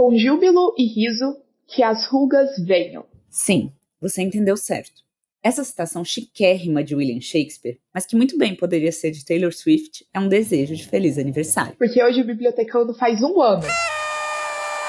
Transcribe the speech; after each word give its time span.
com 0.00 0.16
júbilo 0.16 0.74
e 0.78 0.86
riso, 0.86 1.36
que 1.66 1.82
as 1.82 2.06
rugas 2.06 2.58
venham. 2.64 3.04
Sim, 3.28 3.70
você 4.00 4.22
entendeu 4.22 4.56
certo. 4.56 5.02
Essa 5.42 5.62
citação 5.62 6.02
chiquérrima 6.02 6.82
de 6.82 6.94
William 6.94 7.20
Shakespeare, 7.20 7.78
mas 7.92 8.06
que 8.06 8.16
muito 8.16 8.38
bem 8.38 8.56
poderia 8.56 8.92
ser 8.92 9.10
de 9.10 9.22
Taylor 9.22 9.52
Swift, 9.52 10.06
é 10.14 10.18
um 10.18 10.26
desejo 10.26 10.74
de 10.74 10.88
feliz 10.88 11.18
aniversário. 11.18 11.76
Porque 11.76 12.02
hoje 12.02 12.22
o 12.22 12.24
Bibliotecando 12.24 12.94
faz 12.94 13.22
um 13.22 13.42
ano. 13.42 13.66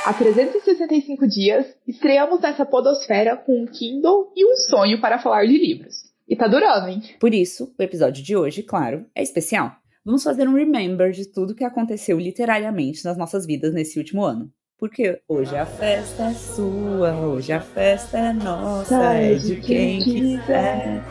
Há 0.05 0.13
365 0.13 1.27
dias, 1.27 1.65
estreamos 1.85 2.39
nessa 2.39 2.65
podosfera 2.65 3.35
com 3.35 3.63
um 3.63 3.65
Kindle 3.65 4.31
e 4.33 4.45
um 4.45 4.55
sonho 4.55 5.01
para 5.01 5.19
falar 5.19 5.45
de 5.45 5.57
livros. 5.57 5.93
E 6.25 6.37
tá 6.37 6.47
durando, 6.47 6.87
hein? 6.87 7.01
Por 7.19 7.33
isso, 7.33 7.75
o 7.77 7.83
episódio 7.83 8.23
de 8.23 8.37
hoje, 8.37 8.63
claro, 8.63 9.05
é 9.13 9.21
especial. 9.21 9.75
Vamos 10.05 10.23
fazer 10.23 10.47
um 10.47 10.55
remember 10.55 11.11
de 11.11 11.25
tudo 11.25 11.53
que 11.53 11.65
aconteceu 11.65 12.17
literariamente 12.17 13.03
nas 13.03 13.17
nossas 13.17 13.45
vidas 13.45 13.73
nesse 13.73 13.99
último 13.99 14.23
ano. 14.23 14.49
Porque 14.81 15.21
hoje 15.29 15.55
a 15.55 15.63
festa 15.63 16.23
é 16.23 16.33
sua, 16.33 17.13
hoje 17.13 17.53
a 17.53 17.61
festa 17.61 18.17
é 18.17 18.33
nossa, 18.33 19.13
é 19.13 19.35
de 19.35 19.57
quem 19.57 20.01
quiser, 20.01 21.03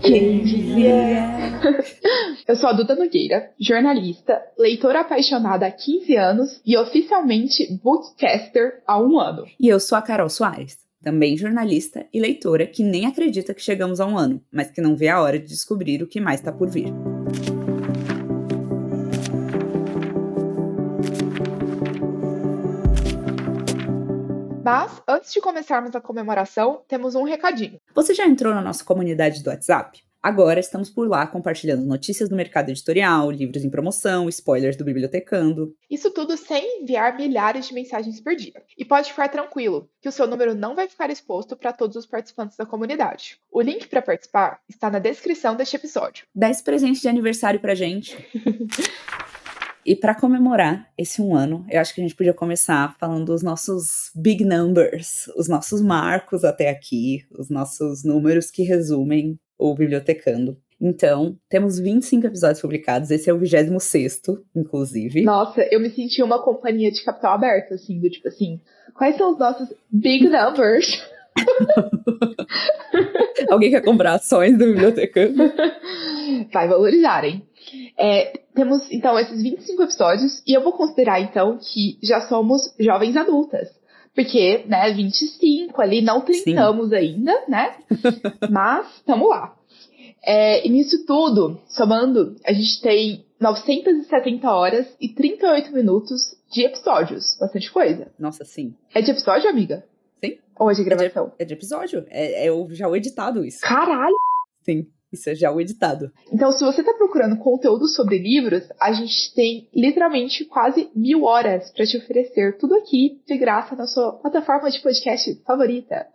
quem 0.00 0.42
vier. 0.42 1.22
Eu 2.48 2.56
sou 2.56 2.70
a 2.70 2.72
Duda 2.72 2.96
Nogueira, 2.96 3.50
jornalista, 3.60 4.40
leitora 4.58 5.02
apaixonada 5.02 5.66
há 5.66 5.70
15 5.70 6.16
anos 6.16 6.62
e 6.64 6.78
oficialmente 6.78 7.70
bookcaster 7.84 8.82
há 8.86 8.98
um 8.98 9.20
ano. 9.20 9.44
E 9.60 9.68
eu 9.68 9.78
sou 9.78 9.98
a 9.98 10.02
Carol 10.02 10.30
Soares, 10.30 10.78
também 11.02 11.36
jornalista 11.36 12.06
e 12.14 12.18
leitora 12.18 12.66
que 12.66 12.82
nem 12.82 13.04
acredita 13.04 13.52
que 13.52 13.62
chegamos 13.62 14.00
a 14.00 14.06
um 14.06 14.16
ano, 14.16 14.42
mas 14.50 14.70
que 14.70 14.80
não 14.80 14.96
vê 14.96 15.08
a 15.08 15.20
hora 15.20 15.38
de 15.38 15.46
descobrir 15.46 16.02
o 16.02 16.08
que 16.08 16.22
mais 16.22 16.40
está 16.40 16.50
por 16.50 16.70
vir. 16.70 16.90
Mas, 24.62 25.02
antes 25.08 25.32
de 25.32 25.40
começarmos 25.40 25.94
a 25.94 26.00
comemoração, 26.00 26.82
temos 26.86 27.14
um 27.14 27.24
recadinho. 27.24 27.80
Você 27.94 28.14
já 28.14 28.26
entrou 28.26 28.54
na 28.54 28.60
nossa 28.60 28.84
comunidade 28.84 29.42
do 29.42 29.50
WhatsApp? 29.50 30.02
Agora 30.22 30.60
estamos 30.60 30.90
por 30.90 31.08
lá 31.08 31.26
compartilhando 31.26 31.86
notícias 31.86 32.28
do 32.28 32.36
mercado 32.36 32.68
editorial, 32.68 33.30
livros 33.30 33.64
em 33.64 33.70
promoção, 33.70 34.28
spoilers 34.28 34.76
do 34.76 34.84
Bibliotecando. 34.84 35.74
Isso 35.90 36.10
tudo 36.10 36.36
sem 36.36 36.82
enviar 36.82 37.16
milhares 37.16 37.68
de 37.68 37.74
mensagens 37.74 38.20
por 38.20 38.36
dia. 38.36 38.62
E 38.76 38.84
pode 38.84 39.10
ficar 39.10 39.30
tranquilo, 39.30 39.88
que 39.98 40.08
o 40.10 40.12
seu 40.12 40.26
número 40.26 40.54
não 40.54 40.74
vai 40.74 40.86
ficar 40.88 41.08
exposto 41.08 41.56
para 41.56 41.72
todos 41.72 41.96
os 41.96 42.04
participantes 42.04 42.54
da 42.54 42.66
comunidade. 42.66 43.38
O 43.50 43.62
link 43.62 43.88
para 43.88 44.02
participar 44.02 44.60
está 44.68 44.90
na 44.90 44.98
descrição 44.98 45.56
deste 45.56 45.76
episódio. 45.76 46.26
Dá 46.34 46.50
esse 46.50 46.62
presente 46.62 47.00
de 47.00 47.08
aniversário 47.08 47.58
pra 47.58 47.74
gente. 47.74 48.14
E 49.84 49.96
para 49.96 50.14
comemorar 50.14 50.88
esse 50.96 51.22
um 51.22 51.34
ano, 51.34 51.64
eu 51.70 51.80
acho 51.80 51.94
que 51.94 52.00
a 52.00 52.04
gente 52.04 52.14
podia 52.14 52.34
começar 52.34 52.96
falando 52.98 53.26
dos 53.26 53.42
nossos 53.42 54.10
big 54.14 54.44
numbers, 54.44 55.26
os 55.36 55.48
nossos 55.48 55.80
marcos 55.80 56.44
até 56.44 56.68
aqui, 56.68 57.24
os 57.30 57.48
nossos 57.48 58.04
números 58.04 58.50
que 58.50 58.62
resumem 58.62 59.38
o 59.58 59.74
Bibliotecando. 59.74 60.58
Então, 60.80 61.36
temos 61.48 61.78
25 61.78 62.26
episódios 62.26 62.60
publicados, 62.60 63.10
esse 63.10 63.28
é 63.28 63.34
o 63.34 63.38
26, 63.38 64.22
inclusive. 64.56 65.22
Nossa, 65.22 65.62
eu 65.70 65.78
me 65.78 65.90
senti 65.90 66.22
uma 66.22 66.42
companhia 66.42 66.90
de 66.90 67.04
capital 67.04 67.34
aberto, 67.34 67.74
assim, 67.74 68.00
do 68.00 68.08
tipo 68.08 68.28
assim, 68.28 68.60
quais 68.94 69.16
são 69.16 69.32
os 69.32 69.38
nossos 69.38 69.68
big 69.90 70.26
numbers? 70.26 71.06
Alguém 73.50 73.70
quer 73.70 73.84
comprar 73.84 74.14
ações 74.14 74.56
do 74.56 74.64
Bibliotecando? 74.64 75.36
Vai 76.52 76.68
valorizar, 76.68 77.24
hein? 77.24 77.46
É, 77.98 78.40
temos, 78.54 78.90
então, 78.90 79.18
esses 79.18 79.42
25 79.42 79.82
episódios, 79.82 80.42
e 80.46 80.52
eu 80.52 80.62
vou 80.62 80.72
considerar, 80.72 81.20
então, 81.20 81.58
que 81.58 81.98
já 82.02 82.22
somos 82.22 82.74
jovens 82.78 83.16
adultas. 83.16 83.68
Porque, 84.14 84.64
né, 84.66 84.92
25 84.92 85.80
ali, 85.80 86.02
não 86.02 86.20
trintamos 86.20 86.92
ainda, 86.92 87.32
né? 87.48 87.76
Mas, 88.50 88.96
estamos 88.96 89.28
lá. 89.28 89.54
É, 90.22 90.66
e 90.66 90.70
nisso 90.70 91.06
tudo, 91.06 91.60
somando, 91.68 92.36
a 92.44 92.52
gente 92.52 92.80
tem 92.82 93.24
970 93.40 94.52
horas 94.52 94.86
e 95.00 95.08
38 95.08 95.72
minutos 95.72 96.36
de 96.52 96.64
episódios. 96.64 97.36
Bastante 97.40 97.72
coisa. 97.72 98.08
Nossa, 98.18 98.44
sim. 98.44 98.74
É 98.94 99.00
de 99.00 99.10
episódio, 99.10 99.48
amiga? 99.48 99.84
Sim. 100.22 100.38
Ou 100.58 100.70
é 100.70 100.74
de 100.74 100.84
gravação? 100.84 101.26
É 101.26 101.28
de, 101.28 101.34
é 101.38 101.44
de 101.46 101.54
episódio. 101.54 102.06
É, 102.10 102.48
é 102.48 102.74
já 102.74 102.88
o 102.88 102.96
editado 102.96 103.44
isso. 103.44 103.60
Caralho! 103.62 104.16
Sim. 104.62 104.86
Isso 105.12 105.28
é 105.28 105.34
já 105.34 105.50
o 105.50 105.60
editado. 105.60 106.12
Então, 106.32 106.52
se 106.52 106.64
você 106.64 106.80
está 106.80 106.94
procurando 106.94 107.36
conteúdo 107.36 107.88
sobre 107.88 108.18
livros, 108.18 108.62
a 108.80 108.92
gente 108.92 109.34
tem 109.34 109.68
literalmente 109.74 110.44
quase 110.44 110.88
mil 110.94 111.24
horas 111.24 111.70
para 111.72 111.84
te 111.84 111.96
oferecer 111.96 112.56
tudo 112.58 112.74
aqui 112.76 113.20
de 113.26 113.36
graça 113.36 113.74
na 113.74 113.86
sua 113.86 114.12
plataforma 114.12 114.70
de 114.70 114.80
podcast 114.80 115.34
favorita. 115.44 116.06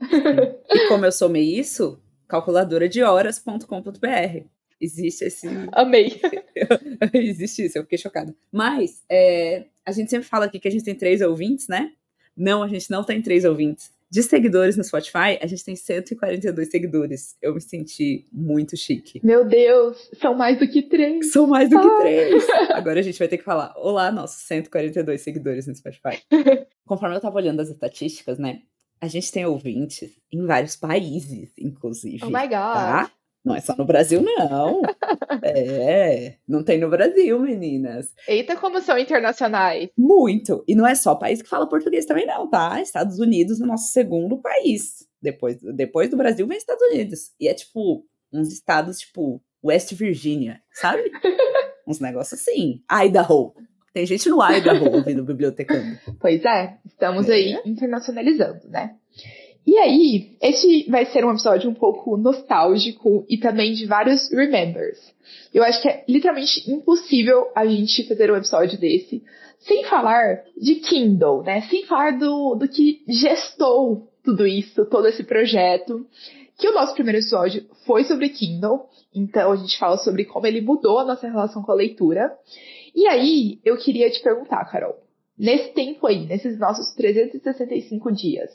e 0.71 0.87
como 0.87 1.05
eu 1.05 1.11
somei 1.11 1.59
isso, 1.59 1.99
calculadora 2.27 2.87
de 2.87 3.03
horas.com.br. 3.03 4.45
Existe 4.79 5.25
esse. 5.25 5.47
Amei. 5.71 6.21
Existe 7.13 7.65
isso, 7.65 7.77
eu 7.77 7.83
fiquei 7.83 7.97
chocada. 7.97 8.35
Mas, 8.51 9.03
é, 9.09 9.65
a 9.85 9.91
gente 9.91 10.09
sempre 10.09 10.27
fala 10.27 10.45
aqui 10.45 10.59
que 10.59 10.67
a 10.67 10.71
gente 10.71 10.83
tem 10.83 10.95
três 10.95 11.21
ouvintes, 11.21 11.67
né? 11.67 11.91
Não, 12.35 12.61
a 12.61 12.67
gente 12.67 12.91
não 12.91 13.03
tem 13.03 13.21
três 13.21 13.45
ouvintes. 13.45 13.94
De 14.11 14.21
seguidores 14.21 14.77
no 14.77 14.83
Spotify, 14.83 15.37
a 15.41 15.47
gente 15.47 15.63
tem 15.63 15.75
142 15.75 16.69
seguidores. 16.69 17.35
Eu 17.41 17.53
me 17.53 17.61
senti 17.61 18.27
muito 18.31 18.77
chique. 18.77 19.19
Meu 19.23 19.43
Deus, 19.43 20.09
são 20.21 20.35
mais 20.35 20.59
do 20.59 20.67
que 20.67 20.83
três. 20.83 21.31
São 21.31 21.47
mais 21.47 21.69
do 21.69 21.79
que 21.79 21.87
ah. 21.87 21.97
três. 22.01 22.47
Agora 22.71 22.99
a 22.99 23.03
gente 23.03 23.17
vai 23.17 23.27
ter 23.27 23.37
que 23.37 23.43
falar: 23.43 23.73
Olá, 23.77 24.11
nossos 24.11 24.43
142 24.43 25.21
seguidores 25.21 25.67
no 25.67 25.75
Spotify. 25.75 26.21
Conforme 26.85 27.15
eu 27.15 27.21
tava 27.21 27.35
olhando 27.35 27.61
as 27.61 27.69
estatísticas, 27.69 28.37
né? 28.37 28.61
A 29.01 29.07
gente 29.07 29.31
tem 29.31 29.45
ouvintes 29.45 30.17
em 30.31 30.45
vários 30.45 30.75
países, 30.75 31.51
inclusive. 31.59 32.23
Oh 32.23 32.27
my 32.27 32.43
God. 32.43 32.49
Tá? 32.49 33.11
Não 33.45 33.55
é 33.55 33.61
só 33.61 33.75
no 33.75 33.85
Brasil, 33.85 34.23
não. 34.23 34.81
é, 35.43 36.37
não 36.47 36.63
tem 36.63 36.79
no 36.79 36.89
Brasil, 36.89 37.39
meninas. 37.39 38.11
Eita, 38.27 38.55
como 38.55 38.81
são 38.81 38.97
internacionais. 38.97 39.89
Muito. 39.95 40.63
E 40.67 40.73
não 40.73 40.87
é 40.87 40.95
só 40.95 41.13
país 41.13 41.43
que 41.43 41.47
fala 41.47 41.69
português 41.69 42.05
também, 42.05 42.25
não, 42.25 42.49
tá? 42.49 42.81
Estados 42.81 43.19
Unidos 43.19 43.61
é 43.61 43.63
o 43.63 43.67
nosso 43.67 43.91
segundo 43.91 44.37
país. 44.37 45.07
Depois, 45.21 45.57
depois 45.61 46.09
do 46.09 46.17
Brasil 46.17 46.47
vem 46.47 46.57
Estados 46.57 46.81
Unidos. 46.89 47.31
E 47.39 47.47
é 47.47 47.53
tipo, 47.53 48.03
uns 48.33 48.51
estados 48.51 48.97
tipo 48.97 49.39
West 49.63 49.93
Virginia, 49.93 50.59
sabe? 50.71 51.03
uns 51.87 51.99
negócios 51.99 52.41
assim. 52.41 52.81
Idaho. 52.91 53.53
Tem 53.93 54.07
gente 54.07 54.27
no 54.27 54.43
Idaho 54.43 54.91
ouvindo 54.91 55.23
bibliotecando. 55.23 55.99
Pois 56.19 56.43
é, 56.43 56.79
estamos 56.83 57.29
é. 57.29 57.33
aí 57.33 57.61
internacionalizando, 57.63 58.67
né? 58.69 58.95
E 59.65 59.77
aí, 59.77 60.37
este 60.41 60.89
vai 60.89 61.05
ser 61.07 61.25
um 61.25 61.31
episódio 61.31 61.69
um 61.69 61.73
pouco 61.73 62.15
nostálgico 62.17 63.25
e 63.27 63.37
também 63.37 63.73
de 63.73 63.87
vários 63.87 64.31
remembers. 64.31 64.99
Eu 65.51 65.63
acho 65.63 65.81
que 65.81 65.89
é 65.89 66.03
literalmente 66.07 66.69
impossível 66.69 67.47
a 67.55 67.65
gente 67.65 68.07
fazer 68.07 68.31
um 68.31 68.35
episódio 68.35 68.79
desse 68.79 69.23
sem 69.59 69.83
falar 69.85 70.43
de 70.55 70.75
Kindle, 70.75 71.41
né? 71.41 71.61
Sem 71.61 71.85
falar 71.85 72.11
do, 72.19 72.53
do 72.55 72.67
que 72.67 73.01
gestou 73.07 74.07
tudo 74.23 74.45
isso, 74.45 74.85
todo 74.85 75.07
esse 75.07 75.23
projeto. 75.23 76.05
Que 76.57 76.69
o 76.69 76.73
nosso 76.73 76.93
primeiro 76.93 77.19
episódio 77.19 77.65
foi 77.85 78.03
sobre 78.03 78.29
Kindle, 78.29 78.85
então 79.13 79.51
a 79.51 79.55
gente 79.55 79.77
fala 79.77 79.97
sobre 79.97 80.25
como 80.25 80.45
ele 80.45 80.61
mudou 80.61 80.99
a 80.99 81.05
nossa 81.05 81.27
relação 81.27 81.63
com 81.63 81.71
a 81.71 81.75
leitura. 81.75 82.31
E 82.95 83.07
aí, 83.07 83.59
eu 83.65 83.75
queria 83.77 84.09
te 84.09 84.21
perguntar, 84.21 84.63
Carol, 84.65 84.95
nesse 85.37 85.73
tempo 85.73 86.05
aí, 86.07 86.25
nesses 86.25 86.57
nossos 86.57 86.93
365 86.93 88.11
dias, 88.13 88.51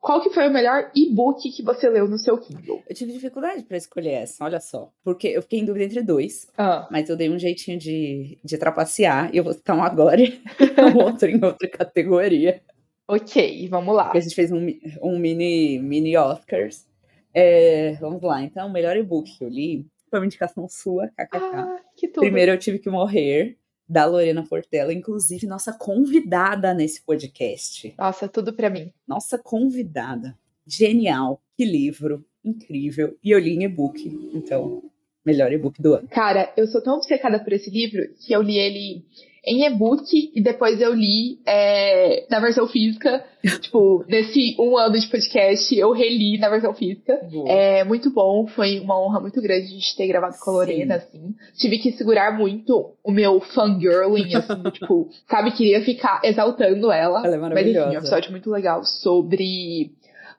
qual 0.00 0.22
que 0.22 0.30
foi 0.30 0.48
o 0.48 0.52
melhor 0.52 0.90
e-book 0.94 1.50
que 1.50 1.62
você 1.62 1.88
leu 1.88 2.06
no 2.08 2.18
seu 2.18 2.38
Kindle? 2.38 2.82
Eu 2.88 2.94
tive 2.94 3.12
dificuldade 3.12 3.64
para 3.64 3.76
escolher 3.76 4.12
essa, 4.12 4.44
olha 4.44 4.60
só. 4.60 4.92
Porque 5.02 5.28
eu 5.28 5.42
fiquei 5.42 5.60
em 5.60 5.64
dúvida 5.64 5.84
entre 5.84 6.02
dois. 6.02 6.48
Ah. 6.56 6.86
Mas 6.90 7.08
eu 7.08 7.16
dei 7.16 7.28
um 7.28 7.38
jeitinho 7.38 7.78
de, 7.78 8.38
de 8.44 8.58
trapacear. 8.58 9.30
E 9.34 9.38
eu 9.38 9.44
vou 9.44 9.52
citar 9.52 9.76
um 9.76 9.82
agora 9.82 10.20
e 10.20 10.40
um 10.94 10.98
outro 11.02 11.28
em 11.28 11.44
outra 11.44 11.68
categoria. 11.68 12.62
Ok, 13.08 13.68
vamos 13.68 13.94
lá. 13.94 14.04
Porque 14.04 14.18
a 14.18 14.22
gente 14.22 14.34
fez 14.34 14.50
um, 14.52 14.66
um 15.02 15.18
mini, 15.18 15.78
mini 15.78 16.16
Oscars. 16.16 16.86
É, 17.32 17.92
vamos 18.00 18.22
lá, 18.22 18.42
então, 18.42 18.66
o 18.66 18.72
melhor 18.72 18.96
e-book 18.96 19.30
que 19.36 19.44
eu 19.44 19.48
li 19.48 19.86
foi 20.08 20.20
uma 20.20 20.26
indicação 20.26 20.66
sua, 20.68 21.08
kkk. 21.08 21.36
Ah, 21.36 21.80
que 21.94 22.08
tudo. 22.08 22.22
Primeiro 22.22 22.52
eu 22.52 22.58
tive 22.58 22.78
que 22.78 22.88
morrer 22.88 23.58
da 23.88 24.04
Lorena 24.04 24.44
Portela, 24.44 24.92
inclusive 24.92 25.46
nossa 25.46 25.72
convidada 25.72 26.74
nesse 26.74 27.02
podcast. 27.02 27.94
Nossa, 27.96 28.28
tudo 28.28 28.52
para 28.52 28.70
mim. 28.70 28.92
Nossa 29.06 29.38
convidada. 29.38 30.36
Genial. 30.66 31.40
Que 31.56 31.64
livro 31.64 32.24
incrível. 32.44 33.16
E 33.22 33.30
eu 33.30 33.38
li 33.38 33.54
em 33.54 33.64
e-book, 33.64 34.06
então, 34.32 34.82
melhor 35.24 35.52
e-book 35.52 35.82
do 35.82 35.94
ano. 35.94 36.08
Cara, 36.08 36.52
eu 36.56 36.66
sou 36.66 36.82
tão 36.82 36.96
obcecada 36.96 37.42
por 37.42 37.52
esse 37.52 37.70
livro 37.70 38.08
que 38.20 38.32
eu 38.32 38.40
li 38.40 38.56
ele 38.56 39.04
em 39.46 39.64
e-book 39.64 40.32
e 40.34 40.40
depois 40.42 40.80
eu 40.80 40.92
li 40.92 41.38
é, 41.46 42.26
na 42.28 42.40
versão 42.40 42.66
física. 42.66 43.24
tipo, 43.60 44.04
nesse 44.08 44.56
um 44.58 44.76
ano 44.76 44.98
de 44.98 45.06
podcast, 45.06 45.72
eu 45.78 45.92
reli 45.92 46.36
na 46.36 46.48
versão 46.48 46.74
física. 46.74 47.20
Boa. 47.30 47.48
É 47.48 47.84
muito 47.84 48.10
bom, 48.10 48.48
foi 48.48 48.80
uma 48.80 49.00
honra 49.00 49.20
muito 49.20 49.40
grande 49.40 49.66
a 49.66 49.68
gente 49.68 49.96
ter 49.96 50.08
gravado 50.08 50.34
com 50.40 50.50
a 50.50 50.54
Lorena, 50.54 50.98
Sim. 50.98 51.06
assim. 51.06 51.34
Tive 51.56 51.78
que 51.78 51.92
segurar 51.92 52.36
muito 52.36 52.92
o 53.04 53.12
meu 53.12 53.40
fangirling, 53.40 54.34
assim, 54.34 54.62
tipo, 54.72 55.08
sabe, 55.30 55.52
queria 55.52 55.80
ficar 55.84 56.20
exaltando 56.24 56.90
ela. 56.90 57.24
Ela 57.24 57.36
é 57.36 57.38
maravilhosa. 57.38 57.78
Mas 57.78 57.86
enfim, 57.86 57.96
um 57.96 58.00
episódio 58.00 58.30
muito 58.32 58.50
legal 58.50 58.82
sobre 58.82 59.92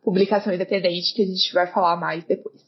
publicação 0.04 0.54
independente 0.54 1.14
que 1.14 1.22
a 1.22 1.26
gente 1.26 1.54
vai 1.54 1.68
falar 1.68 1.96
mais 1.96 2.26
depois. 2.26 2.68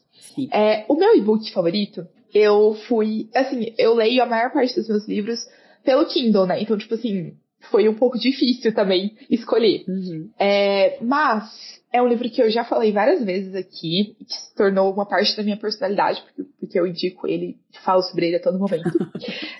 É, 0.50 0.86
o 0.88 0.94
meu 0.94 1.14
e-book 1.16 1.52
favorito, 1.52 2.06
eu 2.32 2.74
fui, 2.88 3.28
assim, 3.34 3.74
eu 3.76 3.94
leio 3.94 4.22
a 4.22 4.26
maior 4.26 4.52
parte 4.52 4.74
dos 4.74 4.88
meus 4.88 5.06
livros 5.06 5.40
pelo 5.84 6.06
Kindle, 6.06 6.46
né? 6.46 6.62
Então, 6.62 6.76
tipo 6.76 6.94
assim, 6.94 7.34
foi 7.70 7.88
um 7.88 7.94
pouco 7.94 8.18
difícil 8.18 8.74
também 8.74 9.16
escolher. 9.28 9.84
Uhum. 9.88 10.30
É, 10.38 10.98
mas 11.02 11.80
é 11.92 12.00
um 12.00 12.08
livro 12.08 12.30
que 12.30 12.42
eu 12.42 12.50
já 12.50 12.64
falei 12.64 12.92
várias 12.92 13.24
vezes 13.24 13.54
aqui, 13.54 14.16
que 14.18 14.34
se 14.34 14.54
tornou 14.54 14.92
uma 14.92 15.06
parte 15.06 15.36
da 15.36 15.42
minha 15.42 15.56
personalidade, 15.56 16.22
porque, 16.22 16.50
porque 16.58 16.80
eu 16.80 16.86
indico 16.86 17.26
ele, 17.26 17.56
falo 17.84 18.02
sobre 18.02 18.26
ele 18.26 18.36
a 18.36 18.42
todo 18.42 18.58
momento. 18.58 18.90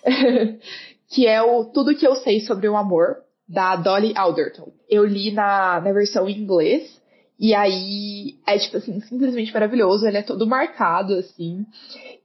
que 1.11 1.27
é 1.27 1.43
o 1.43 1.65
Tudo 1.65 1.95
que 1.95 2.07
eu 2.07 2.15
sei 2.17 2.41
sobre 2.41 2.69
o 2.69 2.77
amor, 2.77 3.17
da 3.49 3.75
Dolly 3.75 4.13
Alderton. 4.17 4.73
Eu 4.89 5.05
li 5.05 5.33
na, 5.33 5.81
na 5.81 5.93
versão 5.93 6.29
em 6.29 6.41
inglês, 6.41 7.01
e 7.39 7.53
aí 7.53 8.37
é, 8.47 8.57
tipo 8.59 8.77
assim, 8.77 9.01
simplesmente 9.01 9.53
maravilhoso. 9.53 10.07
Ele 10.07 10.19
é 10.19 10.23
todo 10.23 10.47
marcado, 10.47 11.15
assim. 11.15 11.67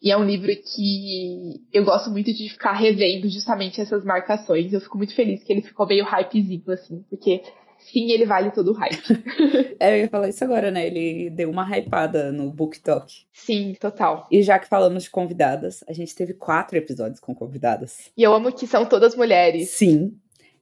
E 0.01 0.11
é 0.11 0.17
um 0.17 0.25
livro 0.25 0.51
que 0.55 1.61
eu 1.73 1.83
gosto 1.83 2.09
muito 2.09 2.33
de 2.33 2.49
ficar 2.49 2.73
revendo 2.73 3.27
justamente 3.29 3.81
essas 3.81 4.03
marcações. 4.03 4.71
Eu 4.71 4.81
fico 4.81 4.97
muito 4.97 5.15
feliz 5.15 5.43
que 5.43 5.51
ele 5.51 5.61
ficou 5.61 5.87
meio 5.87 6.05
hypezinho, 6.05 6.63
assim, 6.69 7.03
porque 7.09 7.41
sim, 7.79 8.11
ele 8.11 8.25
vale 8.25 8.51
todo 8.51 8.71
o 8.71 8.73
hype. 8.73 9.01
é, 9.79 9.93
eu 9.93 10.03
ia 10.03 10.09
falar 10.09 10.29
isso 10.29 10.43
agora, 10.43 10.71
né? 10.71 10.87
Ele 10.87 11.29
deu 11.29 11.49
uma 11.49 11.65
hypada 11.69 12.31
no 12.31 12.51
Book 12.51 12.79
Talk. 12.79 13.11
Sim, 13.31 13.75
total. 13.79 14.27
E 14.31 14.41
já 14.43 14.59
que 14.59 14.67
falamos 14.67 15.03
de 15.03 15.09
convidadas, 15.09 15.83
a 15.87 15.93
gente 15.93 16.15
teve 16.15 16.33
quatro 16.33 16.77
episódios 16.77 17.19
com 17.19 17.33
convidadas. 17.33 18.11
E 18.15 18.23
eu 18.23 18.33
amo 18.33 18.51
que 18.51 18.67
são 18.67 18.85
todas 18.85 19.15
mulheres. 19.15 19.69
Sim. 19.69 20.17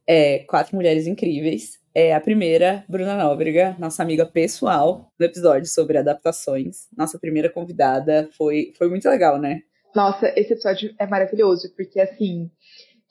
É, 0.08 0.40
quatro 0.40 0.76
mulheres 0.76 1.08
incríveis. 1.08 1.83
É 1.96 2.16
a 2.16 2.20
primeira, 2.20 2.84
Bruna 2.90 3.16
Nóbrega, 3.16 3.76
nossa 3.78 4.02
amiga 4.02 4.26
pessoal, 4.26 5.12
do 5.20 5.26
episódio 5.26 5.68
sobre 5.68 5.98
adaptações. 5.98 6.88
Nossa 6.98 7.20
primeira 7.20 7.52
convidada. 7.52 8.28
Foi, 8.36 8.74
foi 8.76 8.90
muito 8.90 9.08
legal, 9.08 9.40
né? 9.40 9.62
Nossa, 9.96 10.34
esse 10.36 10.54
episódio 10.54 10.92
é 10.98 11.06
maravilhoso, 11.06 11.72
porque 11.76 12.00
assim, 12.00 12.50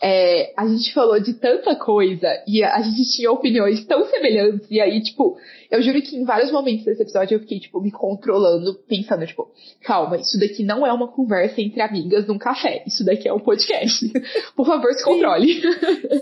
é, 0.02 0.52
a 0.58 0.67
gente 0.67 0.93
falou 0.93 1.20
de 1.20 1.34
tanta 1.34 1.76
coisa 1.76 2.26
e 2.44 2.64
a 2.64 2.82
gente 2.82 3.08
tinha 3.14 3.31
opiniões 3.31 3.87
tão 3.87 4.05
semelhantes. 4.06 4.69
E 4.69 4.81
aí, 4.81 5.00
tipo, 5.00 5.37
eu 5.72 5.80
juro 5.80 6.02
que 6.02 6.14
em 6.14 6.24
vários 6.24 6.52
momentos 6.52 6.84
desse 6.84 7.00
episódio 7.00 7.36
eu 7.36 7.40
fiquei, 7.40 7.58
tipo, 7.58 7.80
me 7.80 7.90
controlando, 7.90 8.74
pensando, 8.86 9.26
tipo, 9.26 9.50
calma, 9.80 10.19
isso 10.19 10.38
daqui 10.38 10.62
não 10.62 10.86
é 10.86 10.92
uma 10.92 11.08
conversa 11.08 11.62
entre 11.62 11.80
amigas 11.80 12.26
num 12.26 12.36
café. 12.36 12.84
Isso 12.86 13.02
daqui 13.02 13.26
é 13.26 13.32
um 13.32 13.40
podcast. 13.40 14.06
Por 14.54 14.66
favor, 14.66 14.92
se 14.92 15.02
controle. 15.02 15.62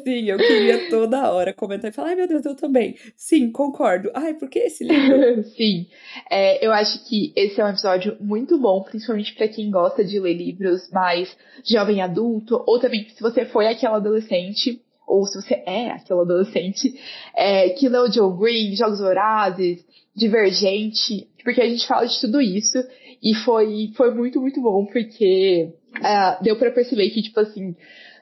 Sim, 0.04 0.30
eu 0.30 0.38
queria 0.38 0.88
toda 0.88 1.32
hora 1.32 1.52
comentar 1.52 1.90
e 1.90 1.92
falar, 1.92 2.10
ai 2.10 2.14
meu 2.14 2.28
Deus, 2.28 2.44
eu 2.44 2.54
também. 2.54 2.94
Sim, 3.16 3.50
concordo. 3.50 4.08
Ai, 4.14 4.34
por 4.34 4.48
que 4.48 4.60
esse 4.60 4.84
livro? 4.84 5.42
Sim. 5.56 5.88
É, 6.30 6.64
eu 6.64 6.72
acho 6.72 7.04
que 7.08 7.32
esse 7.34 7.60
é 7.60 7.64
um 7.64 7.70
episódio 7.70 8.16
muito 8.20 8.56
bom, 8.56 8.84
principalmente 8.84 9.34
para 9.34 9.48
quem 9.48 9.68
gosta 9.68 10.04
de 10.04 10.20
ler 10.20 10.34
livros 10.34 10.88
mais 10.92 11.36
jovem 11.64 12.00
adulto, 12.02 12.62
ou 12.68 12.78
também 12.78 13.08
se 13.08 13.20
você 13.20 13.44
foi 13.44 13.66
aquela 13.66 13.96
adolescente, 13.96 14.80
ou 15.10 15.26
se 15.26 15.40
você 15.40 15.54
é 15.66 15.90
aquela 15.90 16.22
adolescente, 16.22 16.94
é, 17.34 17.70
que 17.70 17.88
leu 17.88 18.10
Joe 18.10 18.36
Green, 18.38 18.76
Jogos 18.76 19.00
Vorazes, 19.00 19.84
Divergente, 20.14 21.28
porque 21.42 21.60
a 21.60 21.68
gente 21.68 21.86
fala 21.86 22.06
de 22.06 22.20
tudo 22.20 22.40
isso, 22.40 22.78
e 23.22 23.34
foi, 23.34 23.90
foi 23.96 24.14
muito, 24.14 24.40
muito 24.40 24.60
bom, 24.60 24.86
porque 24.86 25.72
é, 26.02 26.42
deu 26.42 26.56
para 26.56 26.70
perceber 26.70 27.10
que, 27.10 27.22
tipo 27.22 27.40
assim, 27.40 27.74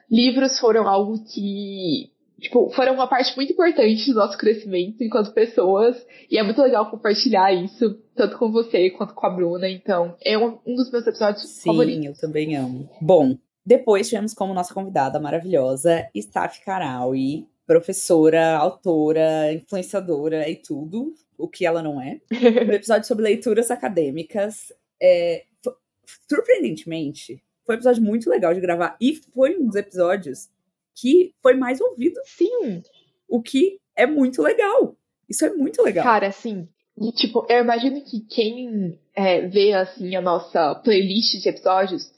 livros 0.09 0.59
foram 0.59 0.87
algo 0.87 1.23
que 1.23 2.09
tipo, 2.39 2.69
foram 2.71 2.93
uma 2.93 3.07
parte 3.07 3.35
muito 3.35 3.51
importante 3.51 4.11
do 4.11 4.15
nosso 4.15 4.37
crescimento 4.37 5.03
enquanto 5.03 5.33
pessoas, 5.33 5.95
e 6.31 6.37
é 6.37 6.43
muito 6.43 6.61
legal 6.61 6.89
compartilhar 6.89 7.53
isso, 7.53 7.99
tanto 8.15 8.37
com 8.37 8.51
você 8.51 8.89
quanto 8.91 9.13
com 9.13 9.27
a 9.27 9.29
Bruna, 9.29 9.69
então 9.69 10.15
é 10.23 10.37
um, 10.37 10.57
um 10.65 10.75
dos 10.75 10.89
meus 10.91 11.05
episódios 11.05 11.47
Sim, 11.49 11.69
favoritos. 11.69 12.01
Sim, 12.01 12.07
eu 12.07 12.15
também 12.15 12.55
amo. 12.55 12.89
Bom, 13.01 13.37
depois 13.69 14.09
tivemos 14.09 14.33
como 14.33 14.51
nossa 14.51 14.73
convidada 14.73 15.19
maravilhosa, 15.19 16.09
Staff 16.15 16.65
Karawi, 16.65 17.47
professora, 17.67 18.57
autora, 18.57 19.53
influenciadora 19.53 20.49
e 20.49 20.55
tudo, 20.55 21.13
o 21.37 21.47
que 21.47 21.67
ela 21.67 21.83
não 21.83 22.01
é. 22.01 22.19
No 22.65 22.73
episódio 22.73 23.07
sobre 23.07 23.25
leituras 23.25 23.69
acadêmicas, 23.69 24.73
é, 24.99 25.43
surpreendentemente, 26.27 27.43
foi 27.63 27.75
um 27.75 27.77
episódio 27.77 28.01
muito 28.01 28.27
legal 28.27 28.55
de 28.55 28.59
gravar 28.59 28.97
e 28.99 29.13
foi 29.35 29.55
um 29.55 29.67
dos 29.67 29.75
episódios 29.75 30.49
que 30.95 31.35
foi 31.39 31.53
mais 31.53 31.79
ouvido. 31.79 32.19
Sim. 32.25 32.81
O 33.27 33.39
que 33.39 33.79
é 33.95 34.07
muito 34.07 34.41
legal. 34.41 34.97
Isso 35.29 35.45
é 35.45 35.53
muito 35.53 35.83
legal. 35.83 36.03
Cara, 36.03 36.25
assim, 36.25 36.67
e, 36.99 37.11
tipo, 37.11 37.45
eu 37.47 37.59
imagino 37.59 38.01
que 38.01 38.21
quem 38.21 38.99
é, 39.13 39.47
vê, 39.47 39.73
assim, 39.73 40.15
a 40.15 40.21
nossa 40.21 40.73
playlist 40.73 41.39
de 41.39 41.47
episódios 41.47 42.11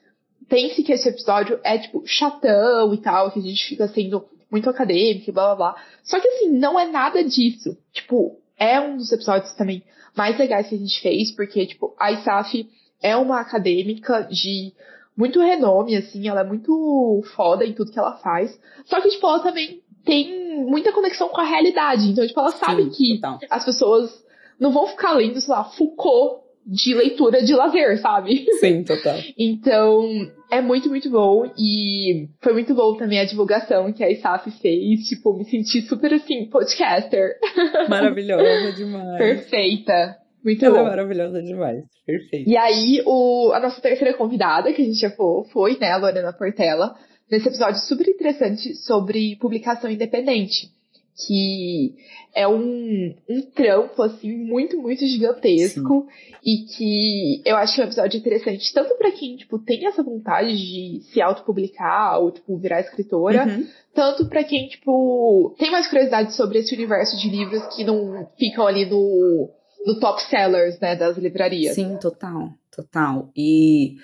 pense 0.51 0.83
que 0.83 0.92
esse 0.92 1.07
episódio 1.07 1.57
é, 1.63 1.77
tipo, 1.77 2.03
chatão 2.06 2.94
e 2.94 2.98
tal, 2.98 3.31
que 3.31 3.39
a 3.39 3.42
gente 3.42 3.65
fica 3.65 3.88
sendo 3.88 4.25
muito 4.51 4.69
acadêmico 4.69 5.30
e 5.30 5.33
blá 5.33 5.56
blá 5.56 5.56
blá. 5.56 5.83
Só 6.03 6.19
que, 6.19 6.27
assim, 6.27 6.50
não 6.50 6.77
é 6.77 6.86
nada 6.86 7.24
disso. 7.24 7.77
Tipo, 7.94 8.38
é 8.59 8.77
um 8.81 8.98
dos 8.98 9.13
episódios 9.13 9.53
também 9.53 9.81
mais 10.13 10.38
legais 10.38 10.68
que 10.68 10.75
a 10.75 10.77
gente 10.77 11.01
fez, 11.01 11.31
porque, 11.31 11.65
tipo, 11.65 11.95
a 11.98 12.12
ISAF 12.12 12.69
é 13.01 13.15
uma 13.15 13.39
acadêmica 13.39 14.27
de 14.30 14.74
muito 15.15 15.39
renome, 15.39 15.95
assim, 15.95 16.27
ela 16.27 16.42
é 16.42 16.44
muito 16.44 17.24
foda 17.33 17.65
em 17.65 17.71
tudo 17.74 17.92
que 17.94 18.00
ela 18.00 18.18
faz. 18.18 18.59
Só 18.86 19.00
que, 19.00 19.07
tipo, 19.07 19.25
ela 19.25 19.39
também 19.39 19.81
tem 20.03 20.65
muita 20.65 20.92
conexão 20.92 21.30
com 21.30 21.39
a 21.39 21.45
realidade. 21.45 22.09
Então, 22.09 22.27
tipo, 22.27 22.39
ela 22.42 22.51
sabe 22.51 22.83
Sim, 22.83 22.89
que 22.89 23.15
total. 23.21 23.39
as 23.50 23.63
pessoas 23.63 24.25
não 24.59 24.74
vão 24.74 24.86
ficar 24.88 25.13
lendo, 25.13 25.39
sei 25.39 25.53
lá, 25.53 25.63
Foucault 25.63 26.42
de 26.66 26.94
leitura 26.94 27.44
de 27.44 27.54
lazer, 27.54 28.00
sabe? 28.00 28.46
Sim, 28.60 28.84
total. 28.84 29.18
então, 29.38 30.08
é 30.52 30.62
muito, 30.62 30.90
muito 30.90 31.10
bom. 31.10 31.52
E 31.58 32.28
foi 32.42 32.54
muito 32.54 32.74
bom 32.74 32.96
também 32.96 33.19
a 33.19 33.25
divulgação 33.25 33.92
que 33.92 34.04
a 34.04 34.12
ISAF 34.12 34.50
fez. 34.62 35.02
Tipo, 35.08 35.38
me 35.38 35.46
senti 35.46 35.81
super 35.81 36.13
assim, 36.13 36.46
podcaster. 36.46 37.36
Maravilhosa 37.90 38.74
demais. 38.74 39.18
Perfeita. 39.18 40.18
Muito 40.44 40.66
Ela 40.66 40.80
bom. 40.80 40.86
é 40.86 40.90
maravilhosa 40.90 41.42
demais. 41.42 41.84
Perfeito. 42.06 42.50
E 42.50 42.58
aí, 42.58 43.02
o, 43.06 43.52
a 43.54 43.60
nossa 43.60 43.80
terceira 43.80 44.13
convidada, 44.16 44.74
que 44.74 44.81
a 44.81 44.86
gente 44.86 45.00
já 45.00 45.12
foi, 45.12 45.44
foi 45.52 45.78
né, 45.80 45.92
a 45.92 45.98
Lorena 45.98 46.34
Portela, 46.34 46.96
nesse 47.30 47.48
episódio 47.48 47.80
super 47.81 48.08
interessante 48.08 48.75
sobre 48.75 49.38
publicação 49.40 49.90
independente 49.90 50.81
que 51.16 51.96
é 52.34 52.48
um, 52.48 53.13
um 53.30 53.42
trampo, 53.54 54.02
assim, 54.02 54.36
muito, 54.36 54.77
muito 54.77 55.06
gigantesco. 55.06 56.08
Sim. 56.10 56.32
E 56.44 56.65
que 56.65 57.41
eu 57.46 57.56
acho 57.58 57.75
que 57.75 57.82
é 57.82 57.84
um 57.84 57.88
episódio 57.88 58.18
interessante, 58.18 58.74
tanto 58.74 58.96
para 58.96 59.12
quem, 59.12 59.36
tipo, 59.36 59.60
tem 59.60 59.86
essa 59.86 60.01
vontade 60.01 60.56
de 60.56 61.01
se 61.12 61.22
autopublicar 61.22 62.20
ou, 62.20 62.32
tipo, 62.32 62.58
virar 62.58 62.82
escritora, 62.82 63.46
uhum. 63.46 63.68
tanto 63.94 64.27
para 64.27 64.44
quem, 64.44 64.68
tipo, 64.68 65.56
tem 65.60 65.70
mais 65.70 65.88
curiosidade 65.88 66.36
sobre 66.36 66.60
esse 66.60 66.74
universo 66.74 67.15
de 67.18 67.30
livros 67.30 67.63
que 67.75 67.84
não 67.84 68.27
ficam 68.39 68.65
ali 68.65 68.86
no, 68.86 69.50
no 69.86 70.00
top 70.00 70.22
sellers, 70.24 70.80
né, 70.80 70.96
das 70.96 71.18
livrarias. 71.18 71.75
Sim, 71.75 71.98
total, 71.98 72.50
total. 72.75 73.30
E 73.36 73.98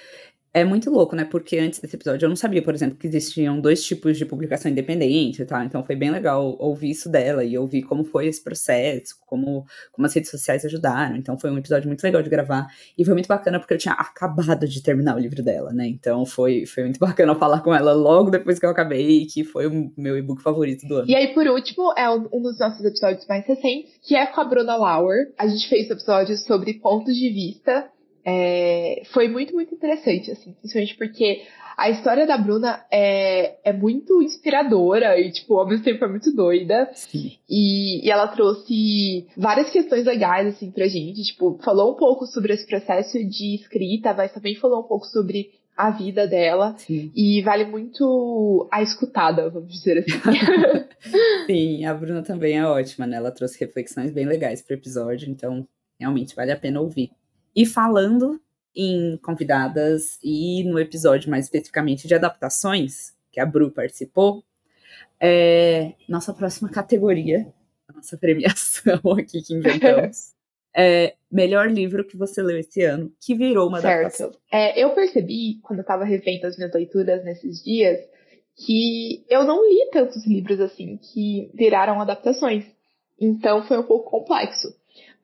é 0.60 0.66
muito 0.66 0.90
louco, 0.90 1.16
né? 1.16 1.26
Porque 1.26 1.58
antes 1.58 1.80
desse 1.80 1.96
episódio 1.96 2.26
eu 2.26 2.30
não 2.30 2.36
sabia, 2.36 2.62
por 2.62 2.74
exemplo, 2.74 2.98
que 2.98 3.08
existiam 3.08 3.60
dois 3.60 3.84
tipos 3.84 4.18
de 4.18 4.26
publicação 4.26 4.72
independente 4.72 5.42
e 5.42 5.46
tal. 5.46 5.64
Então 5.64 5.84
foi 5.84 5.96
bem 5.96 6.10
legal 6.10 6.56
ouvir 6.60 6.90
isso 6.92 7.10
dela 7.10 7.44
e 7.44 7.58
ouvir 7.58 7.84
como 7.84 8.04
foi 8.04 8.28
esse 8.28 8.44
processo, 8.44 9.16
como, 9.26 9.66
como 9.92 10.06
as 10.06 10.14
redes 10.14 10.30
sociais 10.32 10.66
ajudaram. 10.66 11.16
Então 11.16 11.38
foi 11.38 11.52
um 11.52 11.58
episódio 11.58 11.88
muito 11.88 12.04
legal 12.04 12.22
de 12.22 12.30
gravar. 12.30 12.68
E 12.98 13.06
foi 13.06 13.14
muito 13.14 13.28
bacana 13.28 13.60
porque 13.60 13.74
eu 13.74 13.78
tinha 13.78 13.94
acabado 13.94 14.68
de 14.68 14.82
terminar 14.82 15.16
o 15.16 15.20
livro 15.20 15.44
dela, 15.44 15.72
né? 15.72 15.88
Então 15.88 16.26
foi, 16.26 16.66
foi 16.66 16.84
muito 16.84 17.00
bacana 17.02 17.36
falar 17.36 17.62
com 17.62 17.74
ela 17.74 17.94
logo 17.94 18.30
depois 18.30 18.60
que 18.60 18.66
eu 18.66 18.70
acabei, 18.70 19.26
que 19.26 19.44
foi 19.44 19.68
o 19.68 19.92
meu 19.98 20.18
e-book 20.18 20.42
favorito 20.42 20.88
do 20.88 20.98
ano. 20.98 21.10
E 21.10 21.16
aí, 21.16 21.34
por 21.34 21.48
último, 21.48 21.94
é 21.98 22.10
um 22.10 22.42
dos 22.42 22.60
nossos 22.60 22.84
episódios 22.84 23.26
mais 23.28 23.46
recentes, 23.46 23.92
que 24.02 24.16
é 24.16 24.26
com 24.26 24.42
a 24.42 24.44
Bruna 24.44 24.76
Lauer. 24.76 25.34
A 25.38 25.48
gente 25.48 25.68
fez 25.68 25.90
episódios 25.90 26.44
sobre 26.46 26.76
pontos 26.76 27.16
de 27.16 27.30
vista 27.30 27.90
é, 28.30 29.04
foi 29.14 29.30
muito, 29.30 29.54
muito 29.54 29.74
interessante, 29.74 30.32
assim, 30.32 30.52
principalmente 30.52 30.98
porque 30.98 31.44
a 31.78 31.90
história 31.90 32.28
da 32.28 32.38
Bruna 32.38 32.84
é, 32.92 33.56
é 33.64 33.72
muito 33.72 34.22
inspiradora 34.22 35.18
e, 35.18 35.32
tipo, 35.32 35.58
ao 35.58 35.66
mesmo 35.66 35.86
tempo 35.86 36.04
é 36.04 36.10
muito 36.10 36.36
doida. 36.36 36.92
E, 37.48 38.06
e 38.06 38.12
ela 38.12 38.28
trouxe 38.28 39.28
várias 39.38 39.70
questões 39.70 40.04
legais, 40.04 40.48
assim, 40.48 40.72
pra 40.72 40.90
gente. 40.90 41.24
Tipo, 41.24 41.58
falou 41.64 41.94
um 41.94 41.96
pouco 41.96 42.26
sobre 42.26 42.52
esse 42.52 42.68
processo 42.68 43.24
de 43.24 43.56
escrita, 43.56 44.14
mas 44.14 44.34
também 44.34 44.56
falou 44.56 44.82
um 44.82 44.88
pouco 44.88 45.06
sobre 45.06 45.52
a 45.78 45.92
vida 45.92 46.28
dela. 46.28 46.76
Sim. 46.80 47.12
E 47.16 47.42
vale 47.44 47.64
muito 47.64 48.68
a 48.70 48.82
escutada, 48.82 49.50
vamos 49.50 49.72
dizer 49.72 50.00
assim. 50.00 50.20
Sim, 51.48 51.86
a 51.86 51.94
Bruna 51.94 52.24
também 52.24 52.58
é 52.58 52.66
ótima, 52.66 53.08
né? 53.08 53.16
Ela 53.16 53.32
trouxe 53.32 53.58
reflexões 53.60 54.12
bem 54.12 54.26
legais 54.26 54.62
pro 54.62 54.76
episódio, 54.76 55.30
então 55.30 55.66
realmente 55.98 56.36
vale 56.36 56.52
a 56.52 56.58
pena 56.58 56.82
ouvir. 56.82 57.12
E 57.58 57.66
falando 57.66 58.40
em 58.76 59.18
convidadas 59.18 60.20
e 60.24 60.64
no 60.66 60.78
episódio 60.78 61.32
mais 61.32 61.46
especificamente 61.46 62.08
de 62.08 62.14
adaptações, 62.14 63.16
que 63.32 63.40
a 63.40 63.46
Bru 63.48 63.72
participou, 63.72 64.44
é 65.20 65.94
nossa 66.08 66.32
próxima 66.36 66.70
categoria, 66.70 67.52
nossa 67.92 68.16
premiação 68.16 69.02
aqui 69.18 69.42
que 69.42 69.56
inventamos. 69.56 70.36
é 70.72 71.16
melhor 71.32 71.72
livro 71.72 72.06
que 72.06 72.16
você 72.16 72.44
leu 72.44 72.60
esse 72.60 72.84
ano, 72.84 73.12
que 73.20 73.34
virou 73.34 73.70
uma 73.70 73.82
certo. 73.82 74.02
adaptação. 74.02 74.32
É, 74.52 74.80
eu 74.80 74.92
percebi, 74.92 75.60
quando 75.64 75.80
eu 75.80 75.86
tava 75.86 76.06
revendo 76.06 76.46
as 76.46 76.56
minhas 76.58 76.72
leituras 76.72 77.26
nesses 77.26 77.64
dias, 77.64 77.98
que 78.56 79.26
eu 79.28 79.44
não 79.44 79.68
li 79.68 79.90
tantos 79.92 80.28
livros 80.28 80.60
assim 80.60 80.98
que 80.98 81.50
viraram 81.56 82.00
adaptações. 82.00 82.66
Então 83.20 83.64
foi 83.64 83.80
um 83.80 83.84
pouco 83.84 84.12
complexo. 84.12 84.68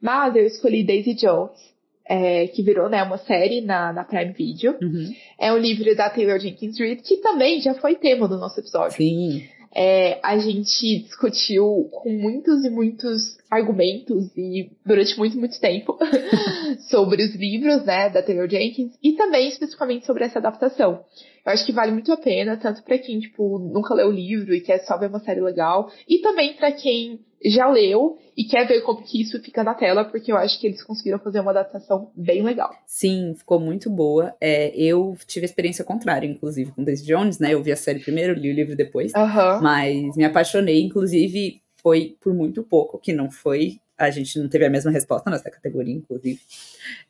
Mas 0.02 0.36
eu 0.36 0.48
escolhi 0.48 0.84
Daisy 0.84 1.14
Jones, 1.14 1.73
é, 2.06 2.48
que 2.48 2.62
virou 2.62 2.90
né, 2.90 3.02
uma 3.04 3.18
série 3.18 3.62
na, 3.62 3.94
na 3.94 4.04
Prime 4.04 4.34
Video. 4.34 4.76
Uhum. 4.82 5.14
É 5.40 5.52
um 5.54 5.58
livro 5.58 5.96
da 5.96 6.10
Taylor 6.10 6.40
Jenkins 6.40 6.78
Reid, 6.78 7.02
que 7.02 7.18
também 7.18 7.62
já 7.62 7.74
foi 7.76 7.96
tema 7.96 8.28
do 8.28 8.38
nosso 8.38 8.60
episódio. 8.60 8.98
Sim, 8.98 9.44
É, 9.76 10.20
a 10.22 10.38
gente 10.38 11.00
discutiu 11.00 11.90
com 11.92 12.12
muitos 12.12 12.64
e 12.64 12.70
muitos 12.70 13.38
argumentos 13.54 14.36
e 14.36 14.72
durante 14.86 15.18
muito, 15.18 15.38
muito 15.38 15.60
tempo 15.60 15.98
sobre 16.90 17.24
os 17.24 17.36
livros, 17.36 17.86
né, 17.86 18.10
da 18.10 18.22
Taylor 18.22 18.50
Jenkins 18.50 18.94
e 19.02 19.14
também 19.14 19.48
especificamente 19.48 20.06
sobre 20.06 20.26
essa 20.26 20.40
adaptação. 20.40 21.04
Eu 21.46 21.52
acho 21.52 21.66
que 21.66 21.74
vale 21.74 21.92
muito 21.92 22.12
a 22.12 22.18
pena, 22.18 22.56
tanto 22.56 22.82
pra 22.84 22.98
quem, 22.98 23.20
tipo, 23.20 23.60
nunca 23.60 23.94
leu 23.94 24.08
o 24.08 24.12
livro 24.12 24.54
e 24.54 24.62
quer 24.62 24.80
só 24.80 24.98
ver 24.98 25.10
uma 25.10 25.20
série 25.20 25.42
legal, 25.42 25.90
e 26.08 26.20
também 26.20 26.54
pra 26.54 26.72
quem 26.72 27.20
já 27.46 27.70
leu 27.70 28.18
e 28.38 28.46
quer 28.46 28.66
ver 28.66 28.82
como 28.82 29.04
que 29.04 29.22
isso 29.22 29.38
fica 29.42 29.64
na 29.64 29.74
tela, 29.74 30.06
porque 30.06 30.32
eu 30.32 30.38
acho 30.38 30.60
que 30.60 30.68
eles 30.68 30.82
conseguiram 30.82 31.20
fazer 31.20 31.42
uma 31.42 31.52
adaptação 31.52 32.12
bem 32.16 32.42
legal. 32.42 32.72
sim, 32.88 33.34
ficou 33.38 33.60
muito 33.60 33.90
boa. 33.90 34.34
É, 34.40 34.74
eu 34.76 35.16
tive 35.28 35.46
a 35.46 35.50
experiência 35.50 35.84
contrária, 35.84 36.26
inclusive, 36.26 36.72
com 36.72 36.84
Daisy 36.84 37.06
Jones, 37.06 37.40
né? 37.40 37.54
Eu 37.54 37.62
vi 37.62 37.72
a 37.72 37.76
série 37.76 38.00
primeiro, 38.00 38.34
li 38.34 38.50
o 38.50 38.56
livro 38.56 38.76
depois. 38.76 39.12
Mas 39.62 40.16
me 40.16 40.24
apaixonei, 40.24 40.82
inclusive, 40.82 41.62
foi 41.84 42.18
por 42.20 42.34
muito 42.34 42.64
pouco 42.64 42.98
que 42.98 43.12
não 43.14 43.30
foi. 43.30 43.80
A 43.98 44.10
gente 44.10 44.40
não 44.40 44.50
teve 44.50 44.66
a 44.66 44.70
mesma 44.70 44.90
resposta 44.90 45.30
nessa 45.30 45.52
categoria, 45.52 45.94
inclusive. 45.94 46.40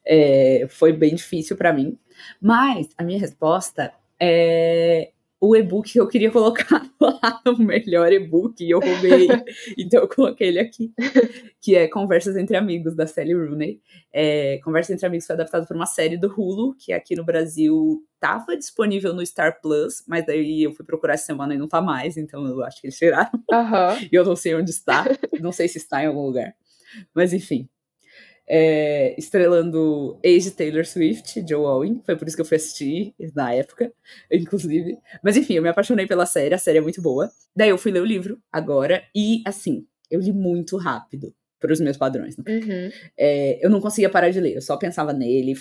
É, 0.05 0.65
foi 0.67 0.91
bem 0.91 1.15
difícil 1.15 1.55
pra 1.55 1.71
mim. 1.71 1.97
Mas 2.41 2.89
a 2.97 3.03
minha 3.03 3.19
resposta 3.19 3.93
é 4.19 5.11
o 5.45 5.57
e-book 5.57 5.91
que 5.91 5.99
eu 5.99 6.07
queria 6.07 6.31
colocar 6.31 6.89
lá 7.01 7.41
no 7.45 7.57
melhor 7.57 8.09
e-book 8.13 8.63
e 8.63 8.71
eu 8.71 8.79
roubei. 8.79 9.27
então 9.77 9.99
eu 9.99 10.07
coloquei 10.07 10.47
ele 10.47 10.59
aqui. 10.59 10.93
Que 11.61 11.75
é 11.75 11.85
Conversas 11.89 12.37
Entre 12.37 12.55
Amigos, 12.55 12.95
da 12.95 13.05
Sally 13.05 13.33
Rooney. 13.33 13.81
É, 14.13 14.59
Conversas 14.63 14.95
Entre 14.95 15.05
Amigos 15.05 15.27
foi 15.27 15.33
adaptado 15.33 15.67
por 15.67 15.75
uma 15.75 15.85
série 15.85 16.15
do 16.15 16.33
Hulu, 16.33 16.75
que 16.75 16.93
aqui 16.93 17.13
no 17.13 17.25
Brasil 17.25 18.01
estava 18.13 18.55
disponível 18.55 19.13
no 19.13 19.25
Star 19.25 19.59
Plus, 19.61 20.01
mas 20.07 20.25
daí 20.25 20.63
eu 20.63 20.71
fui 20.71 20.85
procurar 20.85 21.15
essa 21.15 21.25
semana 21.25 21.53
e 21.53 21.57
não 21.57 21.67
tá 21.67 21.81
mais, 21.81 22.15
então 22.15 22.47
eu 22.47 22.63
acho 22.63 22.79
que 22.79 22.87
eles 22.87 22.97
tiraram. 22.97 23.43
Aham. 23.51 23.97
E 24.09 24.15
eu 24.15 24.23
não 24.23 24.37
sei 24.37 24.55
onde 24.55 24.71
está. 24.71 25.03
não 25.41 25.51
sei 25.51 25.67
se 25.67 25.77
está 25.77 26.01
em 26.01 26.07
algum 26.07 26.21
lugar. 26.21 26.55
Mas 27.13 27.33
enfim. 27.33 27.67
É, 28.47 29.15
estrelando 29.17 30.19
ex 30.21 30.43
de 30.43 30.51
Taylor 30.51 30.85
Swift, 30.85 31.43
Joe 31.47 31.65
Owen. 31.65 32.01
Foi 32.05 32.15
por 32.15 32.27
isso 32.27 32.35
que 32.35 32.41
eu 32.41 32.45
fui 32.45 32.57
assistir 32.57 33.13
na 33.33 33.53
época, 33.53 33.91
inclusive. 34.31 34.97
Mas 35.23 35.37
enfim, 35.37 35.53
eu 35.55 35.63
me 35.63 35.69
apaixonei 35.69 36.05
pela 36.05 36.25
série, 36.25 36.53
a 36.53 36.57
série 36.57 36.77
é 36.79 36.81
muito 36.81 37.01
boa. 37.01 37.31
Daí 37.55 37.69
eu 37.69 37.77
fui 37.77 37.91
ler 37.91 38.01
o 38.01 38.05
livro 38.05 38.37
agora, 38.51 39.03
e 39.15 39.41
assim, 39.45 39.85
eu 40.11 40.19
li 40.19 40.31
muito 40.31 40.77
rápido 40.77 41.33
para 41.59 41.71
os 41.71 41.79
meus 41.79 41.95
padrões. 41.95 42.35
né? 42.37 42.43
Uhum. 42.47 42.91
É, 43.17 43.65
eu 43.65 43.69
não 43.69 43.79
conseguia 43.79 44.09
parar 44.09 44.29
de 44.29 44.39
ler, 44.39 44.55
eu 44.55 44.61
só 44.61 44.75
pensava 44.77 45.13
nele. 45.13 45.53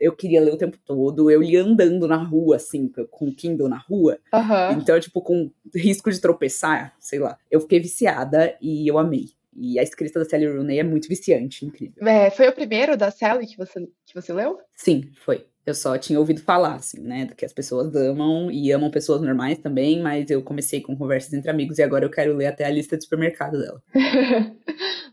Eu 0.00 0.14
queria 0.16 0.40
ler 0.40 0.52
o 0.52 0.58
tempo 0.58 0.76
todo, 0.84 1.30
eu 1.30 1.40
lia 1.40 1.62
andando 1.62 2.08
na 2.08 2.16
rua, 2.16 2.56
assim, 2.56 2.90
com 3.10 3.28
o 3.28 3.34
Kindle 3.34 3.68
na 3.68 3.78
rua. 3.78 4.18
Aham. 4.32 4.72
Então, 4.72 4.98
tipo, 4.98 5.22
com 5.22 5.50
risco 5.74 6.10
de 6.10 6.20
tropeçar, 6.20 6.94
sei 6.98 7.20
lá. 7.20 7.38
Eu 7.48 7.60
fiquei 7.60 7.78
viciada 7.78 8.56
e 8.60 8.90
eu 8.90 8.98
amei. 8.98 9.26
E 9.56 9.78
a 9.78 9.82
escrita 9.82 10.18
da 10.18 10.24
Sally 10.24 10.46
Rooney 10.46 10.78
é 10.78 10.84
muito 10.84 11.08
viciante, 11.08 11.64
incrível. 11.64 12.06
É, 12.06 12.30
foi 12.30 12.48
o 12.48 12.52
primeiro 12.52 12.96
da 12.96 13.10
Sally 13.10 13.46
que 13.46 13.56
você, 13.56 13.80
que 14.04 14.14
você 14.14 14.32
leu? 14.32 14.58
Sim, 14.74 15.10
foi. 15.24 15.46
Eu 15.66 15.74
só 15.74 15.96
tinha 15.96 16.18
ouvido 16.18 16.42
falar, 16.42 16.74
assim, 16.74 17.00
né? 17.00 17.28
Que 17.36 17.44
as 17.44 17.52
pessoas 17.52 17.94
amam 17.94 18.50
e 18.50 18.70
amam 18.70 18.90
pessoas 18.90 19.22
normais 19.22 19.58
também, 19.58 20.02
mas 20.02 20.30
eu 20.30 20.42
comecei 20.42 20.80
com 20.80 20.96
conversas 20.96 21.32
entre 21.32 21.50
amigos 21.50 21.78
e 21.78 21.82
agora 21.82 22.04
eu 22.04 22.10
quero 22.10 22.36
ler 22.36 22.46
até 22.46 22.64
a 22.64 22.70
lista 22.70 22.96
de 22.96 23.04
supermercado 23.04 23.58
dela. 23.58 23.80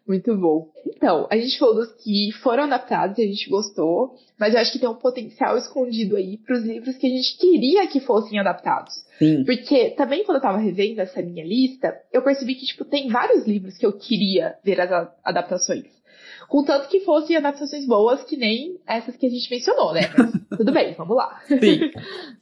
Muito 0.05 0.35
bom. 0.35 0.67
Então, 0.85 1.27
a 1.31 1.37
gente 1.37 1.57
falou 1.57 1.75
dos 1.75 1.93
que 2.03 2.31
foram 2.43 2.63
adaptados 2.63 3.17
e 3.17 3.23
a 3.23 3.27
gente 3.27 3.49
gostou, 3.49 4.15
mas 4.39 4.53
eu 4.53 4.59
acho 4.59 4.71
que 4.71 4.79
tem 4.79 4.89
um 4.89 4.95
potencial 4.95 5.57
escondido 5.57 6.15
aí 6.15 6.37
pros 6.37 6.63
livros 6.63 6.97
que 6.97 7.07
a 7.07 7.09
gente 7.09 7.37
queria 7.37 7.87
que 7.87 7.99
fossem 7.99 8.37
adaptados. 8.37 8.93
Sim, 9.17 9.43
Porque 9.45 9.91
também 9.91 10.23
quando 10.23 10.37
eu 10.37 10.41
tava 10.41 10.57
revendo 10.57 11.01
essa 11.01 11.21
minha 11.21 11.45
lista, 11.45 11.95
eu 12.11 12.21
percebi 12.21 12.55
que, 12.55 12.65
tipo, 12.65 12.83
tem 12.83 13.07
vários 13.07 13.47
livros 13.47 13.77
que 13.77 13.85
eu 13.85 13.93
queria 13.93 14.55
ver 14.63 14.81
as 14.81 15.09
adaptações. 15.23 15.85
Contanto 16.51 16.89
que 16.89 16.99
fossem 16.99 17.37
adaptações 17.37 17.87
boas, 17.87 18.25
que 18.25 18.35
nem 18.35 18.77
essas 18.85 19.15
que 19.15 19.25
a 19.25 19.29
gente 19.29 19.49
mencionou, 19.49 19.93
né? 19.93 20.01
Mas 20.17 20.33
tudo 20.59 20.73
bem, 20.73 20.93
vamos 20.95 21.15
lá. 21.15 21.41
sim. 21.47 21.89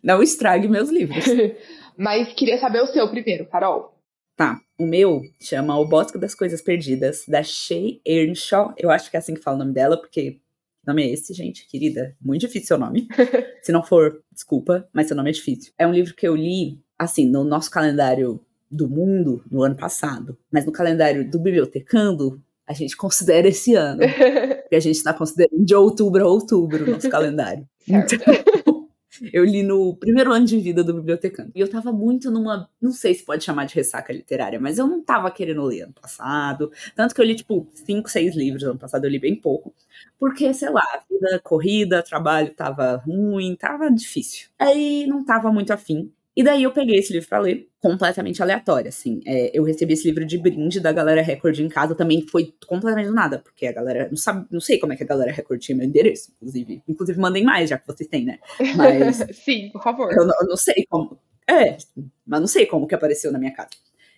Não 0.02 0.24
estrague 0.24 0.68
meus 0.68 0.90
livros. 0.90 1.24
Mas 1.96 2.34
queria 2.34 2.58
saber 2.58 2.82
o 2.82 2.88
seu 2.88 3.08
primeiro, 3.08 3.46
Carol. 3.46 3.96
Tá, 4.36 4.60
o 4.80 4.86
meu 4.88 5.22
chama 5.40 5.78
O 5.78 5.88
Bosque 5.88 6.18
das 6.18 6.34
Coisas 6.34 6.60
Perdidas, 6.60 7.24
da 7.28 7.44
Shay 7.44 8.02
Earnshaw. 8.04 8.74
Eu 8.80 8.90
acho 8.90 9.12
que 9.12 9.16
é 9.16 9.20
assim 9.20 9.36
que 9.36 9.44
fala 9.44 9.58
o 9.58 9.60
nome 9.60 9.74
dela, 9.74 9.96
porque 9.96 10.40
nome 10.88 11.04
é 11.04 11.14
esse, 11.14 11.32
gente, 11.32 11.68
querida. 11.68 12.16
Muito 12.20 12.42
difícil 12.42 12.70
seu 12.70 12.80
nome. 12.80 13.08
Se 13.62 13.72
não 13.72 13.84
for, 13.84 14.24
desculpa, 14.32 14.90
mas 14.92 15.06
seu 15.06 15.16
nome 15.16 15.30
é 15.30 15.34
difícil. 15.34 15.72
É 15.78 15.86
um 15.86 15.94
livro 15.94 16.16
que 16.16 16.28
eu 16.28 16.36
li, 16.36 16.80
assim, 16.98 17.30
no 17.30 17.44
nosso 17.44 17.70
calendário 17.70 18.44
do 18.72 18.90
mundo, 18.90 19.44
no 19.52 19.62
ano 19.62 19.76
passado. 19.76 20.36
Mas 20.52 20.66
no 20.66 20.72
calendário 20.72 21.30
do 21.30 21.38
Bibliotecando, 21.38 22.42
a 22.70 22.74
gente 22.74 22.96
considera 22.96 23.48
esse 23.48 23.74
ano. 23.74 24.00
Porque 24.62 24.76
a 24.76 24.80
gente 24.80 25.02
tá 25.02 25.12
considerando 25.12 25.66
de 25.66 25.74
outubro 25.74 26.24
a 26.24 26.28
outubro 26.28 26.86
o 26.86 26.92
nosso 26.92 27.10
calendário. 27.10 27.68
Certo. 27.80 28.14
Então, 28.14 28.88
eu 29.34 29.44
li 29.44 29.64
no 29.64 29.96
primeiro 29.96 30.32
ano 30.32 30.46
de 30.46 30.60
vida 30.60 30.84
do 30.84 30.94
bibliotecano. 30.94 31.52
E 31.56 31.60
eu 31.60 31.68
tava 31.68 31.92
muito 31.92 32.30
numa. 32.30 32.70
Não 32.80 32.92
sei 32.92 33.16
se 33.16 33.26
pode 33.26 33.44
chamar 33.44 33.66
de 33.66 33.74
ressaca 33.74 34.14
literária, 34.14 34.60
mas 34.60 34.78
eu 34.78 34.86
não 34.86 35.04
tava 35.04 35.32
querendo 35.32 35.64
ler 35.64 35.82
ano 35.82 35.94
passado. 36.00 36.72
Tanto 36.96 37.16
que 37.16 37.20
eu 37.20 37.26
li, 37.26 37.36
tipo, 37.36 37.68
cinco, 37.74 38.08
seis 38.08 38.36
livros 38.36 38.64
ano 38.64 38.78
passado, 38.78 39.04
eu 39.04 39.10
li 39.10 39.18
bem 39.18 39.36
pouco. 39.36 39.74
Porque, 40.20 40.54
sei 40.54 40.70
lá, 40.70 40.84
a 40.84 41.02
vida 41.12 41.40
corrida, 41.40 42.04
trabalho 42.04 42.54
tava 42.54 42.98
ruim, 42.98 43.56
tava 43.56 43.90
difícil. 43.90 44.48
Aí 44.60 45.08
não 45.08 45.26
tava 45.26 45.52
muito 45.52 45.74
afim. 45.74 46.12
E 46.36 46.44
daí 46.44 46.64
eu 46.64 46.72
peguei 46.72 46.98
esse 46.98 47.12
livro 47.12 47.28
pra 47.28 47.40
ler, 47.40 47.68
completamente 47.82 48.42
aleatório, 48.42 48.90
assim. 48.90 49.20
É, 49.26 49.52
eu 49.58 49.64
recebi 49.64 49.94
esse 49.94 50.08
livro 50.08 50.26
de 50.26 50.38
brinde 50.38 50.80
da 50.80 50.92
Galera 50.92 51.22
Record 51.22 51.60
em 51.60 51.68
casa, 51.68 51.96
também 51.96 52.26
foi 52.28 52.54
completamente 52.68 53.08
do 53.08 53.14
nada, 53.14 53.40
porque 53.40 53.66
a 53.66 53.72
galera, 53.72 54.08
não 54.10 54.18
sabe, 54.18 54.46
não 54.50 54.62
sei 54.62 54.78
como 54.80 54.94
é 54.94 54.96
que 54.96 55.04
a 55.04 55.08
Galera 55.08 55.32
Record 55.32 55.60
tinha 55.60 55.76
meu 55.76 55.86
endereço, 55.86 56.32
inclusive. 56.36 56.82
Inclusive, 56.88 57.20
mandem 57.20 57.44
mais, 57.44 57.70
já 57.70 57.78
que 57.78 57.88
vocês 57.88 58.08
têm, 58.08 58.26
né? 58.26 58.40
Mas 58.76 59.18
Sim, 59.44 59.70
por 59.72 59.84
favor. 59.84 60.12
eu 60.14 60.26
não, 60.26 60.34
eu 60.42 60.48
não 60.48 60.58
sei 60.58 60.86
como. 60.90 61.20
É, 61.50 61.78
mas 62.26 62.40
não 62.40 62.48
sei 62.48 62.66
como 62.66 62.88
que 62.88 62.96
apareceu 62.96 63.32
na 63.32 63.40
minha 63.40 63.52
casa 63.54 63.70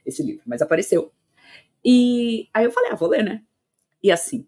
esse 0.06 0.22
livro, 0.22 0.44
mas 0.46 0.62
apareceu. 0.62 1.12
E 1.84 2.48
aí 2.53 2.65
eu 2.65 2.72
falei, 2.72 2.91
ah, 2.91 2.96
vou 2.96 3.10
ler, 3.10 3.24
né? 3.24 3.41
E 4.03 4.12
assim, 4.12 4.48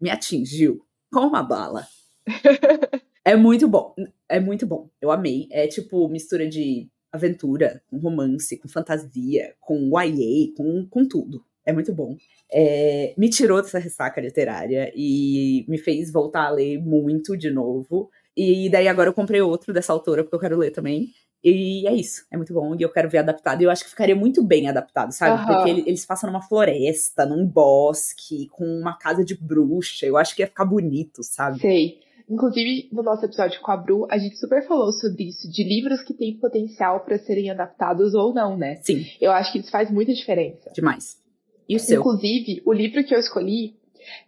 me 0.00 0.10
atingiu 0.10 0.84
com 1.12 1.20
uma 1.20 1.42
bala. 1.42 1.86
é 3.24 3.36
muito 3.36 3.68
bom, 3.68 3.94
é 4.28 4.40
muito 4.40 4.66
bom. 4.66 4.88
Eu 5.00 5.10
amei. 5.10 5.48
É 5.50 5.66
tipo 5.66 6.08
mistura 6.08 6.48
de 6.48 6.88
aventura, 7.12 7.82
com 7.90 7.98
romance, 7.98 8.56
com 8.58 8.68
fantasia, 8.68 9.54
com 9.60 9.90
YA, 9.98 10.52
com, 10.56 10.86
com 10.88 11.06
tudo. 11.06 11.44
É 11.64 11.72
muito 11.72 11.92
bom. 11.94 12.16
É, 12.52 13.14
me 13.16 13.28
tirou 13.28 13.60
dessa 13.62 13.78
ressaca 13.78 14.20
literária 14.20 14.90
e 14.96 15.64
me 15.68 15.78
fez 15.78 16.10
voltar 16.10 16.46
a 16.46 16.50
ler 16.50 16.78
muito 16.78 17.36
de 17.36 17.50
novo. 17.50 18.10
E 18.36 18.68
daí 18.70 18.88
agora 18.88 19.08
eu 19.08 19.14
comprei 19.14 19.40
outro 19.40 19.72
dessa 19.72 19.92
autora, 19.92 20.22
porque 20.24 20.34
eu 20.36 20.40
quero 20.40 20.56
ler 20.58 20.70
também. 20.70 21.08
E 21.42 21.86
é 21.88 21.94
isso, 21.94 22.26
é 22.30 22.36
muito 22.36 22.52
bom. 22.52 22.74
E 22.78 22.82
eu 22.82 22.90
quero 22.92 23.08
ver 23.08 23.18
adaptado. 23.18 23.60
E 23.60 23.64
eu 23.64 23.70
acho 23.70 23.84
que 23.84 23.90
ficaria 23.90 24.14
muito 24.16 24.42
bem 24.42 24.68
adaptado, 24.68 25.10
sabe? 25.12 25.40
Aham. 25.40 25.54
Porque 25.54 25.70
ele- 25.70 25.84
eles 25.86 26.04
passam 26.04 26.30
numa 26.30 26.42
floresta, 26.42 27.24
num 27.24 27.46
bosque, 27.46 28.46
com 28.48 28.64
uma 28.64 28.96
casa 28.98 29.24
de 29.24 29.34
bruxa. 29.34 30.04
Eu 30.06 30.16
acho 30.16 30.34
que 30.36 30.42
ia 30.42 30.46
ficar 30.46 30.64
bonito, 30.66 31.22
sabe? 31.22 31.58
Sei. 31.60 32.00
Inclusive, 32.30 32.88
no 32.92 33.02
nosso 33.02 33.24
episódio 33.24 33.60
com 33.60 33.72
a 33.72 33.76
Bru, 33.76 34.06
a 34.10 34.16
gente 34.16 34.36
super 34.38 34.66
falou 34.66 34.92
sobre 34.92 35.24
isso, 35.24 35.50
de 35.50 35.64
livros 35.64 36.02
que 36.02 36.14
têm 36.14 36.38
potencial 36.38 37.00
para 37.00 37.18
serem 37.18 37.50
adaptados 37.50 38.14
ou 38.14 38.32
não, 38.32 38.56
né? 38.56 38.76
Sim, 38.82 39.04
Eu 39.20 39.32
acho 39.32 39.52
que 39.52 39.58
isso 39.58 39.70
faz 39.70 39.90
muita 39.90 40.14
diferença. 40.14 40.70
demais. 40.72 41.18
E 41.68 41.76
o 41.76 41.80
seu? 41.80 42.00
Inclusive, 42.00 42.62
o 42.64 42.72
livro 42.72 43.02
que 43.04 43.14
eu 43.14 43.18
escolhi 43.18 43.74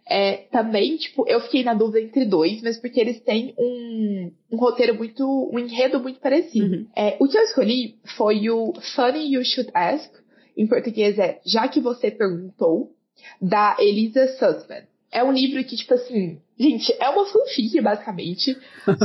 É, 0.07 0.45
também, 0.51 0.95
tipo, 0.97 1.25
eu 1.27 1.41
fiquei 1.41 1.63
na 1.63 1.73
dúvida 1.73 1.99
entre 1.99 2.25
dois, 2.25 2.61
mas 2.61 2.79
porque 2.79 2.99
eles 2.99 3.19
têm 3.21 3.53
um, 3.57 4.31
um 4.51 4.57
roteiro 4.57 4.93
muito, 4.95 5.49
um 5.51 5.57
enredo 5.57 5.99
muito 5.99 6.19
parecido. 6.19 6.75
Uhum. 6.75 6.87
É, 6.95 7.17
o 7.19 7.27
que 7.27 7.35
eu 7.37 7.41
escolhi 7.41 7.95
foi 8.15 8.49
o 8.49 8.71
Funny 8.95 9.33
You 9.33 9.43
Should 9.43 9.71
Ask, 9.73 10.13
em 10.55 10.67
português 10.67 11.17
é 11.17 11.39
Já 11.43 11.67
que 11.67 11.81
você 11.81 12.11
perguntou, 12.11 12.91
da 13.41 13.75
Elisa 13.79 14.27
Sussman. 14.37 14.83
É 15.13 15.23
um 15.23 15.31
livro 15.31 15.63
que, 15.63 15.75
tipo 15.75 15.93
assim, 15.93 16.39
gente, 16.57 16.91
é 16.99 17.07
uma 17.09 17.25
fanfic, 17.25 17.79
basicamente, 17.81 18.57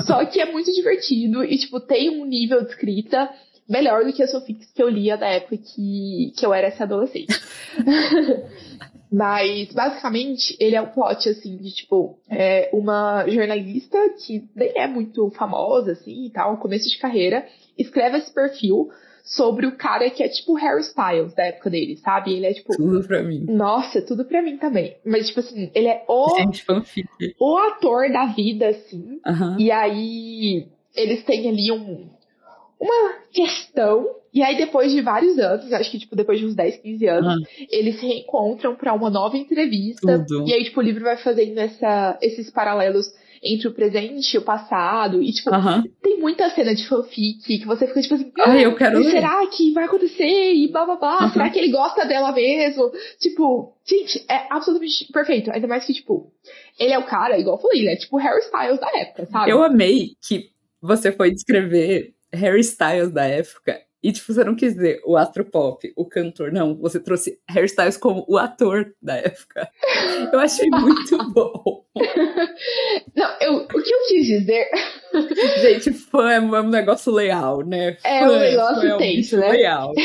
só 0.06 0.24
que 0.24 0.40
é 0.40 0.50
muito 0.50 0.72
divertido 0.72 1.44
e, 1.44 1.58
tipo, 1.58 1.78
tem 1.80 2.08
um 2.08 2.24
nível 2.24 2.62
de 2.62 2.70
escrita 2.70 3.30
melhor 3.68 4.04
do 4.04 4.12
que 4.12 4.22
as 4.22 4.32
fanfics 4.32 4.72
que 4.72 4.82
eu 4.82 4.88
lia 4.88 5.18
na 5.18 5.26
época 5.26 5.58
que, 5.58 6.32
que 6.36 6.46
eu 6.46 6.54
era 6.54 6.68
essa 6.68 6.84
adolescente. 6.84 7.38
Mas, 9.12 9.72
basicamente, 9.72 10.56
ele 10.60 10.76
é 10.76 10.80
um 10.80 10.88
plot, 10.88 11.28
assim, 11.28 11.56
de, 11.56 11.72
tipo, 11.72 12.18
é 12.28 12.70
uma 12.72 13.26
jornalista 13.28 13.98
que 14.24 14.48
nem 14.54 14.72
é 14.76 14.86
muito 14.86 15.30
famosa, 15.30 15.92
assim, 15.92 16.26
e 16.26 16.30
tal, 16.30 16.58
começo 16.58 16.88
de 16.88 16.98
carreira, 16.98 17.46
escreve 17.76 18.18
esse 18.18 18.32
perfil 18.32 18.90
sobre 19.30 19.66
o 19.66 19.76
cara 19.76 20.08
que 20.08 20.22
é, 20.22 20.28
tipo, 20.28 20.54
Harry 20.54 20.80
Styles 20.80 21.34
da 21.34 21.44
época 21.44 21.68
dele, 21.68 21.96
sabe? 21.98 22.32
Ele 22.34 22.46
é, 22.46 22.54
tipo... 22.54 22.74
Tudo 22.74 23.06
pra 23.06 23.22
mim. 23.22 23.44
Nossa, 23.46 24.00
tudo 24.00 24.24
pra 24.24 24.40
mim 24.40 24.56
também. 24.56 24.96
Mas, 25.04 25.28
tipo 25.28 25.40
assim, 25.40 25.70
ele 25.74 25.86
é 25.86 26.02
o, 26.08 26.34
Gente, 26.38 26.64
fanfic. 26.64 27.06
o 27.38 27.56
ator 27.58 28.10
da 28.10 28.24
vida, 28.26 28.68
assim, 28.68 29.20
Aham. 29.26 29.56
e 29.60 29.70
aí, 29.70 30.66
eles 30.96 31.22
têm 31.24 31.46
ali 31.46 31.70
um, 31.70 32.08
uma 32.80 33.12
questão. 33.30 34.08
E 34.32 34.42
aí, 34.42 34.56
depois 34.56 34.92
de 34.92 35.02
vários 35.02 35.38
anos, 35.38 35.70
acho 35.72 35.90
que, 35.90 35.98
tipo, 35.98 36.16
depois 36.16 36.38
de 36.38 36.46
uns 36.46 36.54
10, 36.54 36.78
15 36.78 37.06
anos, 37.06 37.34
Ah. 37.34 37.66
eles 37.70 38.00
se 38.00 38.06
reencontram 38.06 38.76
pra 38.76 38.94
uma 38.94 39.10
nova 39.10 39.36
entrevista. 39.36 40.24
Tudo. 40.26 40.48
E 40.48 40.54
aí, 40.54 40.64
tipo, 40.64 40.80
o 40.80 40.82
livro 40.82 41.04
vai 41.04 41.18
fazendo 41.18 41.58
essa, 41.58 42.18
esses 42.22 42.50
paralelos 42.50 43.12
entre 43.42 43.68
o 43.68 43.72
presente 43.72 44.34
e 44.34 44.38
o 44.38 44.42
passado. 44.42 45.22
E, 45.22 45.32
tipo, 45.32 45.52
Aham. 45.54 45.84
tem 46.02 46.18
muita 46.18 46.48
cena 46.50 46.74
de 46.74 46.86
fanfic 46.86 47.42
que 47.58 47.64
você 47.66 47.86
fica, 47.86 48.00
tipo 48.00 48.14
assim, 48.14 48.32
Ai, 48.38 48.64
eu 48.64 48.74
quero 48.76 48.98
"Ah, 48.98 49.10
será 49.10 49.46
que 49.46 49.72
vai 49.72 49.84
acontecer? 49.84 50.52
E 50.54 50.68
blá 50.70 50.84
blá 50.84 50.96
blá. 50.96 51.16
Aham. 51.18 51.32
Será 51.32 51.50
que 51.50 51.58
ele 51.58 51.70
gosta 51.72 52.04
dela 52.06 52.32
mesmo? 52.32 52.90
Tipo, 53.20 53.76
gente, 53.84 54.24
é 54.28 54.46
absolutamente 54.50 55.10
perfeito. 55.12 55.50
Ainda 55.50 55.66
mais 55.66 55.84
que, 55.84 55.94
tipo, 55.94 56.32
ele 56.78 56.92
é 56.92 56.98
o 56.98 57.06
cara, 57.06 57.38
igual 57.38 57.56
eu 57.56 57.62
falei, 57.62 57.80
ele 57.80 57.90
é 57.90 57.96
tipo 57.96 58.16
Harry 58.16 58.40
Styles 58.40 58.80
da 58.80 58.90
época, 58.98 59.26
sabe? 59.26 59.50
Eu 59.50 59.62
amei 59.62 60.10
que 60.26 60.50
você 60.80 61.10
foi 61.12 61.30
descrever 61.30 62.14
Harry 62.32 62.60
Styles 62.60 63.12
da 63.12 63.24
época. 63.24 63.80
E, 64.02 64.12
tipo, 64.12 64.32
você 64.32 64.44
não 64.44 64.54
quis 64.54 64.74
dizer 64.74 65.00
o 65.04 65.16
astro 65.16 65.44
pop, 65.44 65.92
o 65.96 66.04
cantor, 66.04 66.52
não. 66.52 66.76
Você 66.76 67.00
trouxe 67.00 67.38
Harry 67.48 67.66
Styles 67.66 67.96
como 67.96 68.24
o 68.28 68.38
ator 68.38 68.94
da 69.02 69.16
época. 69.16 69.68
Eu 70.32 70.38
achei 70.38 70.68
muito 70.70 71.18
bom. 71.34 71.84
Não, 73.14 73.30
eu, 73.40 73.54
o 73.64 73.66
que 73.68 73.92
eu 73.92 73.98
quis 74.08 74.26
dizer 74.26 74.68
Gente, 75.60 75.92
fã 75.92 76.30
é 76.30 76.40
um 76.40 76.68
negócio 76.68 77.12
leal, 77.12 77.64
né? 77.66 77.96
É 78.04 78.20
Fã, 78.20 78.26
um 78.30 78.38
negócio 78.38 78.80
fã 78.82 78.88
é 78.88 78.94
um 78.94 78.98
tenso, 78.98 79.36
né? 79.38 79.50
Leal. 79.52 79.92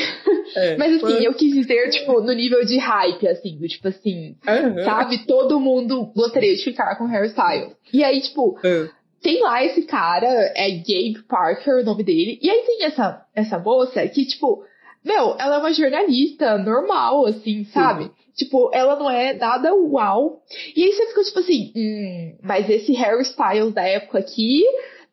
É, 0.55 0.77
Mas 0.77 1.01
fã- 1.01 1.07
assim, 1.07 1.25
eu 1.25 1.33
quis 1.33 1.51
dizer, 1.51 1.89
tipo, 1.89 2.21
no 2.21 2.31
nível 2.31 2.63
de 2.63 2.77
hype, 2.77 3.27
assim, 3.27 3.57
do 3.57 3.67
tipo 3.67 3.87
assim, 3.87 4.35
Aham. 4.47 4.83
sabe? 4.83 5.25
Todo 5.25 5.59
mundo 5.59 6.11
gostaria 6.15 6.55
de 6.55 6.63
ficar 6.63 6.95
com 6.95 7.05
Harry 7.07 7.27
Styles. 7.29 7.73
E 7.91 8.03
aí, 8.03 8.21
tipo, 8.21 8.59
Ah, 8.63 8.87
tem 9.23 9.41
lá 9.41 9.63
esse 9.63 9.83
cara, 9.83 10.27
é 10.53 10.69
Gabe 10.69 11.23
Parker, 11.27 11.75
o 11.75 11.85
nome 11.85 12.03
dele. 12.03 12.37
E 12.41 12.49
aí 12.49 12.63
tem 12.67 12.83
essa, 12.83 13.25
essa 13.33 13.57
moça 13.57 14.05
que, 14.07 14.25
tipo, 14.25 14.63
meu, 15.03 15.35
ela 15.39 15.55
é 15.55 15.59
uma 15.59 15.73
jornalista 15.73 16.57
normal, 16.57 17.25
assim, 17.25 17.63
sabe? 17.65 18.11
Tipo, 18.35 18.69
ela 18.73 18.95
não 18.97 19.09
é 19.09 19.33
nada 19.33 19.73
uau. 19.73 20.41
E 20.75 20.83
aí 20.83 20.91
você 20.91 21.07
fica, 21.07 21.23
tipo 21.23 21.39
assim, 21.39 21.71
hum, 21.75 22.37
mas 22.43 22.69
esse 22.69 22.93
Harry 22.93 23.21
Styles 23.21 23.73
da 23.73 23.83
época 23.83 24.19
aqui 24.19 24.63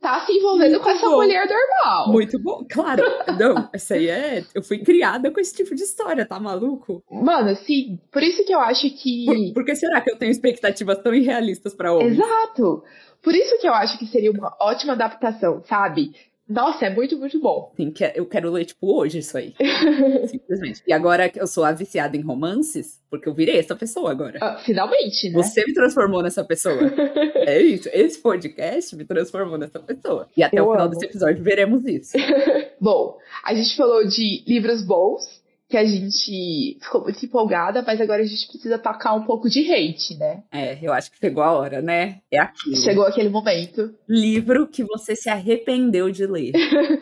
tá 0.00 0.24
se 0.24 0.32
envolvendo 0.32 0.72
Muito 0.72 0.82
com 0.82 0.90
essa 0.90 1.06
bom. 1.08 1.16
mulher 1.16 1.46
normal. 1.46 2.08
Muito 2.08 2.38
bom. 2.38 2.64
Claro, 2.68 3.02
não, 3.38 3.68
essa 3.72 3.94
aí 3.94 4.08
é. 4.08 4.44
Eu 4.54 4.62
fui 4.62 4.78
criada 4.78 5.30
com 5.30 5.38
esse 5.40 5.54
tipo 5.54 5.74
de 5.74 5.82
história, 5.82 6.26
tá 6.26 6.40
maluco? 6.40 7.02
Mano, 7.10 7.54
sim, 7.56 7.98
por 8.10 8.22
isso 8.22 8.44
que 8.44 8.54
eu 8.54 8.60
acho 8.60 8.88
que. 8.90 9.26
Por, 9.26 9.54
por 9.54 9.64
que 9.64 9.76
será 9.76 10.00
que 10.00 10.10
eu 10.10 10.16
tenho 10.18 10.30
expectativas 10.32 10.98
tão 11.02 11.14
irrealistas 11.14 11.74
pra 11.74 11.92
homens? 11.92 12.18
Exato! 12.18 12.82
Por 13.22 13.34
isso 13.34 13.58
que 13.60 13.68
eu 13.68 13.74
acho 13.74 13.98
que 13.98 14.06
seria 14.06 14.30
uma 14.30 14.56
ótima 14.60 14.94
adaptação, 14.94 15.62
sabe? 15.68 16.12
Nossa, 16.50 16.86
é 16.86 16.90
muito, 16.90 17.16
muito 17.16 17.38
bom. 17.40 17.70
Assim, 17.72 17.92
que 17.92 18.02
eu 18.14 18.26
quero 18.26 18.50
ler, 18.50 18.64
tipo, 18.64 18.92
hoje 18.92 19.18
isso 19.18 19.38
aí. 19.38 19.54
Simplesmente. 20.26 20.82
E 20.84 20.92
agora 20.92 21.28
que 21.28 21.40
eu 21.40 21.46
sou 21.46 21.62
a 21.64 21.70
viciada 21.70 22.16
em 22.16 22.20
romances, 22.22 23.00
porque 23.08 23.28
eu 23.28 23.34
virei 23.34 23.56
essa 23.58 23.76
pessoa 23.76 24.10
agora. 24.10 24.38
Ah, 24.42 24.58
finalmente, 24.64 25.30
né? 25.30 25.40
Você 25.40 25.64
me 25.64 25.72
transformou 25.72 26.22
nessa 26.22 26.44
pessoa. 26.44 26.76
É 27.40 27.60
isso. 27.60 27.88
Esse 27.92 28.18
podcast 28.20 28.94
me 28.94 29.04
transformou 29.04 29.56
nessa 29.56 29.80
pessoa. 29.80 30.28
E 30.36 30.42
até 30.42 30.58
Eu 30.60 30.66
o 30.68 30.72
final 30.72 30.86
amo. 30.86 30.90
desse 30.94 31.06
episódio 31.06 31.42
veremos 31.42 31.84
isso. 31.86 32.16
Bom, 32.80 33.16
a 33.44 33.54
gente 33.54 33.74
falou 33.76 34.06
de 34.06 34.44
livros 34.46 34.84
bons, 34.84 35.39
que 35.70 35.76
a 35.76 35.84
gente 35.84 36.78
ficou 36.82 37.02
muito 37.02 37.24
empolgada, 37.24 37.80
mas 37.86 38.00
agora 38.00 38.22
a 38.22 38.26
gente 38.26 38.48
precisa 38.48 38.76
tocar 38.76 39.14
um 39.14 39.22
pouco 39.22 39.48
de 39.48 39.60
hate, 39.72 40.16
né? 40.18 40.42
É, 40.52 40.76
eu 40.84 40.92
acho 40.92 41.12
que 41.12 41.18
chegou 41.18 41.44
a 41.44 41.52
hora, 41.52 41.80
né? 41.80 42.18
É 42.28 42.40
aquilo. 42.40 42.76
Chegou 42.76 43.06
aquele 43.06 43.28
momento. 43.28 43.94
Livro 44.08 44.66
que 44.66 44.82
você 44.82 45.14
se 45.14 45.30
arrependeu 45.30 46.10
de 46.10 46.26
ler. 46.26 46.52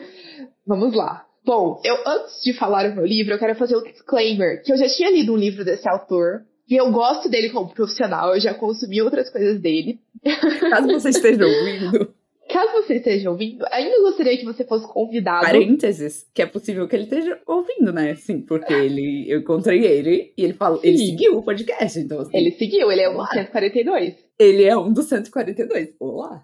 Vamos 0.67 0.95
lá. 0.95 1.25
Bom, 1.43 1.81
eu 1.83 1.95
antes 2.05 2.43
de 2.43 2.53
falar 2.53 2.91
o 2.91 2.95
meu 2.95 3.05
livro, 3.05 3.33
eu 3.33 3.39
quero 3.39 3.55
fazer 3.55 3.75
um 3.75 3.81
disclaimer, 3.81 4.61
que 4.63 4.71
eu 4.71 4.77
já 4.77 4.87
tinha 4.87 5.09
lido 5.09 5.33
um 5.33 5.37
livro 5.37 5.65
desse 5.65 5.89
autor, 5.89 6.43
e 6.69 6.75
eu 6.75 6.91
gosto 6.91 7.27
dele 7.27 7.49
como 7.49 7.73
profissional, 7.73 8.35
eu 8.35 8.39
já 8.39 8.53
consumi 8.53 9.01
outras 9.01 9.31
coisas 9.31 9.59
dele. 9.59 9.99
Caso 10.69 10.87
você 10.89 11.09
esteja 11.09 11.41
ouvindo, 11.47 12.13
Caso 12.49 12.71
você 12.73 12.95
esteja 12.95 13.29
ouvindo, 13.29 13.63
ainda 13.71 14.01
gostaria 14.01 14.37
que 14.37 14.43
você 14.43 14.63
fosse 14.65 14.87
convidado. 14.91 15.45
parênteses, 15.45 16.25
que 16.33 16.41
é 16.41 16.45
possível 16.45 16.87
que 16.87 16.95
ele 16.95 17.03
esteja 17.03 17.39
ouvindo, 17.45 17.93
né? 17.93 18.15
Sim, 18.15 18.41
porque 18.41 18.73
ele, 18.73 19.25
eu 19.29 19.39
encontrei 19.41 19.85
ele 19.85 20.33
e 20.35 20.43
ele 20.43 20.53
falou, 20.53 20.79
ele 20.83 20.97
seguiu 20.97 21.37
o 21.37 21.43
podcast, 21.43 21.99
então 21.99 22.19
assim, 22.19 22.35
Ele 22.35 22.51
seguiu, 22.51 22.91
ele 22.91 23.01
é 23.01 23.09
o 23.09 23.13
Olá. 23.13 23.27
142. 23.27 24.15
ele 24.39 24.63
é 24.63 24.75
um 24.75 24.91
dos 24.91 25.05
142. 25.05 25.89
Olá. 25.99 26.43